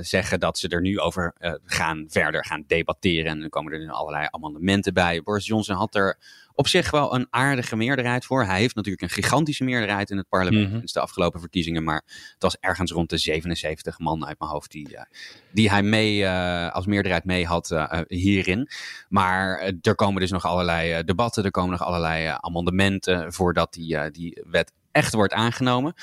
zeggen 0.04 0.40
dat 0.40 0.58
ze 0.58 0.68
er 0.68 0.80
nu 0.80 0.98
over 0.98 1.34
gaan 1.64 2.04
verder 2.08 2.44
gaan 2.44 2.64
debatteren. 2.66 3.26
En 3.26 3.40
dan 3.40 3.48
komen 3.48 3.72
er 3.72 3.90
allerlei 3.90 4.26
amendementen 4.30 4.94
bij. 4.94 5.22
Boris 5.22 5.46
Johnson 5.46 5.76
had 5.76 5.94
er 5.94 6.18
op 6.54 6.68
zich 6.68 6.90
wel 6.90 7.14
een 7.14 7.26
aardige 7.30 7.76
meerderheid 7.76 8.24
voor. 8.24 8.44
Hij 8.44 8.58
heeft 8.58 8.74
natuurlijk 8.74 9.02
een 9.02 9.22
gigantische 9.22 9.64
meerderheid 9.64 10.10
in 10.10 10.16
het 10.16 10.28
parlement 10.28 10.68
Mhm. 10.68 10.76
sinds 10.76 10.92
de 10.92 11.00
afgelopen 11.00 11.40
verkiezingen. 11.40 11.84
Maar 11.84 12.02
het 12.32 12.42
was 12.42 12.56
ergens 12.60 12.90
rond 12.90 13.10
de 13.10 13.18
77 13.18 13.98
man 13.98 14.26
uit 14.26 14.38
mijn 14.38 14.50
hoofd 14.50 14.70
die, 14.70 14.96
eh, 14.96 15.04
die 15.52 15.70
hij 15.70 15.82
mee, 15.82 16.24
eh, 16.24 16.72
als 16.72 16.86
meerderheid 16.86 17.24
mee 17.24 17.46
had 17.46 17.70
eh, 17.70 18.00
hierin. 18.06 18.68
Maar 19.08 19.72
er 19.82 19.94
komen 19.94 20.20
dus 20.20 20.30
nog 20.30 20.44
allerlei 20.46 21.04
debatten, 21.04 21.44
er 21.44 21.50
komen 21.50 21.70
nog 21.70 21.82
allerlei 21.82 22.36
amendementen 22.40 23.32
voordat 23.32 23.72
die, 23.72 24.10
die 24.10 24.42
wet 24.50 24.72
echt 24.92 25.12
wordt 25.12 25.32
aangenomen. 25.32 25.94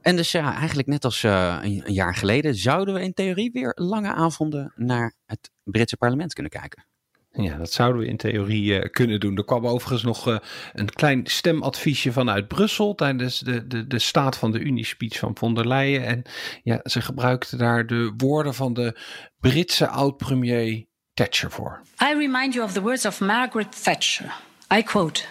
En 0.00 0.16
dus 0.16 0.32
ja, 0.32 0.54
eigenlijk 0.54 0.88
net 0.88 1.04
als 1.04 1.22
een, 1.22 1.86
een 1.86 1.92
jaar 1.92 2.14
geleden 2.14 2.54
zouden 2.54 2.94
we 2.94 3.02
in 3.02 3.14
theorie 3.14 3.50
weer 3.52 3.72
lange 3.74 4.12
avonden 4.12 4.72
naar 4.76 5.14
het 5.26 5.50
Britse 5.64 5.96
parlement 5.96 6.32
kunnen 6.32 6.52
kijken. 6.52 6.86
Ja, 7.36 7.56
dat 7.56 7.72
zouden 7.72 8.02
we 8.02 8.08
in 8.08 8.16
theorie 8.16 8.78
eh, 8.78 8.90
kunnen 8.90 9.20
doen. 9.20 9.36
Er 9.36 9.44
kwam 9.44 9.66
overigens 9.66 10.02
nog 10.02 10.28
eh, 10.28 10.36
een 10.72 10.88
klein 10.88 11.26
stemadviesje 11.26 12.12
vanuit 12.12 12.48
Brussel 12.48 12.94
tijdens 12.94 13.38
de, 13.38 13.66
de, 13.66 13.86
de 13.86 13.98
staat 13.98 14.36
van 14.36 14.52
de 14.52 14.58
Unie-speech 14.58 15.18
van 15.18 15.36
von 15.36 15.54
der 15.54 15.68
Leyen. 15.68 16.04
En 16.06 16.22
ja, 16.62 16.80
ze 16.82 17.00
gebruikte 17.00 17.56
daar 17.56 17.86
de 17.86 18.12
woorden 18.16 18.54
van 18.54 18.74
de 18.74 18.96
Britse 19.40 19.88
oud-premier 19.88 20.86
Thatcher 21.14 21.50
voor. 21.50 21.80
I 22.02 22.14
remind 22.14 22.54
you 22.54 22.64
of 22.64 22.72
the 22.72 22.82
words 22.82 23.06
of 23.06 23.20
Margaret 23.20 23.82
Thatcher. 23.82 24.34
I 24.74 24.82
quote 24.82 25.24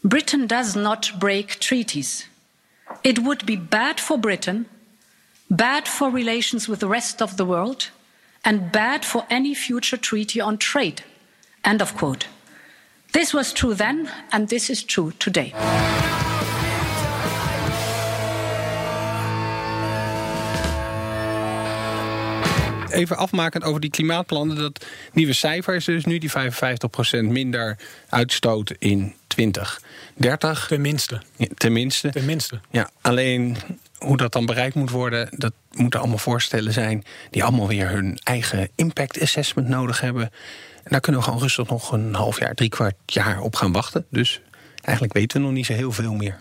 Britain 0.00 0.46
does 0.46 0.74
not 0.74 1.12
break 1.18 1.46
treaties. 1.48 2.28
It 3.00 3.18
would 3.18 3.44
be 3.44 3.58
bad 3.58 4.00
for 4.00 4.18
Britain, 4.18 4.66
bad 5.46 5.88
for 5.88 6.12
relations 6.12 6.66
with 6.66 6.78
the 6.78 6.88
rest 6.88 7.20
of 7.20 7.34
the 7.34 7.44
world, 7.44 7.90
and 8.40 8.70
bad 8.70 9.04
for 9.04 9.24
any 9.28 9.54
future 9.54 10.00
treaty 10.00 10.40
on 10.40 10.56
trade. 10.56 11.02
End 11.62 11.80
of 11.82 11.94
quote. 11.94 12.26
This 13.10 13.32
was 13.32 13.52
true 13.52 13.74
then, 13.74 14.08
and 14.30 14.48
this 14.48 14.70
is 14.70 14.84
true 14.84 15.12
today. 15.16 15.52
Even 22.90 23.16
afmakend 23.16 23.64
over 23.64 23.80
die 23.80 23.90
klimaatplannen. 23.90 24.56
Dat 24.56 24.86
nieuwe 25.12 25.32
cijfer 25.32 25.74
is 25.74 25.84
dus 25.84 26.04
nu 26.04 26.18
die 26.18 26.30
55% 26.30 26.34
minder 27.22 27.78
uitstoot 28.08 28.74
in 28.78 29.14
2030. 29.26 30.66
Tenminste. 30.68 31.20
Ja, 31.36 31.46
tenminste. 31.54 32.10
Tenminste. 32.10 32.60
Ja, 32.70 32.90
alleen 33.00 33.56
hoe 33.98 34.16
dat 34.16 34.32
dan 34.32 34.46
bereikt 34.46 34.74
moet 34.74 34.90
worden, 34.90 35.28
dat 35.30 35.52
moeten 35.72 36.00
allemaal 36.00 36.18
voorstellen 36.18 36.72
zijn 36.72 37.04
die 37.30 37.42
allemaal 37.42 37.68
weer 37.68 37.88
hun 37.88 38.18
eigen 38.22 38.68
impact 38.74 39.20
assessment 39.20 39.68
nodig 39.68 40.00
hebben. 40.00 40.30
En 40.82 40.90
daar 40.90 41.00
kunnen 41.00 41.20
we 41.20 41.26
gewoon 41.26 41.42
rustig 41.42 41.68
nog 41.68 41.92
een 41.92 42.14
half 42.14 42.38
jaar, 42.38 42.54
drie 42.54 42.68
kwart 42.68 42.94
jaar 43.06 43.40
op 43.40 43.54
gaan 43.56 43.72
wachten. 43.72 44.06
Dus 44.08 44.40
eigenlijk 44.80 45.14
weten 45.14 45.40
we 45.40 45.46
nog 45.46 45.54
niet 45.54 45.66
zo 45.66 45.72
heel 45.72 45.92
veel 45.92 46.12
meer. 46.12 46.40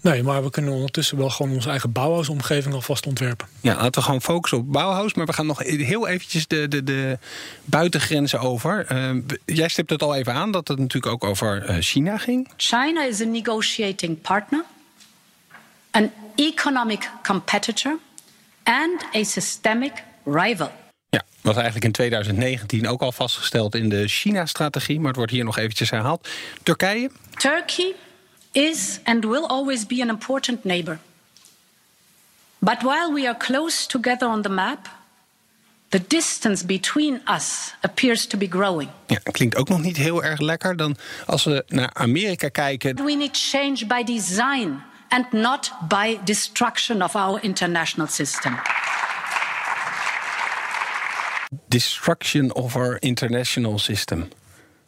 Nee, 0.00 0.22
maar 0.22 0.42
we 0.42 0.50
kunnen 0.50 0.72
ondertussen 0.72 1.16
wel 1.16 1.30
gewoon 1.30 1.52
onze 1.52 1.70
eigen 1.70 1.92
bouwhuisomgeving 1.92 2.74
alvast 2.74 3.06
ontwerpen. 3.06 3.48
Ja, 3.60 3.74
laten 3.74 3.92
we 3.92 4.02
gewoon 4.02 4.22
focussen 4.22 4.58
op 4.58 4.72
Bauhaus. 4.72 5.14
Maar 5.14 5.26
we 5.26 5.32
gaan 5.32 5.46
nog 5.46 5.58
heel 5.58 6.08
eventjes 6.08 6.46
de, 6.46 6.68
de, 6.68 6.84
de 6.84 7.18
buitengrenzen 7.64 8.40
over. 8.40 8.86
Eh, 8.86 9.10
jij 9.44 9.68
stipt 9.68 9.90
het 9.90 10.02
al 10.02 10.14
even 10.14 10.32
aan 10.32 10.50
dat 10.50 10.68
het 10.68 10.78
natuurlijk 10.78 11.12
ook 11.12 11.24
over 11.24 11.64
eh, 11.64 11.76
China 11.80 12.18
ging. 12.18 12.50
China 12.56 13.04
is 13.04 13.20
a 13.20 13.24
negotiating 13.24 14.20
partner, 14.20 14.64
an 15.90 16.10
economic 16.34 17.10
competitor, 17.22 17.98
and 18.62 19.04
a 19.14 19.22
systemic 19.22 19.92
rival. 20.24 20.70
Ja, 21.10 21.22
was 21.40 21.54
eigenlijk 21.54 21.84
in 21.84 21.92
2019 21.92 22.88
ook 22.88 23.00
al 23.00 23.12
vastgesteld 23.12 23.74
in 23.74 23.88
de 23.88 24.08
China-strategie. 24.08 24.98
Maar 24.98 25.08
het 25.08 25.16
wordt 25.16 25.32
hier 25.32 25.44
nog 25.44 25.58
eventjes 25.58 25.90
herhaald. 25.90 26.28
Turkije, 26.62 27.10
Turkey 27.36 27.94
is 28.52 29.00
and 29.04 29.24
will 29.24 29.46
always 29.46 29.86
be 29.86 30.02
an 30.02 30.08
important 30.08 30.64
neighbor. 30.64 30.98
But 32.58 32.82
while 32.82 33.12
we 33.14 33.28
are 33.28 33.36
close 33.36 33.86
together 33.86 34.28
on 34.28 34.42
the 34.42 34.48
map, 34.48 34.88
the 35.88 36.06
distance 36.06 36.66
between 36.66 37.20
us 37.26 37.74
appears 37.80 38.26
to 38.26 38.38
be 38.38 38.46
growing. 38.50 38.90
Ja, 39.06 39.18
klinkt 39.32 39.56
ook 39.56 39.68
nog 39.68 39.80
niet 39.80 39.96
heel 39.96 40.24
erg 40.24 40.40
lekker. 40.40 40.76
Dan 40.76 40.96
als 41.26 41.44
we 41.44 41.64
naar 41.68 41.90
Amerika 41.92 42.48
kijken. 42.48 43.04
We 43.04 43.14
need 43.14 43.36
change 43.36 43.86
by 43.86 44.02
design 44.02 44.82
and 45.08 45.32
not 45.32 45.72
by 45.88 46.18
destruction 46.24 47.02
of 47.02 47.14
our 47.14 47.42
international 47.42 48.06
system. 48.06 48.58
Destruction 51.68 52.54
of 52.54 52.76
our 52.76 52.96
international 53.00 53.78
system. 53.78 54.28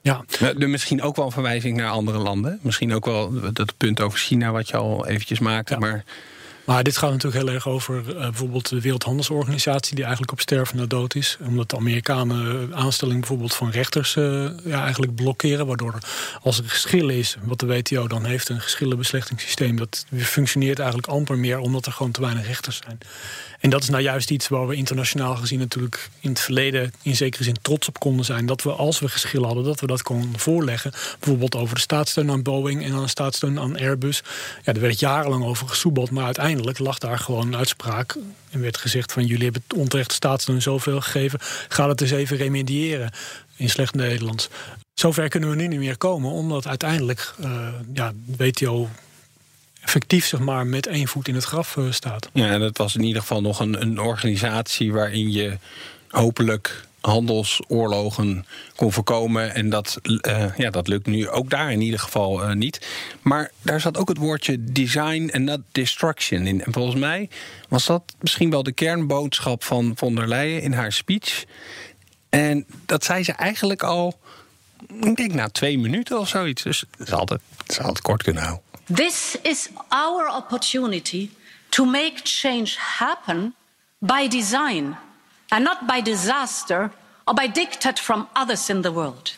Ja, 0.01 0.25
Nou, 0.41 0.59
er 0.59 0.71
misschien 0.71 1.03
ook 1.03 1.17
wel 1.17 1.25
een 1.25 1.33
verwijzing 1.33 1.77
naar 1.77 1.91
andere 1.91 2.19
landen. 2.19 2.59
Misschien 2.63 2.95
ook 2.95 3.05
wel 3.05 3.53
dat 3.53 3.77
punt 3.77 4.01
over 4.01 4.19
China 4.19 4.51
wat 4.51 4.69
je 4.69 4.77
al 4.77 5.07
eventjes 5.07 5.39
maakte. 5.39 5.73
Ja. 5.73 5.79
Maar 5.79 6.05
maar 6.65 6.83
dit 6.83 6.97
gaat 6.97 7.11
natuurlijk 7.11 7.45
heel 7.45 7.55
erg 7.55 7.69
over 7.69 8.09
eh, 8.09 8.15
bijvoorbeeld 8.15 8.69
de 8.69 8.81
Wereldhandelsorganisatie, 8.81 9.95
die 9.95 10.05
eigenlijk 10.05 10.33
op 10.33 10.41
sterven 10.41 10.77
na 10.77 10.87
dood 10.87 11.15
is. 11.15 11.39
Omdat 11.47 11.71
de 11.71 11.77
Amerikanen 11.77 12.75
aanstelling 12.75 13.19
bijvoorbeeld 13.19 13.55
van 13.55 13.71
rechters 13.71 14.17
eh, 14.17 14.49
ja, 14.65 14.83
eigenlijk 14.83 15.15
blokkeren. 15.15 15.67
Waardoor 15.67 15.99
als 16.43 16.59
er 16.59 16.65
geschil 16.65 17.09
is, 17.09 17.37
wat 17.43 17.61
de 17.61 17.67
WTO 17.67 18.07
dan 18.07 18.25
heeft, 18.25 18.49
een 18.49 18.61
geschillenbeslechtingssysteem, 18.61 19.77
dat 19.77 20.07
functioneert 20.17 20.79
eigenlijk 20.79 21.09
amper 21.09 21.39
meer 21.39 21.59
omdat 21.59 21.87
er 21.87 21.93
gewoon 21.93 22.13
te 22.13 22.21
weinig 22.21 22.47
rechters 22.47 22.81
zijn. 22.85 22.99
En 23.63 23.71
dat 23.71 23.83
is 23.83 23.89
nou 23.89 24.03
juist 24.03 24.31
iets 24.31 24.49
waar 24.49 24.67
we 24.67 24.75
internationaal 24.75 25.37
gezien 25.37 25.59
natuurlijk 25.59 26.11
in 26.21 26.31
het 26.31 26.41
verleden 26.41 26.93
in 27.03 27.17
zekere 27.17 27.45
zin 27.45 27.57
trots 27.63 27.89
op 27.89 27.99
konden 27.99 28.25
zijn. 28.25 28.47
Dat 28.47 28.63
we 28.63 28.71
als 28.73 29.01
we 29.01 29.09
geschillen 29.09 29.47
hadden, 29.47 29.65
dat 29.65 29.81
we 29.81 29.87
dat 29.87 30.03
konden 30.03 30.41
voorleggen. 30.41 30.91
Bijvoorbeeld 30.91 31.57
over 31.57 31.75
de 31.75 31.81
staatssteun 31.81 32.31
aan 32.31 32.43
Boeing 32.43 32.85
en 32.85 32.93
aan 32.93 33.03
de 33.03 33.09
staatssteun 33.09 33.59
aan 33.59 33.79
Airbus. 33.79 34.23
Ja, 34.63 34.73
er 34.73 34.81
werd 34.81 35.01
jarenlang 35.01 35.45
over 35.45 35.69
gesoebeld, 35.69 36.11
maar 36.11 36.25
uiteindelijk 36.25 36.53
lag 36.65 36.99
daar 36.99 37.19
gewoon 37.19 37.47
een 37.47 37.57
uitspraak. 37.57 38.17
En 38.51 38.61
werd 38.61 38.77
gezegd 38.77 39.13
van 39.13 39.27
jullie 39.27 39.45
hebben 39.45 39.63
onterecht 39.77 40.13
staatssteun 40.13 40.63
zoveel 40.63 41.01
gegeven. 41.01 41.39
Ga 41.69 41.89
het 41.89 42.01
eens 42.01 42.11
even 42.11 42.37
remediëren 42.37 43.11
in 43.57 43.71
slecht 43.71 43.95
Nederlands. 43.95 44.49
Zover 44.95 45.29
kunnen 45.29 45.51
we 45.51 45.57
nu 45.57 45.67
niet 45.67 45.79
meer 45.79 45.97
komen, 45.97 46.31
omdat 46.31 46.67
uiteindelijk 46.67 47.35
uh, 47.41 47.69
ja, 47.95 48.13
WTO 48.37 48.89
effectief 49.81 50.27
zeg 50.27 50.41
maar, 50.41 50.67
met 50.67 50.87
één 50.87 51.09
voet 51.09 51.29
in 51.29 51.35
het 51.35 51.45
graf 51.45 51.77
uh, 51.77 51.93
staat. 51.93 52.29
Ja, 52.33 52.51
en 52.51 52.61
dat 52.61 52.77
was 52.77 52.95
in 52.95 53.03
ieder 53.03 53.21
geval 53.21 53.41
nog 53.41 53.61
een, 53.61 53.81
een 53.83 54.01
organisatie 54.01 54.93
waarin 54.93 55.33
je 55.33 55.59
hopelijk 56.09 56.87
handelsoorlogen 57.03 58.47
kon 58.77 58.93
voorkomen. 58.93 59.55
En 59.55 59.71
dat, 59.71 59.99
uh, 60.03 60.57
ja, 60.57 60.71
dat 60.71 60.89
lukt 60.89 61.07
nu 61.07 61.29
ook 61.29 61.51
daar 61.51 61.73
in 61.73 61.81
ieder 61.81 62.01
geval 62.01 62.43
uh, 62.43 62.53
niet. 62.53 62.87
Maar 63.23 63.51
daar 63.63 63.81
zat 63.81 63.97
ook 63.97 64.09
het 64.09 64.19
woordje 64.19 64.65
design 64.65 65.29
en 65.33 65.45
not 65.45 65.61
destruction 65.73 66.47
in. 66.47 66.65
En 66.65 66.73
volgens 66.73 66.97
mij 66.97 67.29
was 67.69 67.87
dat 67.87 68.03
misschien 68.21 68.51
wel 68.51 68.63
de 68.63 68.73
kernboodschap 68.73 69.65
van 69.65 69.93
von 69.97 70.15
der 70.15 70.29
Leyen 70.29 70.63
in 70.63 70.73
haar 70.73 70.93
speech. 70.93 71.45
En 72.29 72.67
dat 72.87 73.05
zei 73.05 73.25
ze 73.25 73.33
eigenlijk 73.33 73.83
al, 73.83 74.19
ik 75.01 75.17
denk 75.17 75.35
na 75.35 75.49
twee 75.49 75.79
minuten 75.79 76.19
of 76.19 76.29
zoiets. 76.29 76.63
Dus 76.63 76.85
ze 77.05 77.15
had 77.15 77.29
het, 77.29 77.41
ze 77.67 77.83
had 77.83 78.01
kort 78.01 78.23
kunnen 78.23 78.43
houden. 78.43 78.65
This 78.95 79.37
is 79.43 79.69
our 79.89 80.37
opportunity 80.37 81.31
to 81.69 81.85
make 81.85 82.21
change 82.23 82.75
happen 82.77 83.55
by 83.99 84.29
design 84.29 84.97
and 85.53 85.65
not 85.65 85.87
by 85.87 86.01
disaster 86.01 86.91
or 87.27 87.35
by 87.35 87.49
diktat 87.49 87.99
from 87.99 88.27
others 88.33 88.69
in 88.69 88.83
the 88.83 88.93
world. 88.93 89.37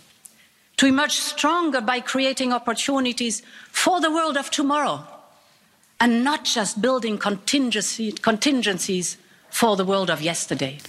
To 0.74 0.87
emerge 0.87 1.12
stronger 1.12 1.81
by 1.81 2.00
creating 2.00 2.53
opportunities 2.53 3.42
for 3.70 4.00
the 4.00 4.11
world 4.11 4.37
of 4.37 4.48
tomorrow 4.48 5.05
and 5.96 6.22
not 6.22 6.44
just 6.55 6.81
building 6.81 7.18
contingency, 7.18 8.12
contingencies 8.12 9.16
for 9.50 9.77
the 9.77 9.85
world 9.85 10.11
of 10.11 10.20
yesterday. 10.20 10.81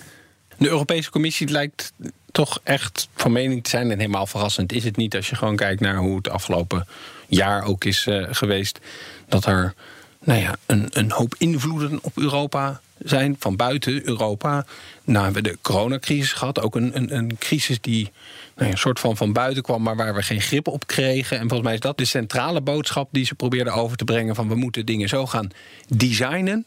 De 0.58 0.70
Europese 0.70 1.10
Commissie 1.10 1.48
lijkt 1.48 1.94
toch 2.32 2.60
echt 2.64 3.08
van 3.16 3.32
mening 3.32 3.64
te 3.64 3.70
zijn. 3.70 3.92
En 3.92 4.00
helemaal 4.00 4.26
verrassend 4.28 4.72
is 4.72 4.84
het 4.84 4.96
niet 4.96 5.16
als 5.16 5.30
je 5.30 5.36
gewoon 5.36 5.56
kijkt 5.56 5.82
naar 5.82 5.98
hoe 5.98 6.16
het 6.16 6.30
afgelopen 6.30 6.88
jaar 7.28 7.64
ook 7.64 7.84
is 7.84 8.06
uh, 8.06 8.28
geweest. 8.32 8.80
Dat 9.28 9.46
er 9.46 9.74
nou 10.20 10.40
ja, 10.40 10.56
een, 10.66 10.88
een 10.92 11.12
hoop 11.12 11.36
invloeden 11.38 12.00
op 12.02 12.18
Europa 12.18 12.82
zijn 12.98 13.36
van 13.40 13.56
buiten 13.56 14.08
Europa. 14.08 14.66
Nou 15.04 15.24
hebben 15.24 15.44
we 15.44 15.50
de 15.50 15.58
coronacrisis 15.62 16.34
gehad. 16.34 16.62
Ook 16.62 16.76
een, 16.76 16.96
een, 16.96 17.16
een 17.16 17.38
crisis 17.38 17.82
die 17.82 18.12
nou 18.56 18.72
een 18.72 18.78
soort 18.78 19.00
van 19.00 19.18
van 19.18 19.34
buiten 19.34 19.64
kwam, 19.64 19.84
maar 19.84 19.96
waar 19.96 20.16
we 20.16 20.22
geen 20.22 20.42
grip 20.42 20.68
op 20.68 20.88
kregen. 20.88 21.38
En 21.38 21.48
volgens 21.48 21.62
mij 21.62 21.74
is 21.74 21.80
dat 21.80 21.98
de 21.98 22.06
centrale 22.06 22.62
boodschap 22.62 23.10
die 23.12 23.26
ze 23.26 23.36
probeerden 23.36 23.74
over 23.74 23.98
te 23.98 24.04
brengen. 24.04 24.36
Van 24.36 24.48
we 24.48 24.56
moeten 24.56 24.86
dingen 24.86 25.10
zo 25.10 25.26
gaan 25.26 25.52
designen. 25.88 26.66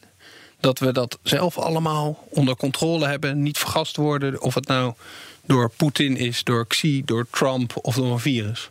Dat 0.59 0.79
we 0.79 0.91
dat 0.91 1.19
zelf 1.23 1.57
allemaal 1.57 2.27
onder 2.29 2.55
controle 2.55 3.07
hebben. 3.07 3.41
Niet 3.41 3.57
vergast 3.57 3.95
worden. 3.95 4.41
Of 4.41 4.53
het 4.53 4.67
nou 4.67 4.93
door 5.45 5.71
Poetin 5.77 6.17
is, 6.17 6.43
door 6.43 6.67
Xi, 6.67 7.01
door 7.05 7.27
Trump 7.29 7.73
of 7.81 7.95
door 7.95 8.11
een 8.11 8.19
virus. 8.19 8.69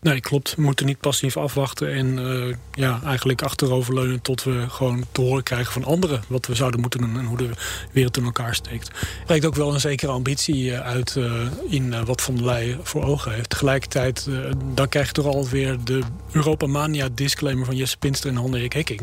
Nee, 0.00 0.20
klopt. 0.20 0.54
We 0.54 0.62
moeten 0.62 0.86
niet 0.86 1.00
passief 1.00 1.36
afwachten 1.36 1.92
en 1.94 2.18
uh, 2.18 2.54
ja, 2.72 3.00
eigenlijk 3.04 3.42
achteroverleunen 3.42 4.22
tot 4.22 4.44
we 4.44 4.64
gewoon 4.68 5.04
te 5.12 5.20
horen 5.20 5.42
krijgen 5.42 5.72
van 5.72 5.84
anderen 5.84 6.22
wat 6.28 6.46
we 6.46 6.54
zouden 6.54 6.80
moeten 6.80 7.00
doen 7.00 7.18
en 7.18 7.24
hoe 7.24 7.36
de 7.36 7.50
wereld 7.92 8.16
in 8.16 8.24
elkaar 8.24 8.54
steekt. 8.54 8.90
Breekt 9.26 9.44
ook 9.44 9.54
wel 9.54 9.74
een 9.74 9.80
zekere 9.80 10.12
ambitie 10.12 10.74
eh, 10.74 10.80
uit 10.80 11.14
uh, 11.14 11.42
in 11.68 12.04
wat 12.04 12.22
Van 12.22 12.34
der 12.34 12.44
Leyen 12.44 12.80
voor 12.82 13.04
ogen 13.04 13.32
heeft. 13.32 13.50
Tegelijkertijd, 13.50 14.28
dan 14.74 14.88
krijg 14.88 15.06
je 15.06 15.12
toch 15.12 15.26
alweer 15.26 15.76
de 15.84 16.00
Europamania 16.32 17.08
disclaimer 17.14 17.64
van 17.64 17.76
Jesse 17.76 17.98
Pinster 17.98 18.30
en 18.30 18.54
Erik 18.54 18.72
Hekking. 18.72 19.00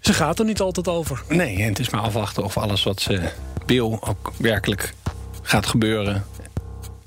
Ze 0.00 0.12
gaat 0.12 0.38
er 0.38 0.44
niet 0.44 0.60
altijd 0.60 0.88
over. 0.88 1.22
Nee, 1.28 1.62
het 1.62 1.78
is 1.78 1.90
maar 1.90 2.00
afwachten 2.00 2.44
of 2.44 2.56
alles 2.56 2.82
wat 2.82 3.00
ze 3.00 3.30
wil 3.66 3.98
ook 4.00 4.32
werkelijk 4.36 4.94
gaat 5.42 5.66
gebeuren. 5.66 6.24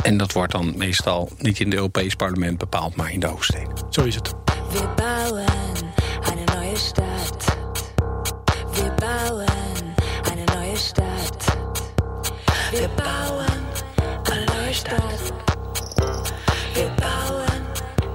En 0.06 0.18
dat 0.18 0.32
wordt 0.32 0.52
dan 0.52 0.74
meestal 0.78 1.30
niet 1.38 1.60
in 1.60 1.66
het 1.66 1.76
Europees 1.76 2.16
parlement 2.16 2.58
bepaald, 2.58 2.96
maar 2.96 3.12
in 3.12 3.20
de 3.20 3.28
hoofdsteden. 3.28 3.74
Zo 3.90 4.04
is 4.04 4.16
het. 4.16 4.34
We 4.72 4.88
bouwen 4.96 5.46
een 6.22 6.62
nieuwe 6.62 6.78
stad. 6.78 7.58
We 8.72 8.92
bouwen 9.00 9.48
een 10.32 10.60
nieuwe 10.60 10.78
stad. 10.78 11.58
We 12.72 12.90
bouwen 12.96 13.46
een 14.24 14.46
nieuwe 14.54 14.74
stad. 14.74 15.34
We 16.74 16.90
bouwen 17.00 17.46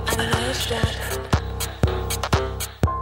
een 0.05 0.39
nieuwe 0.39 0.55
stad. 0.55 1.19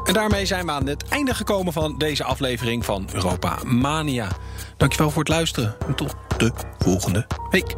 En 0.04 0.12
daarmee 0.12 0.46
zijn 0.46 0.66
we 0.66 0.72
aan 0.72 0.86
het 0.86 1.08
einde 1.08 1.34
gekomen 1.34 1.72
van 1.72 1.98
deze 1.98 2.24
aflevering 2.24 2.84
van 2.84 3.08
Europa 3.12 3.58
Mania. 3.64 4.28
Dankjewel 4.76 5.10
voor 5.10 5.22
het 5.22 5.32
luisteren 5.32 5.76
en 5.86 5.94
tot 5.94 6.14
de 6.36 6.52
volgende 6.78 7.26
week. 7.50 7.76